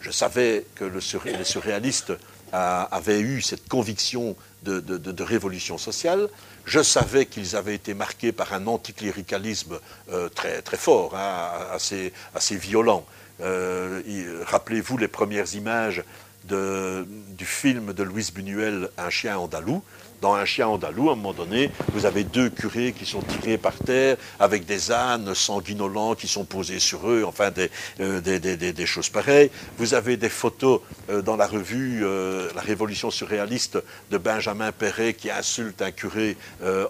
[0.00, 2.12] je savais que le les surréalistes
[2.52, 6.28] avaient eu cette conviction de, révolution sociale.
[6.64, 9.78] Je savais qu'ils avaient été marqués par un anticléricalisme
[10.12, 13.06] euh, très, fort, hein, assez, violent.
[13.40, 14.02] Euh,
[14.46, 16.02] rappelez-vous les premières images
[16.44, 19.82] du film de Louise Buñuel, Un chien andalou
[20.20, 23.58] dans un chien andalou, à un moment donné, vous avez deux curés qui sont tirés
[23.58, 27.70] par terre avec des ânes sanguinolents qui sont posés sur eux, enfin des,
[28.00, 29.50] euh, choses pareilles.
[29.76, 30.80] Vous avez des photos
[31.10, 33.78] euh, dans la revue euh, La Révolution surréaliste
[34.10, 36.36] de Benjamin Perret qui insulte un curé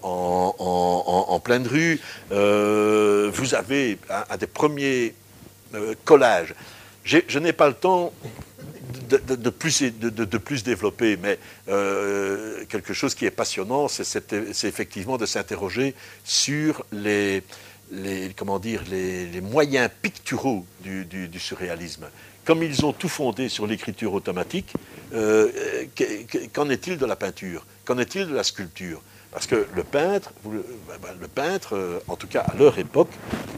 [0.03, 2.01] en, pleine rue.
[2.31, 5.15] vous avez un des premiers
[6.05, 6.55] collages.
[7.05, 8.13] Je n'ai pas le temps
[9.09, 11.39] de, plus, de, développer, mais
[11.69, 14.33] euh, quelque chose qui est passionnant, c'est
[14.65, 15.95] effectivement de s'interroger
[16.25, 17.43] sur les,
[18.37, 22.07] comment dire, les, moyens picturaux du, surréalisme.
[22.45, 24.73] Comme ils ont tout fondé sur l'écriture automatique,
[25.13, 25.51] euh,
[26.53, 27.67] qu'en est-il de la peinture?
[27.85, 29.03] Qu'en est-il de la sculpture?
[29.31, 33.11] Parce que le peintre, le peintre, euh, en tout cas à leur époque,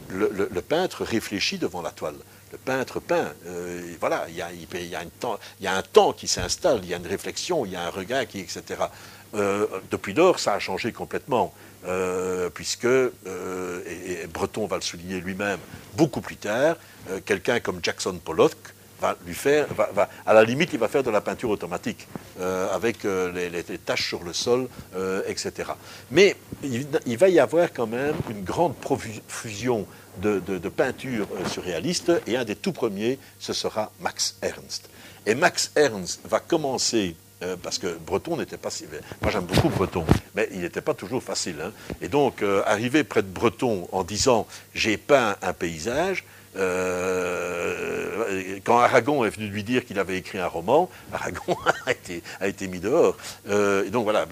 [0.09, 2.15] le peintre réfléchit devant la toile
[2.51, 3.33] le peintre peint.
[3.47, 7.71] Euh, voilà, il y, a, un temps qui s'installe, il y a une réflexion, il
[7.71, 8.63] y a un regard qui, etc.
[9.33, 11.53] Euh, depuis lors, ça a changé complètement,
[11.87, 15.59] euh, puisque, et, Breton va le souligner lui-même
[15.95, 16.75] beaucoup plus tard,
[17.25, 18.55] quelqu'un comme Jackson Pollock
[18.99, 19.67] va lui faire,
[20.27, 22.07] à la limite, il va faire de la peinture automatique,
[22.39, 24.67] avec les, taches sur le sol,
[25.25, 25.71] etc.
[26.11, 32.37] Mais il, va y avoir quand même une grande profusion de, peinture euh, surréaliste, et
[32.37, 34.89] un des tout premiers, ce sera Max Ernst.
[35.25, 38.85] Et Max Ernst va commencer euh, parce que Breton n'était pas si.
[39.21, 40.05] Moi, j'aime beaucoup Breton,
[40.35, 41.55] mais il n'était pas toujours facile.
[41.61, 41.71] Hein.
[42.01, 46.23] Et donc, euh, arriver près de Breton en disant j'ai peint un paysage,
[48.65, 51.55] quand Aragon est venu lui dire qu'il avait écrit un roman, Aragon
[51.85, 53.15] a, été, a été mis dehors.
[53.47, 54.27] et donc voilà.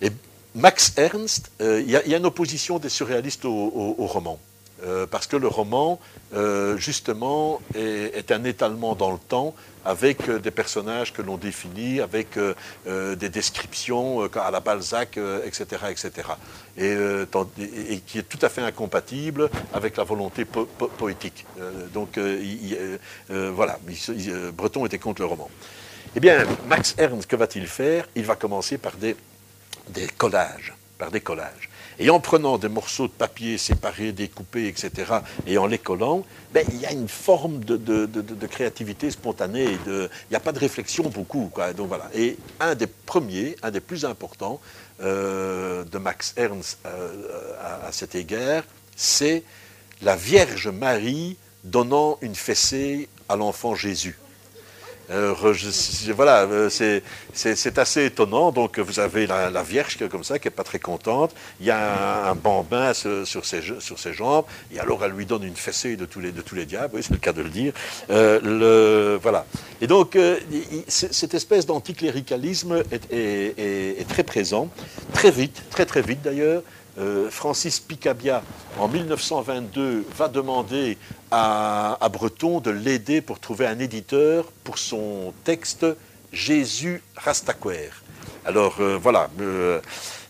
[0.00, 0.10] Et
[0.54, 4.40] Max Ernst, il y, a une opposition des surréalistes au roman.
[4.84, 5.98] Euh, parce que le roman,
[6.34, 9.54] euh, justement, est, un étalement dans le temps
[9.84, 12.38] avec euh, des personnages que l'on définit, avec
[12.86, 16.28] des descriptions à la Balzac, etc., etc.,
[16.76, 21.46] et, qui est tout à fait incompatible avec la volonté poétique.
[21.92, 22.18] donc,
[23.28, 23.78] voilà,
[24.52, 25.50] Breton était contre le roman.
[26.16, 28.08] Eh bien, Max Ernst, que va-t-il faire?
[28.14, 29.16] Il va commencer par des
[30.16, 31.68] collages, par des collages.
[31.98, 34.90] Et en prenant des morceaux de papier séparés, découpés, etc.,
[35.46, 39.66] et en les collant, ben, il y a une forme de, créativité spontanée.
[39.86, 41.50] il n'y a pas de réflexion beaucoup.
[41.76, 42.10] Donc, voilà.
[42.14, 44.60] Et un des premiers, un des plus importants
[45.02, 48.62] euh, de Max Ernst euh, à, à cet égard,
[48.96, 49.42] c'est
[50.02, 54.16] la Vierge Marie donnant une fessée à l'enfant Jésus.
[55.10, 55.34] Euh,
[56.14, 58.52] voilà, euh, c'est assez étonnant.
[58.52, 61.34] Donc, vous avez la, Vierge comme ça, qui n'est pas très contente.
[61.60, 64.44] Il y a un, bambin sur ses, sur ses jambes.
[64.72, 66.94] Et alors, elle lui donne une fessée de tous les, de tous les diables.
[66.94, 67.72] Oui, c'est le cas de le dire.
[68.10, 69.46] Euh, le, voilà.
[69.80, 70.18] Et donc,
[70.88, 74.68] cette espèce d'anticléricalisme est, est, très présent,
[75.12, 76.62] très vite, très très vite d'ailleurs.
[76.96, 78.42] Euh, Francis Picabia,
[78.78, 80.96] en 1922, va demander
[81.30, 85.86] à, Breton de l'aider pour trouver un éditeur pour son texte
[86.32, 87.90] Jésus Rastaquer.
[88.44, 89.80] Alors euh, voilà, euh,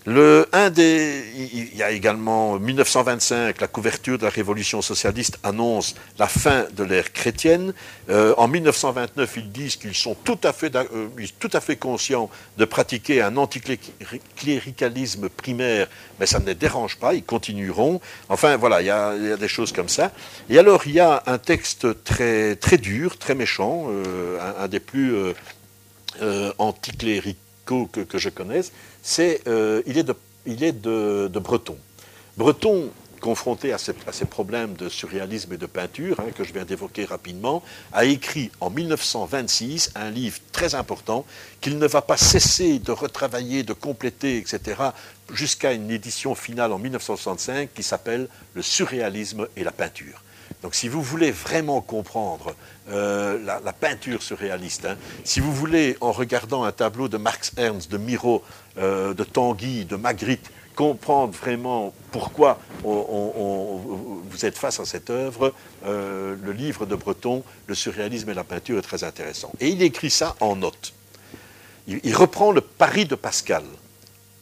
[0.07, 5.95] le, un des, il y a également 1925, la couverture de la révolution socialiste annonce
[6.19, 7.73] la fin de l'ère chrétienne.
[8.11, 11.09] Euh, en 1929, ils disent qu'ils sont tout à, fait, euh,
[11.81, 12.29] conscients
[12.59, 15.89] de pratiquer un anticléricalisme primaire,
[16.21, 18.03] mais ça ne les dérange pas, ils continueront.
[18.29, 20.13] Enfin, voilà, il y a, des choses comme ça.
[20.51, 24.81] Et alors, il y a un texte très, très dur, très méchant, euh, un, des
[24.81, 26.53] plus euh,
[27.65, 28.73] que, je connaisse,
[29.03, 30.15] c'est euh, il est, de,
[30.47, 31.77] il est de, Breton.
[32.37, 33.95] Breton, confronté à ces,
[34.27, 37.63] problèmes de surréalisme et de peinture, hein, que je viens d'évoquer rapidement,
[37.93, 41.25] a écrit en 1926 un livre très important
[41.61, 44.81] qu'il ne va pas cesser de retravailler, de compléter, etc.,
[45.33, 50.23] jusqu'à une édition finale en 1965 qui s'appelle Le surréalisme et la peinture.
[50.63, 52.55] Donc si vous voulez vraiment comprendre
[52.89, 57.91] euh, la, peinture surréaliste, hein, si vous voulez, en regardant un tableau de Marx Ernst,
[57.91, 58.43] de Miro,
[58.79, 65.55] euh, de Tanguy, de Magritte, comprendre vraiment pourquoi vous êtes face à cette œuvre,
[65.87, 69.53] euh, le livre de Breton, Le surréalisme et la peinture, est très intéressant.
[69.61, 70.93] Et il écrit ça en note.
[71.87, 73.65] il reprend le pari de Pascal.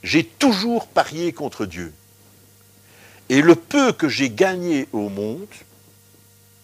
[0.03, 1.93] J'ai toujours parié contre Dieu.
[3.29, 5.47] Et le peu que j'ai gagné au monde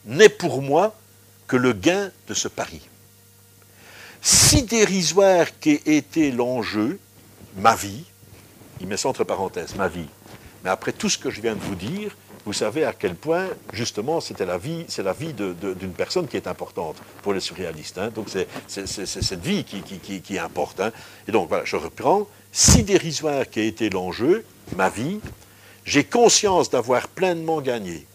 [0.05, 0.95] n'est pour moi
[1.47, 2.81] que le gain de ce pari.
[4.21, 6.99] Si dérisoire qu'ait été l'enjeu,
[7.57, 8.05] ma vie,
[8.81, 10.09] il met ça entre parenthèses, ma vie,
[10.65, 12.17] mais après tout ce que je viens de vous dire,
[12.49, 16.39] vous savez à quel point, justement, c'était la vie, c'est la vie d'une personne qui
[16.39, 17.99] est importante pour les surréalistes.
[17.99, 18.11] Hein.
[18.15, 18.49] Donc c'est
[18.87, 20.81] cette vie qui, qui, importe.
[20.81, 20.91] Hein.
[21.29, 22.27] Et donc voilà, je reprends.
[22.51, 24.47] Si dérisoire qu'ait été l'enjeu,
[24.77, 25.21] ma vie,
[25.85, 28.07] j'ai conscience d'avoir pleinement gagné.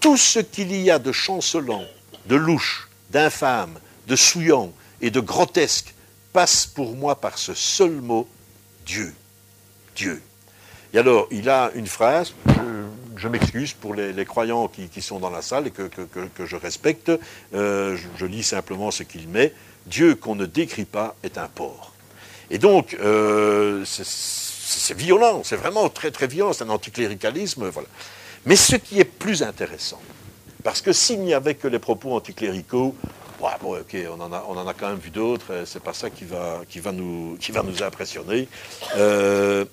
[0.00, 1.84] Tout ce qu'il y a de chancelant,
[2.26, 5.94] de louche, d'infâme, de souillant et de grotesque
[6.32, 8.28] passe pour moi par ce seul mot,
[8.86, 9.14] Dieu.
[9.96, 10.22] Dieu.
[10.94, 12.32] Et alors, il a une phrase,
[13.16, 15.88] je, m'excuse pour les, croyants qui, sont dans la salle et que,
[16.46, 17.12] je respecte,
[17.54, 19.52] euh, je, lis simplement ce qu'il met,
[19.86, 21.92] Dieu qu'on ne décrit pas est un porc.
[22.50, 27.88] Et donc, euh, c'est violent, c'est vraiment très très violent, c'est un anticléricalisme, voilà.
[28.48, 30.00] Mais ce qui est plus intéressant,
[30.64, 32.94] parce que s'il n'y avait que les propos anticléricaux,
[33.38, 35.92] bon, ok, on en, a, on en a quand même vu d'autres, euh, c'est pas
[35.92, 38.48] ça qui va, qui va, nous, qui va nous impressionner.
[38.96, 39.66] Euh,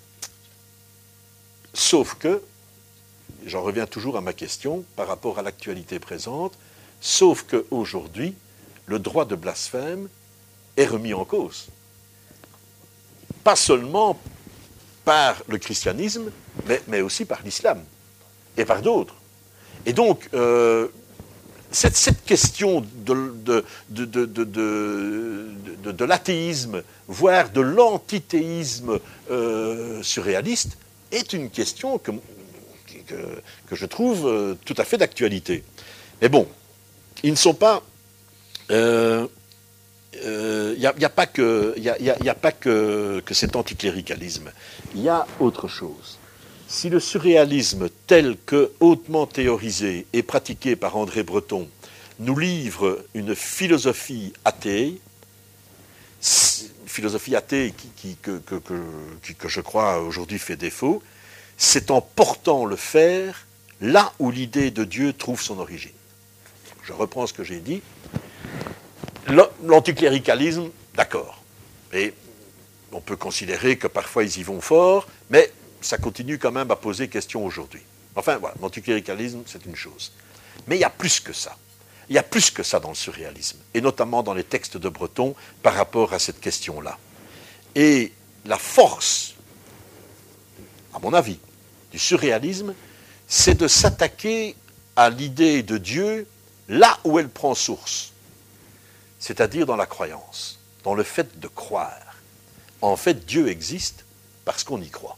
[1.74, 2.42] sauf que,
[3.46, 6.52] j'en reviens toujours à ma question par rapport à l'actualité présente,
[7.00, 8.36] sauf qu'aujourd'hui,
[8.88, 10.10] le droit de blasphème
[10.76, 11.68] est remis en cause.
[13.42, 14.20] Pas seulement
[15.06, 16.30] par le christianisme,
[16.68, 17.82] mais, mais aussi par l'islam
[18.58, 19.16] et par d'autres.
[19.86, 20.88] Et donc, euh,
[21.72, 23.64] cette, question de,
[26.06, 29.00] l'athéisme, voire de l'antithéisme
[29.30, 30.78] euh, surréaliste,
[31.12, 32.12] est une question que,
[33.08, 35.64] que, je trouve euh, tout à fait d'actualité.
[36.22, 36.48] Mais bon,
[37.24, 37.84] ils ne sont pas
[38.70, 39.28] il
[40.80, 41.76] n'y a, pas que,
[42.28, 44.52] a, pas que, que cet anticléricalisme.
[44.96, 46.18] Il y a autre chose.
[46.68, 51.70] Si le surréalisme tel que hautement théorisé et pratiqué par André Breton
[52.20, 55.00] nous livre une philosophie athée,
[56.88, 58.42] philosophie athée qui, que,
[59.48, 61.04] je crois aujourd'hui fait défaut,
[61.58, 63.46] c'est en portant le fer
[63.80, 65.92] là où l'idée de Dieu trouve son origine.
[66.84, 67.82] Je reprends ce que j'ai dit.
[69.64, 71.44] L'anticléricalisme, d'accord.
[71.94, 72.14] Et
[72.92, 75.52] on peut considérer que parfois ils y vont fort, mais
[75.86, 77.82] ça continue quand même à poser question aujourd'hui.
[78.16, 80.12] Enfin, voilà, l'anticléricalisme, c'est une chose.
[80.68, 81.58] Mais il y a plus que ça.
[82.10, 84.90] Il y a plus que ça dans le surréalisme, et notamment dans les textes de
[84.90, 86.98] Breton par rapport à cette question-là.
[87.74, 88.14] Et
[88.46, 89.34] la force,
[90.94, 91.40] à mon avis,
[91.92, 92.74] du surréalisme,
[93.28, 94.56] c'est de s'attaquer
[94.96, 96.28] à l'idée de Dieu
[96.70, 98.14] là où elle prend source
[99.26, 102.22] c'est-à-dire dans la croyance, dans le fait de croire.
[102.82, 104.06] En fait, Dieu existe
[104.46, 105.18] parce qu'on y croit.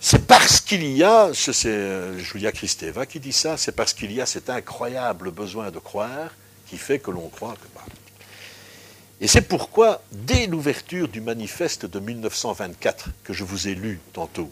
[0.00, 4.12] C'est parce qu'il y a, c'est euh, Julia Kristeva qui dit ça, c'est parce qu'il
[4.12, 6.30] y a cet incroyable besoin de croire
[6.66, 7.66] qui fait que l'on croit que.
[7.74, 7.84] Bah.
[9.20, 14.50] Et c'est pourquoi, dès l'ouverture du manifeste de 1924 que je vous ai lu tantôt,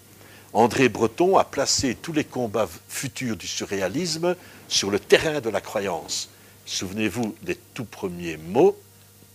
[0.52, 4.34] André Breton a placé tous les combats futurs du surréalisme
[4.68, 6.28] sur le terrain de la croyance,
[6.66, 8.76] Souvenez-vous des tout premiers mots.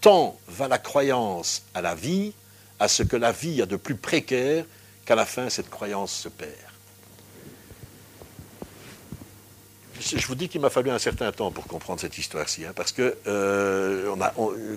[0.01, 2.33] Tant va la croyance à la vie,
[2.77, 4.65] à ce que la vie a de plus précaire,
[5.11, 6.51] qu'à la fin cette croyance se perd.
[9.99, 12.93] Je vous dis qu'il m'a fallu un certain temps pour comprendre cette histoire-ci, hein, parce
[12.93, 14.15] que euh,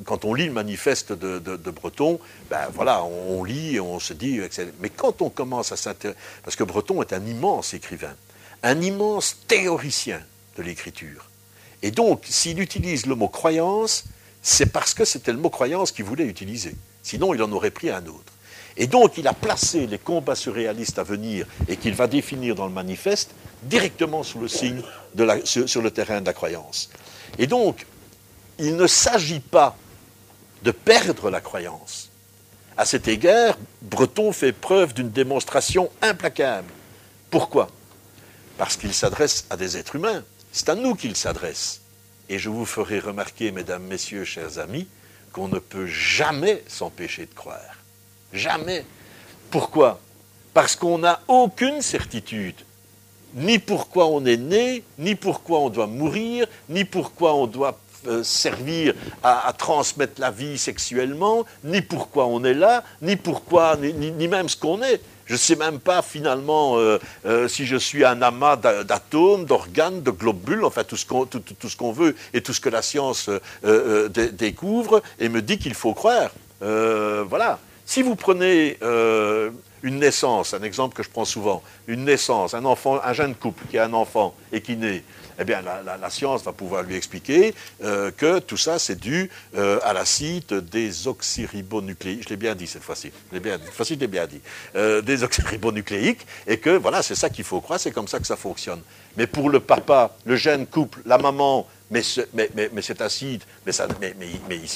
[0.04, 2.18] quand on lit le manifeste de, Breton,
[2.50, 4.40] ben voilà, on, lit et on se dit,
[4.80, 8.16] mais quand on commence à s'intéresser, parce que Breton est un immense écrivain,
[8.64, 10.20] un immense théoricien
[10.58, 11.30] de l'écriture,
[11.82, 14.04] et donc, s'il utilise le mot croyance,
[14.42, 16.74] c'est parce que c'était le mot croyance qu'il voulait utiliser.
[17.04, 18.33] Sinon, il en aurait pris un autre.
[18.76, 22.66] Et donc, il a placé les combats surréalistes à venir et qu'il va définir dans
[22.66, 23.30] le manifeste
[23.62, 24.82] directement sous le signe
[25.14, 26.90] de la, sur, le terrain de la croyance.
[27.38, 27.86] Et donc,
[28.58, 29.76] il ne s'agit pas
[30.62, 32.10] de perdre la croyance.
[32.76, 36.72] À cet égard, Breton fait preuve d'une démonstration implacable.
[37.30, 37.68] Pourquoi?
[38.58, 40.24] Parce qu'il s'adresse à des êtres humains.
[40.50, 41.80] C'est à nous qu'il s'adresse.
[42.28, 44.88] Et je vous ferai remarquer, mesdames, messieurs, chers amis,
[45.32, 47.83] qu'on ne peut jamais s'empêcher de croire.
[48.34, 48.84] Jamais.
[49.50, 50.00] Pourquoi?
[50.52, 52.56] Parce qu'on n'a aucune certitude,
[53.34, 57.78] ni pourquoi on est né, ni pourquoi on doit mourir, ni pourquoi on doit
[58.22, 58.92] servir
[59.22, 64.58] à, transmettre la vie sexuellement, ni pourquoi on est là, ni pourquoi, ni même ce
[64.58, 65.00] qu'on est.
[65.26, 70.02] Je ne sais même pas finalement euh, euh, si je suis un amas d'atomes, d'organes,
[70.02, 71.06] de globules, enfin tout ce
[71.76, 73.30] qu'on veut et tout ce que la science
[73.64, 76.30] euh, découvre et me dit qu'il faut croire.
[76.60, 77.58] voilà.
[77.84, 78.78] Si vous prenez
[79.84, 83.64] une naissance, un exemple que je prends souvent, une naissance, un enfant, un jeune couple
[83.70, 85.04] qui a un enfant et qui naît,
[85.38, 89.78] eh bien, la, science va pouvoir lui expliquer euh, que tout ça, c'est dû euh,
[89.82, 92.24] à l'acide des oxyribonucléiques.
[92.24, 93.10] Je l'ai bien dit cette fois-ci.
[93.32, 94.40] Cette fois-ci, je l'ai bien dit.
[94.76, 98.26] Euh, des oxyribonucléiques, et que voilà, c'est ça qu'il faut croire, c'est comme ça que
[98.26, 98.80] ça fonctionne.
[99.16, 102.02] Mais pour le papa, le jeune couple, la maman, mais,
[102.82, 104.14] cet acide, mais, ça, mais,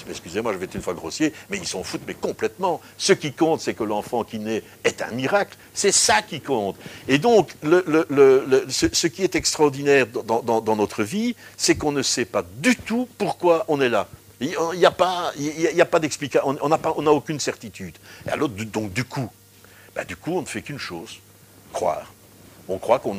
[0.09, 2.81] excusez-moi, je vais être une fois grossier, mais ils s'en foutent mais complètement.
[2.97, 5.57] Ce qui compte, c'est que l'enfant qui naît est un miracle.
[5.75, 6.77] C'est ça qui compte.
[7.09, 12.77] Et donc, ce, qui est extraordinaire dans, notre vie, c'est qu'on ne sait pas du
[12.77, 14.09] tout pourquoi on est là.
[14.41, 17.97] Il n'y a pas, a pas d'explication, on n'a aucune certitude.
[18.27, 19.29] Et alors, donc, du coup,
[19.97, 21.19] ben, du coup, on ne fait qu'une chose,
[21.73, 22.13] croire
[22.69, 23.17] on croit qu'on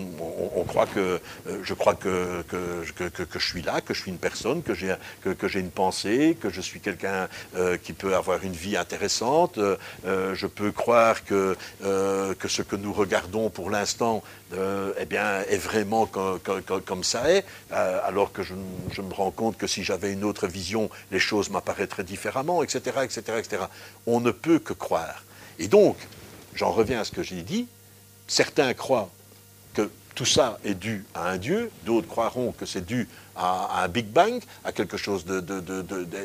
[0.55, 4.11] on, croit que euh, je crois que que, que, je suis là, que je suis
[4.11, 8.15] une personne, que j'ai que, j'ai une pensée, que je suis quelqu'un euh, qui peut
[8.15, 9.57] avoir une vie intéressante.
[9.57, 14.23] Euh, je peux croire que que ce que nous regardons pour l'instant,
[14.53, 18.53] eh bien, est vraiment comme, ça est, alors que je,
[18.91, 22.97] je, me rends compte que si j'avais une autre vision, les choses m'apparaîtraient différemment, etc.,
[23.03, 23.63] etc., etc.
[24.05, 25.23] On ne peut que croire.
[25.59, 25.97] Et donc,
[26.55, 27.67] j'en reviens à ce que j'ai dit.
[28.27, 29.18] Certains croient que
[30.19, 34.07] tout ça est dû à un Dieu, d'autres croiront que c'est dû à, un Big
[34.07, 35.23] Bang, à quelque chose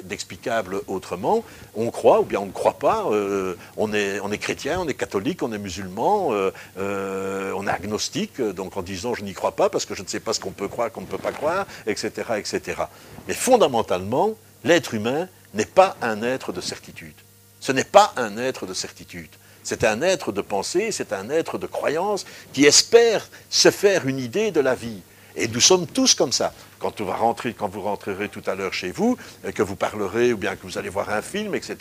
[0.02, 1.44] d'explicable autrement.
[1.76, 5.44] On croit ou bien on ne croit pas, euh, on, est, chrétien, on est catholique,
[5.44, 9.68] on est musulman, euh, euh, on est agnostique, donc en disant je n'y crois pas
[9.68, 11.64] parce que je ne sais pas ce qu'on peut croire, qu'on ne peut pas croire,
[11.86, 12.10] etc.
[12.36, 12.82] etc.
[13.28, 14.34] Mais fondamentalement,
[14.64, 17.14] l'être humain n'est pas un être de certitude.
[17.60, 19.30] Ce n'est pas un être de certitude.
[19.64, 24.18] C'est un être de pensée, c'est un être de croyance qui espère se faire une
[24.18, 25.00] idée de la vie.
[25.36, 26.52] Et nous sommes tous comme ça.
[26.78, 30.32] Quand, va rentrer, quand vous rentrerez tout à l'heure chez vous, euh, que vous parlerez
[30.32, 31.76] ou bien que vous allez voir un film, etc.,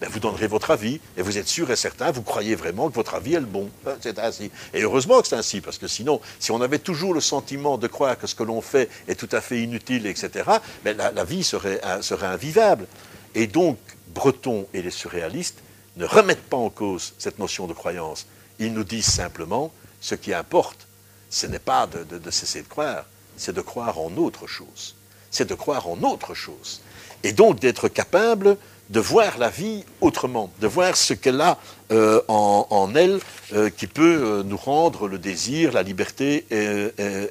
[0.00, 1.00] ben vous donnerez votre avis.
[1.16, 3.70] Et vous êtes sûr et certain, vous croyez vraiment que votre avis est le bon.
[3.86, 4.50] Hein, c'est ainsi.
[4.74, 7.86] Et heureusement que c'est ainsi, parce que sinon, si on avait toujours le sentiment de
[7.86, 10.50] croire que ce que l'on fait est tout à fait inutile, etc.,
[10.84, 12.86] ben la, vie serait, serait invivable.
[13.34, 13.78] Et donc,
[14.12, 15.62] Breton et les surréalistes
[15.96, 18.26] ne remettent pas en cause cette notion de croyance.
[18.58, 20.86] Ils nous disent simplement, ce qui importe,
[21.28, 23.04] ce n'est pas de, cesser de croire,
[23.36, 24.96] c'est de croire en autre chose.
[25.30, 26.80] C'est de croire en autre chose.
[27.22, 28.56] Et donc d'être capable
[28.90, 31.58] de voir la vie autrement, de voir ce qu'elle a
[31.92, 33.20] euh, en, elle
[33.52, 36.44] euh, qui peut euh, nous rendre le désir, la liberté,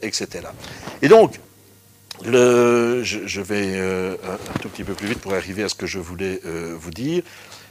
[0.01, 0.27] etc.
[1.01, 1.39] Et donc,
[2.23, 6.41] je, vais un, tout petit peu plus vite pour arriver à ce que je voulais
[6.45, 7.23] vous dire.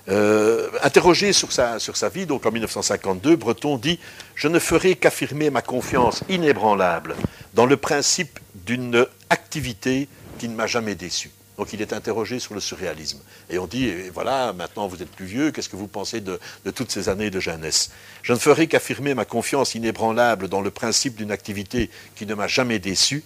[0.09, 3.99] Euh, interrogé sur sa, vie, donc en 1952, Breton dit
[4.35, 7.15] Je ne ferai qu'affirmer ma confiance inébranlable
[7.55, 10.09] dans le principe d'une activité
[10.39, 11.31] qui ne m'a jamais déçu.
[11.59, 13.19] Donc il est interrogé sur le surréalisme.
[13.51, 16.71] Et on dit, voilà, maintenant vous êtes plus vieux, qu'est-ce que vous pensez de, de,
[16.71, 17.91] toutes ces années de jeunesse?
[18.23, 22.47] Je ne ferai qu'affirmer ma confiance inébranlable dans le principe d'une activité qui ne m'a
[22.47, 23.25] jamais déçu,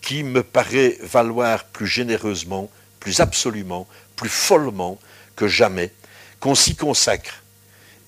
[0.00, 2.68] qui me paraît valoir plus généreusement,
[2.98, 3.86] plus absolument,
[4.16, 4.98] plus follement
[5.36, 5.92] que jamais
[6.40, 7.42] qu'on s'y consacre,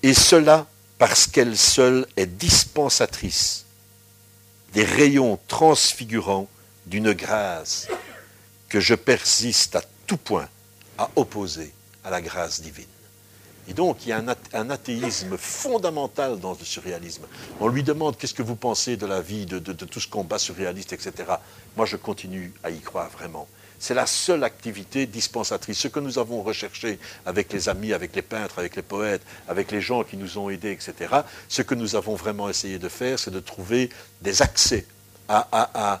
[0.03, 0.67] et cela
[0.97, 3.65] parce qu'elle seule est dispensatrice
[4.73, 6.47] des rayons transfigurants
[6.85, 7.87] d'une grâce
[8.69, 10.47] que je persiste à tout point
[10.97, 12.85] à opposer à la grâce divine.
[13.67, 14.21] Et donc, il y a
[14.53, 17.23] un, athéisme fondamental dans le surréalisme.
[17.59, 20.93] On lui demande qu'est-ce que vous pensez de la vie, de, tout ce combat surréaliste,
[20.93, 21.13] etc.
[21.77, 23.47] Moi, je continue à y croire vraiment.
[23.81, 25.79] C'est la seule activité dispensatrice.
[25.79, 29.71] Ce que nous avons recherché avec les amis, avec les peintres, avec les poètes, avec
[29.71, 31.11] les gens qui nous ont aidés, etc.,
[31.49, 33.89] ce que nous avons vraiment essayé de faire, c'est de trouver
[34.21, 34.85] des accès
[35.27, 35.99] à,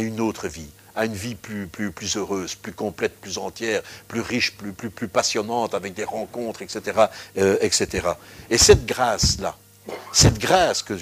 [0.00, 4.20] une autre vie à une vie plus, plus, plus heureuse, plus complète, plus entière, plus
[4.20, 7.06] riche, plus, plus, plus passionnante, avec des rencontres, etc.
[7.36, 8.08] Euh, etc.
[8.48, 9.56] Et cette grâce-là,
[10.12, 10.94] cette grâce que,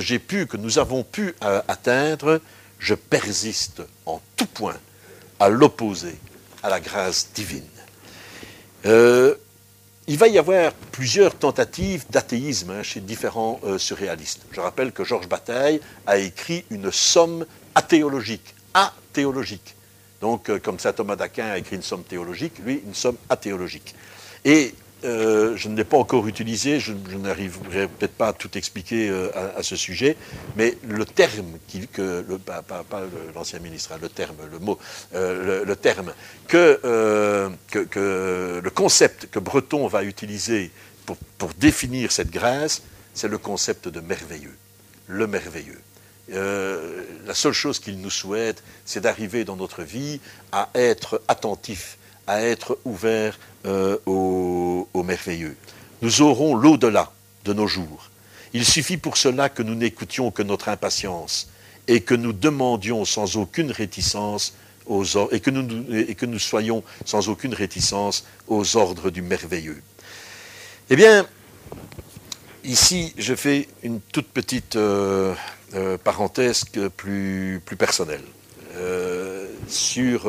[0.00, 2.40] j'ai pu, que nous avons pu euh, atteindre,
[2.78, 4.76] je persiste en tout point
[5.40, 6.14] à l'opposé
[6.62, 7.64] à la grâce divine.
[8.86, 9.34] Euh,
[10.06, 14.42] il va y avoir plusieurs tentatives d'athéisme hein, chez différents euh, surréalistes.
[14.52, 19.74] Je rappelle que Georges Bataille a écrit une somme athéologique, athéologique.
[20.20, 23.94] Donc, euh, comme saint Thomas d'Aquin a écrit une somme théologique, lui, une somme athéologique.
[24.44, 24.74] Et
[25.04, 29.30] euh, je ne l'ai pas encore utilisé, je, n'arriverai peut-être pas à tout expliquer euh,
[29.56, 30.16] à, ce sujet,
[30.56, 31.58] mais le terme,
[31.92, 32.62] que, pas,
[33.34, 34.78] l'ancien ministre, hein, le terme, le mot,
[35.14, 36.12] euh, le, terme,
[36.48, 40.70] que, le concept que Breton va utiliser
[41.38, 42.82] pour définir cette grâce,
[43.14, 44.56] c'est le concept de merveilleux,
[45.06, 45.80] le merveilleux.
[46.28, 50.20] la seule chose qu'il nous souhaite, c'est d'arriver dans notre vie
[50.52, 51.96] à être attentif
[52.30, 55.56] à être ouverts euh, au, merveilleux.
[56.00, 57.10] Nous aurons l'au-delà
[57.44, 58.10] de nos jours.
[58.52, 61.50] Il suffit pour cela que nous n'écoutions que notre impatience
[61.88, 64.54] et que nous demandions sans aucune réticence
[64.86, 69.82] aux et que nous, et que nous soyons sans aucune réticence aux ordres du merveilleux.
[70.88, 71.26] Eh bien,
[72.62, 75.34] ici, je fais une toute petite euh,
[75.74, 76.64] euh, parenthèse
[76.96, 78.24] plus, plus personnelle
[79.68, 80.26] sur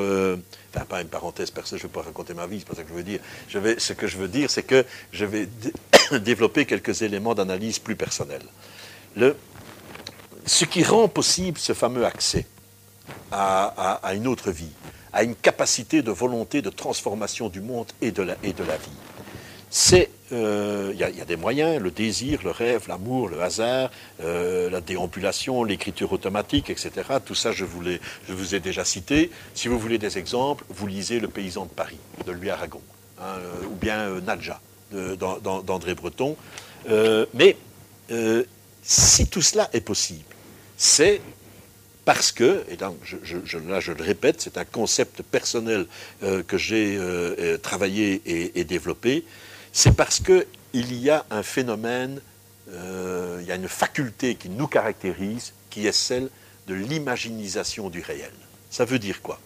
[0.74, 2.84] enfin pas une parenthèse perso, je ne vais pas raconter ma vie, c'est pas ça
[2.84, 3.20] que je veux dire.
[3.50, 5.48] Ce que je veux dire, c'est que je vais
[6.20, 8.46] développer quelques éléments d'analyse plus personnels.
[9.16, 9.36] Le,
[10.46, 12.46] ce qui rend possible ce fameux accès
[13.32, 14.72] à, une autre vie,
[15.14, 18.90] à une capacité de volonté de transformation du monde et de la vie,
[19.72, 23.90] il euh, y, a des moyens, le désir, le rêve, l'amour, le hasard,
[24.22, 26.92] euh, la déambulation, l'écriture automatique, etc.
[27.26, 29.32] Tout ça, je, vous ai déjà cité.
[29.54, 32.82] Si vous voulez des exemples, vous lisez Le paysan de Paris, de Louis Aragon,
[33.20, 34.60] hein, euh, ou bien Nadja,
[34.92, 36.36] d'André Breton.
[37.34, 37.56] mais
[38.84, 40.36] si tout cela est possible,
[40.78, 41.22] c'est
[42.04, 43.18] parce que, et là je,
[43.70, 45.86] là je, le répète, c'est un concept personnel
[46.22, 47.00] que j'ai
[47.62, 49.24] travaillé et développé,
[49.72, 52.22] c'est parce qu'il y a un phénomène,
[52.74, 56.30] euh, il y a une faculté qui nous caractérise, qui est celle
[56.68, 58.34] de l'imaginisation du réel.
[58.70, 59.40] Ça veut dire quoi?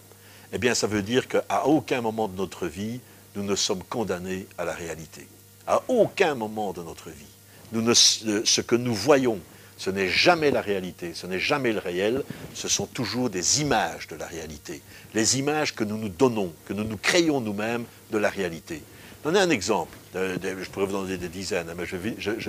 [0.52, 3.00] Eh bien, ça veut dire qu'à aucun moment de notre vie,
[3.34, 5.26] nous ne sommes condamnés à la réalité.
[5.66, 7.24] À aucun moment de notre vie.
[7.72, 9.40] Nous ce que nous voyons,
[9.76, 12.22] ce n'est jamais la réalité, ce n'est jamais le réel,
[12.54, 14.80] ce sont toujours des images de la réalité.
[15.14, 18.82] Les images que nous nous donnons, que nous nous créons nous-mêmes de la réalité.
[19.26, 19.98] Donnez un exemple.
[20.14, 21.84] je pourrais vous donner des dizaines, mais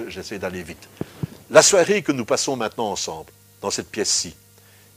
[0.10, 0.88] j'essaie d'aller vite.
[1.50, 3.32] La soirée que nous passons maintenant ensemble,
[3.64, 4.36] dans cette pièce-ci,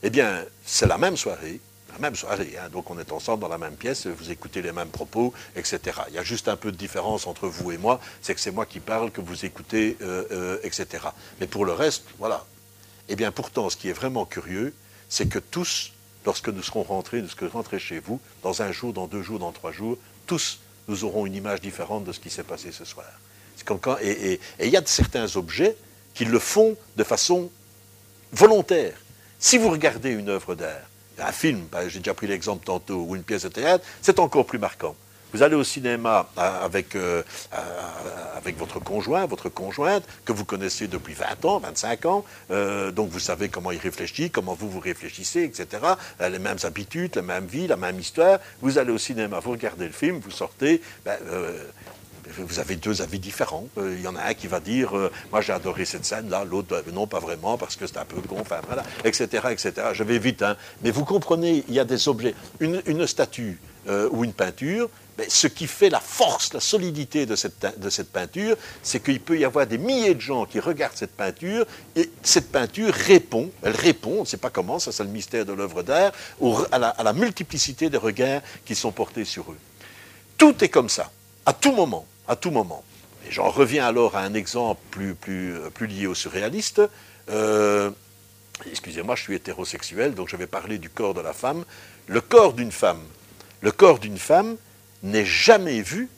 [0.02, 1.58] eh bien, c'est la même soirée,
[1.94, 2.52] la même soirée.
[2.60, 2.68] Hein.
[2.70, 5.80] donc on est ensemble dans la même pièce, vous écoutez les mêmes propos, etc.
[6.08, 8.50] Il y a juste un peu de différence entre vous et moi, c'est que c'est
[8.50, 10.86] moi qui parle, que vous écoutez, euh, euh, etc.
[11.40, 12.44] Mais pour le reste, voilà.
[13.08, 14.74] Eh bien, pourtant, ce qui est vraiment curieux,
[15.08, 15.92] c'est que tous,
[16.26, 19.38] lorsque nous serons rentrés, nous serons rentrés chez vous, dans un jour, dans deux jours,
[19.38, 19.96] dans trois jours,
[20.26, 20.58] tous
[20.90, 23.06] nous aurons une image différente de ce qui s'est passé ce soir.
[24.02, 25.76] et il y a certains objets
[26.14, 27.48] qui le font de façon
[28.32, 28.94] volontaire.
[29.38, 30.82] Si vous regardez une œuvre d'art,
[31.18, 34.58] un film, j'ai déjà pris l'exemple tantôt, ou une pièce de théâtre, c'est encore plus
[34.58, 34.96] marquant.
[35.32, 37.22] Vous allez au cinéma euh, avec, euh,
[37.54, 37.56] euh,
[38.36, 42.24] avec votre conjoint, votre conjointe, que vous connaissez depuis 20 ans, 25 ans,
[42.92, 45.82] donc vous savez comment il réfléchit, comment vous vous réfléchissez, etc.
[46.20, 48.38] Les mêmes habitudes, la même vie, la même histoire.
[48.60, 50.80] Vous allez au cinéma, vous regardez le film, vous sortez.
[51.04, 51.18] Ben,
[52.38, 53.66] vous avez deux avis différents.
[53.76, 54.92] Il y en a un qui va dire
[55.30, 58.42] Moi j'ai adoré cette scène-là, l'autre non, pas vraiment, parce que c'est un peu con,
[58.66, 59.48] voilà, etc.
[59.50, 59.72] etc.
[59.92, 60.56] Je vais vite, hein.
[60.82, 62.34] Mais vous comprenez, il y a des objets.
[62.60, 63.58] Une statue
[63.88, 64.88] ou une peinture,
[65.28, 69.66] ce qui fait la force, la solidité de cette, peinture, c'est qu'il peut y avoir
[69.66, 71.66] des milliers de gens qui regardent cette peinture
[71.96, 75.44] et cette peinture répond, elle répond, on ne sait pas comment, ça c'est le mystère
[75.44, 76.12] de l'œuvre d'art,
[76.72, 79.58] à à la multiplicité des regards qui sont portés sur eux.
[80.38, 81.10] Tout est comme ça,
[81.44, 82.82] à tout moment, à tout moment.
[83.28, 86.80] Et j'en reviens alors à un exemple plus, plus lié au surréaliste.
[87.28, 87.90] Euh,
[88.70, 91.64] excusez-moi, je suis hétérosexuel, donc je vais parler du corps de la femme.
[92.06, 93.02] Le corps d'une femme,
[93.60, 94.56] le corps d'une femme,
[95.02, 96.08] n'est jamais vu,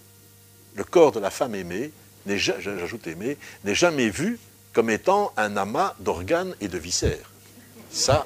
[0.74, 1.93] le corps de la femme aimée,
[2.27, 4.39] j'ajoute aimée, n'est jamais vu
[4.73, 7.31] comme étant un amas d'organes et de viscères.
[7.90, 8.24] Ça,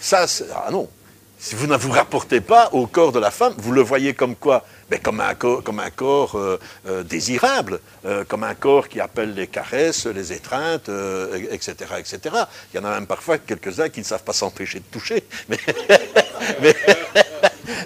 [0.00, 0.88] ça, ah non.
[1.38, 4.36] Si vous ne vous rapportez pas au corps de la femme, vous le voyez comme
[4.36, 9.46] quoi Mais Comme un corps, euh, euh, désirable, euh, comme un corps qui appelle les
[9.46, 10.90] caresses, les étreintes,
[11.50, 12.18] etc., etc.
[12.72, 15.24] Il y en a même parfois quelques-uns qui ne savent pas s'empêcher de toucher.
[15.48, 15.58] Mais,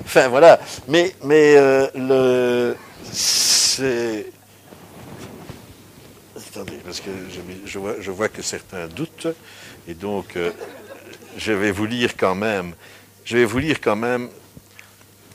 [0.05, 0.59] enfin voilà.
[0.89, 1.15] Mais,
[1.95, 2.75] le.
[3.13, 4.27] C'est.
[6.37, 7.11] Attendez, parce que
[7.67, 9.29] je, vois, que certains doutent,
[9.87, 10.37] et donc
[11.39, 12.75] je vais vous lire quand même.
[13.25, 14.29] Je vais vous lire quand même,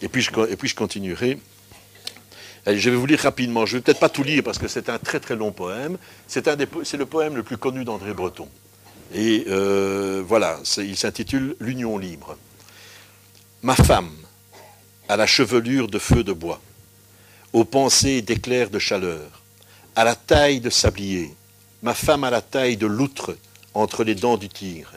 [0.02, 1.40] et puis je continuerai.
[2.68, 3.66] Je vais vous lire rapidement.
[3.66, 5.98] Je ne vais peut-être pas tout lire parce que c'est un très très long poème.
[6.28, 8.48] C'est le poème le plus connu d'André Breton.
[9.14, 12.38] Et euh, voilà, il s'intitule L'Union libre.
[13.62, 14.12] Ma femme,
[15.10, 16.62] à la chevelure de feu de bois,
[17.52, 19.42] aux pensées d'éclairs de chaleur,
[19.96, 21.36] à la taille de sablier,
[21.84, 23.36] ma femme à la taille de loutre
[23.74, 24.94] entre les dents du tigre,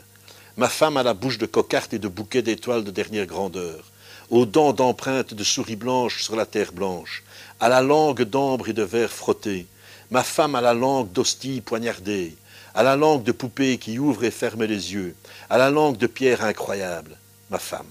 [0.56, 3.90] ma femme à la bouche de cocarde et de bouquet d'étoiles de dernière grandeur,
[4.30, 7.23] aux dents d'empreintes de souris blanches sur la terre blanche,
[7.64, 9.66] à la langue d'ambre et de verre frotté,
[10.10, 12.36] ma femme à la langue d'hostie poignardée,
[12.74, 15.16] à la langue de poupée qui ouvre et ferme les yeux,
[15.48, 17.16] à la langue de pierre incroyable,
[17.48, 17.86] ma femme,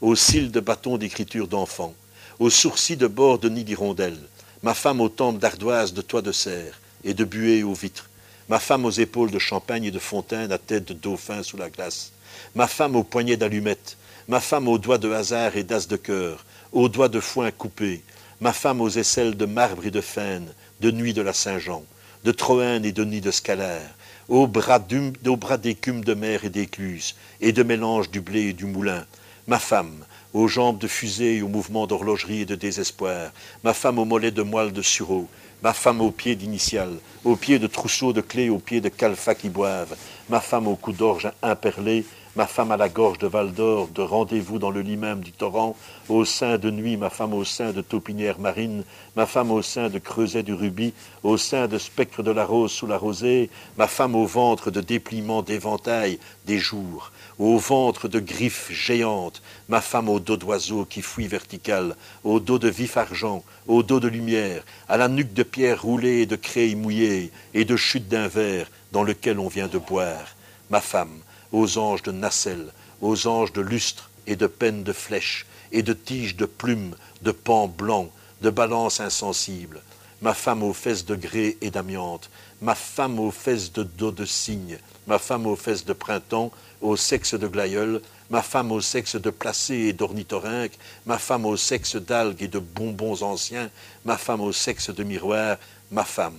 [0.00, 1.94] aux cils de bâton d'écriture d'enfant,
[2.40, 4.18] aux sourcils de bord de nid d'hirondelle,
[4.64, 8.10] ma femme aux tempes d'ardoise de toit de serre et de buée aux vitres,
[8.48, 11.70] ma femme aux épaules de champagne et de fontaine à tête de dauphin sous la
[11.70, 12.10] glace,
[12.56, 13.96] ma femme aux poignets d'allumettes,
[14.26, 18.02] ma femme aux doigts de hasard et d'as de cœur, aux doigts de foin coupés,
[18.42, 21.84] ma femme aux aisselles de marbre et de faine, de nuit de la Saint-Jean,
[22.24, 23.88] de Troène et de nid de scalaire,
[24.28, 29.06] aux bras d'écume de mer et d'écluse, et de mélange du blé et du moulin,
[29.46, 33.30] ma femme, aux jambes de fusée et aux mouvements d'horlogerie et de désespoir,
[33.62, 35.28] ma femme aux mollets de moelle de sureau,
[35.62, 39.36] ma femme aux pieds d'initiales, aux pieds de trousseaux de clés, aux pieds de calfa
[39.36, 39.94] qui boivent,
[40.28, 42.04] ma femme aux coups d'orge imperlés,
[42.34, 45.32] ma femme à la gorge de Val d'Or, de rendez-vous dans le lit même du
[45.32, 45.76] torrent,
[46.08, 48.84] au sein de nuit, ma femme au sein de taupinière marine,
[49.16, 52.72] ma femme au sein de creuset du rubis, au sein de spectre de la rose
[52.72, 58.18] sous la rosée, ma femme au ventre de dépliement d'éventail des jours, au ventre de
[58.18, 63.44] griffes géantes, ma femme au dos d'oiseau qui fuit vertical, au dos de vif argent,
[63.66, 67.66] au dos de lumière, à la nuque de pierre roulée et de craie mouillée, et
[67.66, 70.34] de chute d'un verre dans lequel on vient de boire.
[70.70, 71.21] Ma femme,
[71.52, 75.92] aux anges de nacelle, aux anges de lustre et de peine de flèche, et de
[75.92, 78.10] tiges de plumes, de pans blancs,
[78.42, 79.82] de balances insensibles,
[80.20, 82.30] ma femme aux fesses de grès et d'amiante,
[82.60, 86.96] ma femme aux fesses de dos de cygne, ma femme aux fesses de printemps, au
[86.96, 88.00] sexe de glaïeul,
[88.30, 92.58] ma femme au sexe de placé et d'ornithorynque, ma femme au sexe d'algues et de
[92.58, 93.70] bonbons anciens,
[94.04, 95.58] ma femme au sexe de miroir,
[95.90, 96.38] ma femme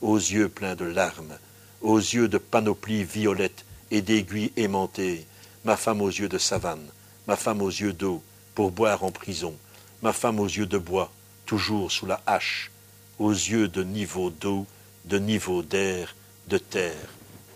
[0.00, 1.36] aux yeux pleins de larmes,
[1.80, 5.26] aux yeux de panoplie violette et d'aiguilles aimantées,
[5.64, 6.86] ma femme aux yeux de savane,
[7.26, 8.22] ma femme aux yeux d'eau,
[8.54, 9.54] pour boire en prison,
[10.02, 11.10] ma femme aux yeux de bois,
[11.46, 12.70] toujours sous la hache,
[13.18, 14.66] aux yeux de niveau d'eau,
[15.04, 16.14] de niveau d'air,
[16.48, 17.08] de terre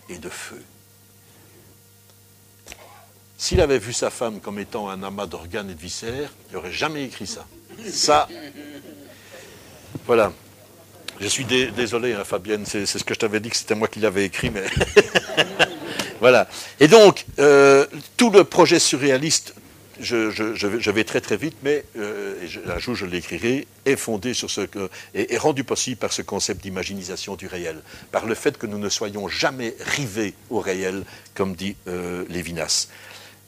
[0.09, 0.61] et de feu.
[3.37, 6.73] S'il avait vu sa femme comme étant un amas d'organes et de viscères, il n'aurait
[6.73, 7.45] jamais écrit ça.
[7.89, 8.27] Ça,
[10.05, 10.33] voilà.
[11.21, 13.99] Je suis désolé, hein, Fabienne, c'est ce que je t'avais dit que c'était moi qui
[13.99, 14.65] l'avais écrit, mais
[16.19, 16.47] voilà.
[16.79, 17.85] Et donc, euh,
[18.17, 19.53] tout le projet surréaliste,
[20.01, 22.35] je, vais très très vite, mais euh,
[22.77, 27.35] jour je l'écrirai, est fondé sur ce que, est, rendu possible par ce concept d'imaginisation
[27.35, 27.81] du réel,
[28.11, 32.87] par le fait que nous ne soyons jamais rivés au réel, comme dit euh, Lévinas.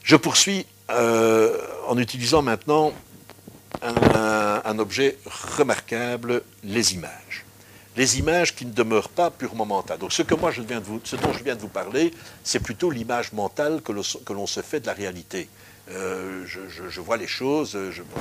[0.02, 2.92] Je poursuis euh, en utilisant maintenant
[3.82, 5.16] un, objet
[5.56, 7.44] remarquable, les images.
[7.96, 9.98] Les images qui ne demeurent pas purement mentales.
[9.98, 12.12] Donc ce, dont je viens de vous parler,
[12.42, 13.92] c'est plutôt l'image mentale que
[14.32, 15.48] l'on se fait de la réalité.
[15.90, 17.76] Euh, je, vois les choses.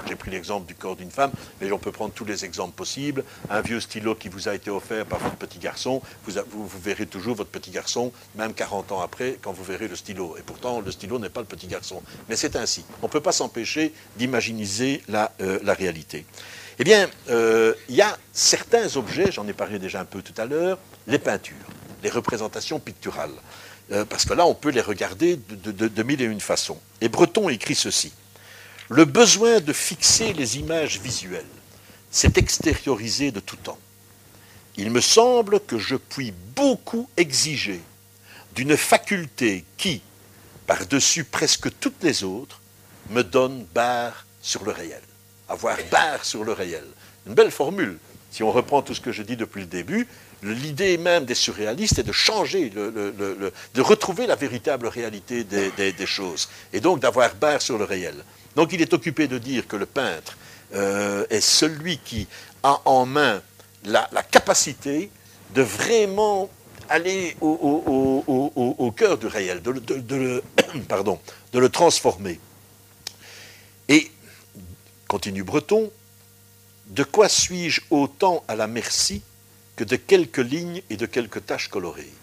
[0.07, 3.23] J'ai pris l'exemple du corps d'une femme, mais on peut prendre tous les exemples possibles.
[3.49, 7.35] Un vieux stylo qui vous a été offert par votre petit garçon, vous, verrez toujours
[7.35, 10.35] votre petit garçon, même 40 ans après, quand vous verrez le stylo.
[10.37, 12.01] Et pourtant, le stylo n'est pas le petit garçon.
[12.29, 12.83] Mais c'est ainsi.
[13.01, 16.25] On ne peut pas s'empêcher d'imaginiser la, euh, la, réalité.
[16.81, 20.33] Eh bien, euh, il y a certains objets, j'en ai parlé déjà un peu tout
[20.41, 21.55] à l'heure, les peintures,
[22.01, 23.35] les représentations picturales.
[23.91, 26.79] Euh, parce que là, on peut les regarder de, mille et une façons.
[26.99, 28.11] Et Breton écrit ceci.
[28.89, 31.45] Le besoin de fixer les images visuelles
[32.09, 33.77] s'est extériorisé de tout temps.
[34.75, 37.79] Il me semble que je puis beaucoup exiger
[38.55, 40.01] d'une faculté qui,
[40.65, 42.59] par-dessus presque toutes les autres,
[43.11, 45.03] me donne barre sur le réel.
[45.51, 46.85] Avoir barre sur le réel.
[47.27, 47.97] Une belle formule.
[48.31, 50.07] Si on reprend tout ce que je dis depuis le début,
[50.43, 56.79] l'idée même des surréalistes est de changer, de retrouver la véritable réalité des, choses, et
[56.79, 58.15] donc d'avoir barre sur le réel.
[58.55, 60.37] Donc il est occupé de dire que le peintre
[60.73, 62.27] euh, est celui qui
[62.63, 63.41] a en main
[63.83, 65.09] la, capacité
[65.53, 66.49] de vraiment
[66.89, 70.43] aller au, cœur du réel, de, le,
[70.87, 71.19] pardon,
[71.51, 72.39] de le transformer.
[73.89, 74.09] Et,
[75.11, 75.91] continue Breton,
[76.87, 79.21] de quoi suis-je autant à la merci
[79.75, 82.13] que de quelques lignes et de quelques taches colorées?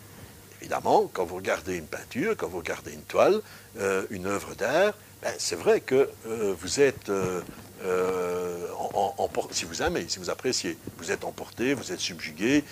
[0.63, 3.43] Évidemment, quand vous regardez une peinture, quand vous regardez une toile,
[3.79, 7.43] euh, une œuvre d'art, ben, c'est vrai que euh, vous êtes, euh,
[9.51, 12.65] si vous aimez, si vous appréciez, vous êtes emporté, vous êtes subjugué,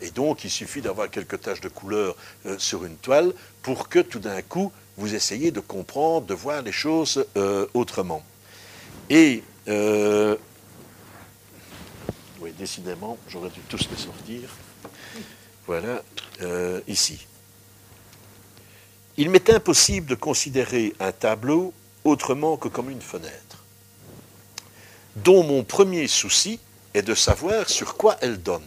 [0.00, 2.14] et donc il suffit d'avoir quelques taches de couleur
[2.58, 3.32] sur une toile
[3.62, 7.26] pour que tout d'un coup, vous essayiez de comprendre, de voir les choses
[7.74, 8.22] autrement.
[9.66, 10.36] Oui,
[12.58, 14.48] décidément, j'aurais dû tous les sortir.
[15.66, 16.02] Voilà,
[16.42, 17.26] euh, ici.
[19.16, 21.72] Il m'est impossible de considérer un tableau
[22.04, 23.64] autrement que comme une fenêtre,
[25.16, 26.60] dont mon premier souci
[26.92, 28.62] est de savoir sur quoi elle donne.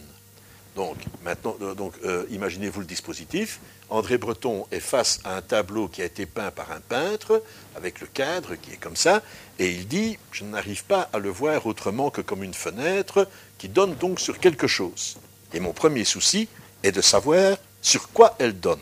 [0.74, 3.60] Donc, maintenant, euh, euh, imaginez-vous le dispositif.
[3.90, 7.42] André Breton est face à un tableau qui a été peint par un peintre,
[7.74, 9.22] avec le cadre qui est comme ça,
[9.58, 13.68] et il dit Je n'arrive pas à le voir autrement que comme une fenêtre qui
[13.68, 15.16] donne donc sur quelque chose.
[15.54, 16.48] Et mon premier souci
[16.82, 18.80] est de savoir sur quoi elle donne.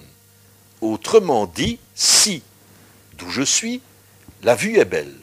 [0.81, 2.43] Autrement dit, si,
[3.17, 3.81] d'où je suis,
[4.43, 5.15] la vue est belle,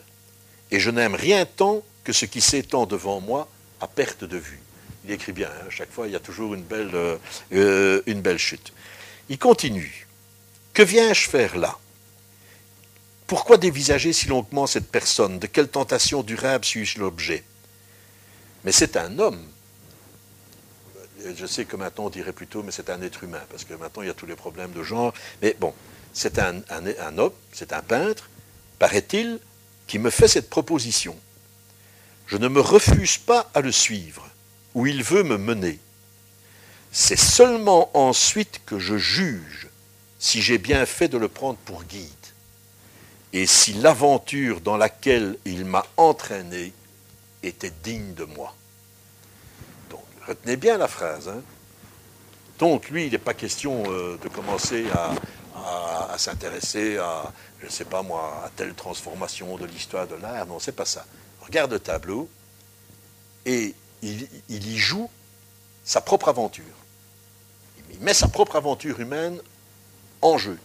[0.71, 3.47] et je n'aime rien tant que ce qui s'étend devant moi
[3.81, 4.61] à perte de vue.
[5.05, 7.17] Il écrit bien, hein, à chaque fois il y a toujours une belle, euh,
[7.53, 8.73] euh, une belle chute.
[9.29, 10.07] Il continue.
[10.73, 11.77] Que viens-je faire là?
[13.27, 15.39] Pourquoi dévisager si longuement cette personne?
[15.39, 17.43] De quelle tentation durable suis-je l'objet?
[18.63, 19.47] Mais c'est un homme.
[21.35, 24.01] Je sais que maintenant on dirait plutôt, mais c'est un être humain, parce que maintenant
[24.01, 25.13] il y a tous les problèmes de genre.
[25.41, 25.73] Mais bon,
[26.13, 26.61] c'est un,
[27.17, 28.29] homme, c'est un peintre,
[28.77, 29.39] paraît-il,
[29.87, 31.17] qui me fait cette proposition.
[32.27, 34.29] Je ne me refuse pas à le suivre,
[34.73, 35.79] où il veut me mener.
[36.95, 39.67] C'est seulement ensuite que je juge
[40.19, 42.07] si j'ai bien fait de le prendre pour guide,
[43.33, 46.71] et si l'aventure dans laquelle il m'a entraîné
[47.41, 48.55] était digne de moi.
[49.89, 51.27] Donc, retenez bien la phrase.
[51.29, 51.41] Hein.
[52.59, 57.85] Donc, lui, il n'est pas question euh, de commencer à, s'intéresser à, je ne sais
[57.85, 60.45] pas moi, à telle transformation de l'histoire de l'art.
[60.45, 61.05] Non, c'est pas ça.
[61.41, 62.29] Regarde le tableau
[63.47, 65.09] et il, y joue
[65.83, 66.82] sa propre aventure.
[67.93, 69.39] Il met sa propre aventure humaine
[70.21, 70.57] en jeu.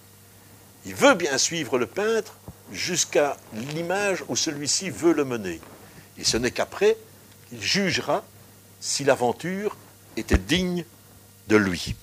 [0.87, 2.37] Il veut bien suivre le peintre
[2.73, 5.61] jusqu'à l'image où celui-ci veut le mener.
[6.19, 6.97] Et ce n'est qu'après
[7.49, 8.25] qu'il jugera
[8.81, 9.77] si l'aventure
[10.17, 10.85] était digne
[11.49, 11.95] de lui.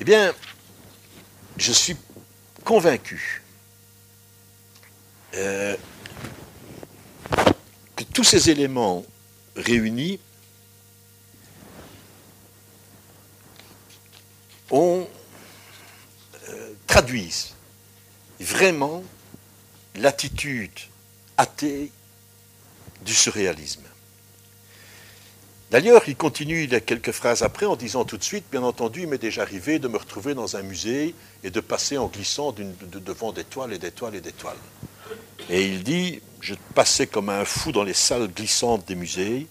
[0.00, 0.34] Eh bien,
[1.56, 1.96] je suis
[2.64, 3.42] convaincu
[5.34, 5.76] euh,
[7.94, 9.04] que tous ces éléments
[9.56, 10.20] réunis
[14.70, 15.06] ont,
[16.48, 17.54] euh, traduisent
[18.40, 19.02] vraiment
[19.94, 20.78] l'attitude
[21.36, 21.90] athée
[23.04, 23.82] du surréalisme.
[25.70, 29.18] D'ailleurs, il continue quelques phrases après en disant tout de suite, bien entendu, il m'est
[29.18, 33.42] déjà arrivé de me retrouver dans un musée et de passer en glissant devant des
[33.42, 34.56] toiles et des toiles et des toiles.
[35.50, 39.48] Et il dit, je passais comme un fou dans les salles glissantes des musées,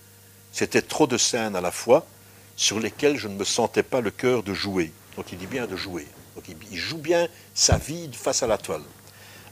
[0.54, 2.08] c'était trop de scènes à la fois
[2.56, 4.94] sur lesquelles je ne me sentais pas le cœur de jouer.
[5.16, 6.08] Donc il dit bien de jouer.
[6.36, 8.84] Donc il joue bien sa vie face à la toile.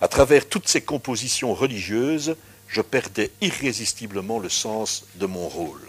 [0.01, 2.35] À travers toutes ces compositions religieuses,
[2.67, 5.81] je perdais irrésistiblement le sens de mon rôle.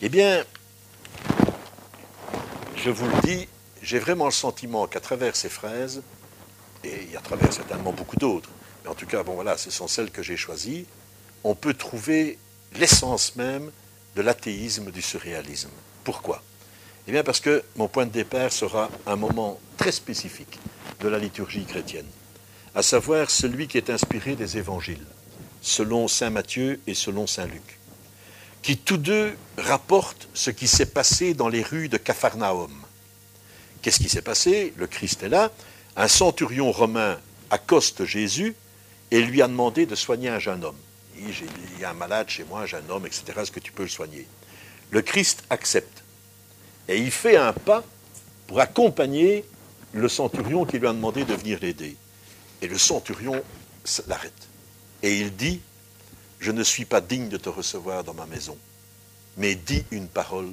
[0.00, 0.44] Eh bien,
[2.76, 3.48] je vous le dis,
[3.82, 6.02] j'ai vraiment le sentiment qu'à travers ces phrases,
[6.84, 8.50] et à travers certainement beaucoup d'autres,
[8.82, 10.86] mais en tout cas, bon voilà, ce sont celles que j'ai choisies,
[11.44, 12.38] on peut trouver
[12.74, 13.70] l'essence même
[14.16, 15.70] de l'athéisme du surréalisme.
[16.04, 16.42] Pourquoi?
[17.08, 20.60] Eh bien parce que mon point de départ sera un moment très spécifique
[21.00, 22.06] de la liturgie chrétienne,
[22.74, 25.06] à savoir celui qui est inspiré des évangiles,
[25.60, 27.78] selon Saint Matthieu et selon Saint Luc
[28.62, 32.70] qui tous deux rapportent ce qui s'est passé dans les rues de Capharnaüm.
[33.82, 34.72] Qu'est-ce qui s'est passé?
[34.76, 35.50] Le Christ est là.
[35.96, 37.18] Un centurion romain
[37.50, 38.54] accoste Jésus
[39.10, 40.76] et lui a demandé de soigner un jeune homme.
[41.16, 41.30] Il
[41.80, 43.24] y a un malade chez moi, un jeune homme, etc.
[43.38, 44.26] Est-ce que tu peux le soigner?
[44.90, 46.04] Le Christ accepte.
[46.88, 47.84] Et il fait un pas
[48.46, 49.44] pour accompagner
[49.92, 51.96] le centurion qui lui a demandé de venir l'aider.
[52.62, 53.42] Et le centurion
[54.06, 54.48] l'arrête.
[55.02, 55.60] Et il dit,
[56.40, 58.56] je ne suis pas digne de te recevoir dans ma maison,
[59.36, 60.52] mais dis une parole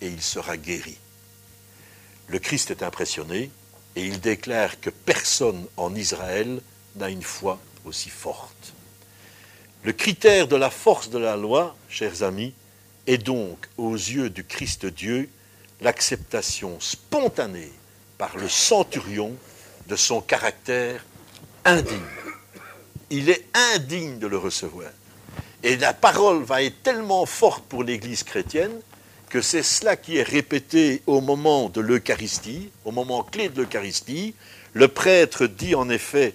[0.00, 0.96] et il sera guéri.
[2.28, 3.50] Le Christ est impressionné
[3.94, 6.60] et il déclare que personne en Israël
[6.96, 8.74] n'a une foi aussi forte.
[9.84, 12.52] Le critère de la force de la loi, chers amis,
[13.06, 15.30] est donc, aux yeux du Christ Dieu,
[15.80, 17.72] l'acceptation spontanée
[18.18, 19.34] par le centurion
[19.88, 21.04] de son caractère
[21.64, 22.00] indigne.
[23.10, 23.44] Il est
[23.74, 24.90] indigne de le recevoir.
[25.62, 28.80] Et la parole va être tellement forte pour l'Église chrétienne
[29.28, 34.34] que c'est cela qui est répété au moment de l'Eucharistie, au moment clé de l'Eucharistie.
[34.72, 36.34] Le prêtre dit en effet,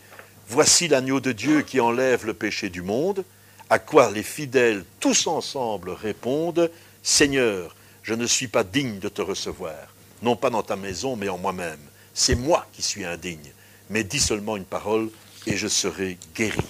[0.54, 3.24] Voici l'agneau de Dieu qui enlève le péché du monde,
[3.70, 6.70] à quoi les fidèles tous ensemble répondent,
[7.04, 7.74] Seigneur,
[8.04, 11.38] je ne suis pas digne de te recevoir, non pas dans ta maison, mais en
[11.38, 11.80] moi-même.
[12.14, 13.52] C'est moi qui suis indigne,
[13.90, 15.10] mais dis seulement une parole
[15.48, 16.62] et je serai guéri.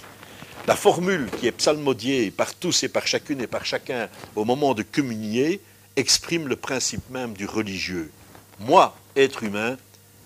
[0.66, 4.74] La formule qui est psalmodiée par tous et par chacune et par chacun au moment
[4.74, 5.60] de communier
[5.96, 8.10] exprime le principe même du religieux.
[8.60, 9.76] Moi, être humain,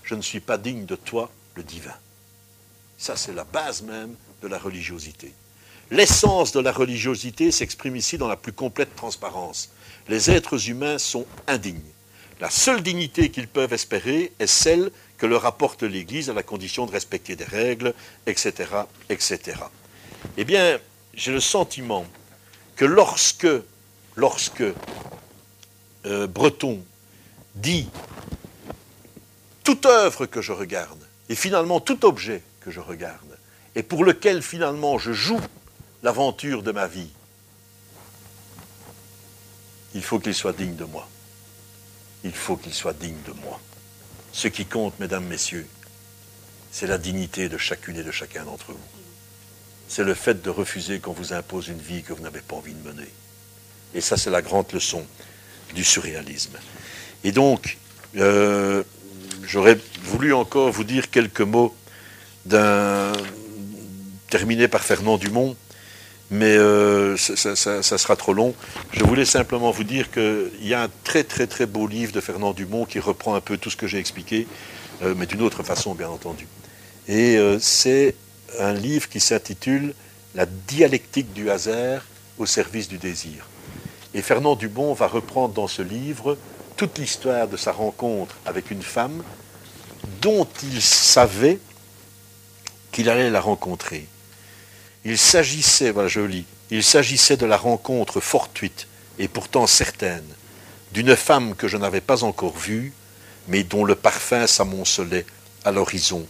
[0.02, 1.94] je ne suis pas digne de toi, le divin.
[2.98, 5.32] Ça, c'est la base même de la religiosité.
[5.90, 9.70] L'essence de la religiosité s'exprime ici dans la plus complète transparence.
[10.08, 11.80] Les êtres humains sont indignes.
[12.40, 16.86] La seule dignité qu'ils peuvent espérer est celle que leur apporte l'Église à la condition
[16.86, 17.94] de respecter des règles,
[18.26, 18.70] etc.,
[19.08, 19.58] etc.
[20.36, 20.78] Eh bien,
[21.14, 22.04] j'ai le sentiment
[22.76, 23.48] que lorsque,
[24.16, 24.64] lorsque
[26.04, 26.84] euh, Breton
[27.54, 27.88] dit
[29.64, 33.38] toute œuvre que je regarde, et finalement tout objet que je regarde,
[33.74, 35.40] et pour lequel finalement je joue
[36.02, 37.10] l'aventure de ma vie,
[39.96, 41.08] il faut qu'il soit digne de moi.
[42.22, 43.58] Il faut qu'il soit digne de moi.
[44.30, 45.66] Ce qui compte, mesdames, messieurs,
[46.70, 48.78] c'est la dignité de chacune et de chacun d'entre vous.
[49.88, 52.74] C'est le fait de refuser qu'on vous impose une vie que vous n'avez pas envie
[52.74, 53.08] de mener.
[53.94, 55.02] Et ça, c'est la grande leçon
[55.74, 56.58] du surréalisme.
[57.24, 57.78] Et donc,
[58.16, 58.82] euh,
[59.44, 61.74] j'aurais voulu encore vous dire quelques mots
[62.44, 63.12] d'un
[64.28, 65.56] terminé par Fernand Dumont,
[66.30, 68.54] mais euh, ça, sera trop long.
[68.92, 72.20] Je voulais simplement vous dire qu'il y a un très très très beau livre de
[72.20, 74.46] Fernand Dumont qui reprend un peu tout ce que j'ai expliqué,
[75.02, 76.46] euh, mais d'une autre façon bien entendu.
[77.08, 78.16] Et c'est
[78.58, 79.94] un livre qui s'intitule
[80.34, 82.02] La dialectique du hasard
[82.36, 83.46] au service du désir.
[84.12, 86.36] Et Fernand Dumont va reprendre dans ce livre
[86.76, 89.22] toute l'histoire de sa rencontre avec une femme
[90.20, 91.58] dont il savait
[92.92, 94.06] qu'il allait la rencontrer.
[95.08, 98.88] Il s'agissait, voilà je lis, il s'agissait de la rencontre fortuite
[99.20, 100.26] et pourtant certaine
[100.92, 102.92] d'une femme que je n'avais pas encore vue,
[103.46, 105.24] mais dont le parfum s'amoncelait
[105.64, 106.26] à l'horizon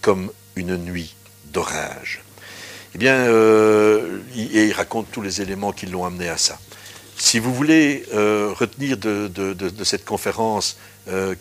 [0.00, 1.14] comme une nuit
[1.52, 2.22] d'orage.
[2.94, 6.58] Eh bien, euh, et il raconte tous les éléments qui l'ont amené à ça.
[7.18, 10.78] Si vous voulez euh, retenir de, cette conférence
[11.08, 11.34] euh,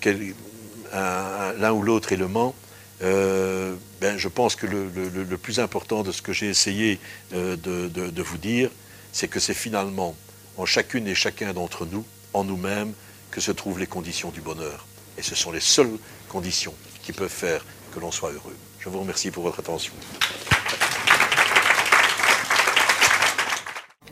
[0.91, 2.53] l'un ou l'autre élément,
[3.03, 6.99] euh, ben, je pense que le, plus important de ce que j'ai essayé
[7.31, 8.69] de, vous dire,
[9.11, 10.15] c'est que c'est finalement
[10.57, 12.93] en chacune et chacun d'entre nous, en nous-mêmes,
[13.31, 14.85] que se trouvent les conditions du bonheur.
[15.17, 15.97] Et ce sont les seules
[16.29, 16.73] conditions
[17.03, 18.55] qui peuvent faire que l'on soit heureux.
[18.79, 19.93] Je vous remercie pour votre attention.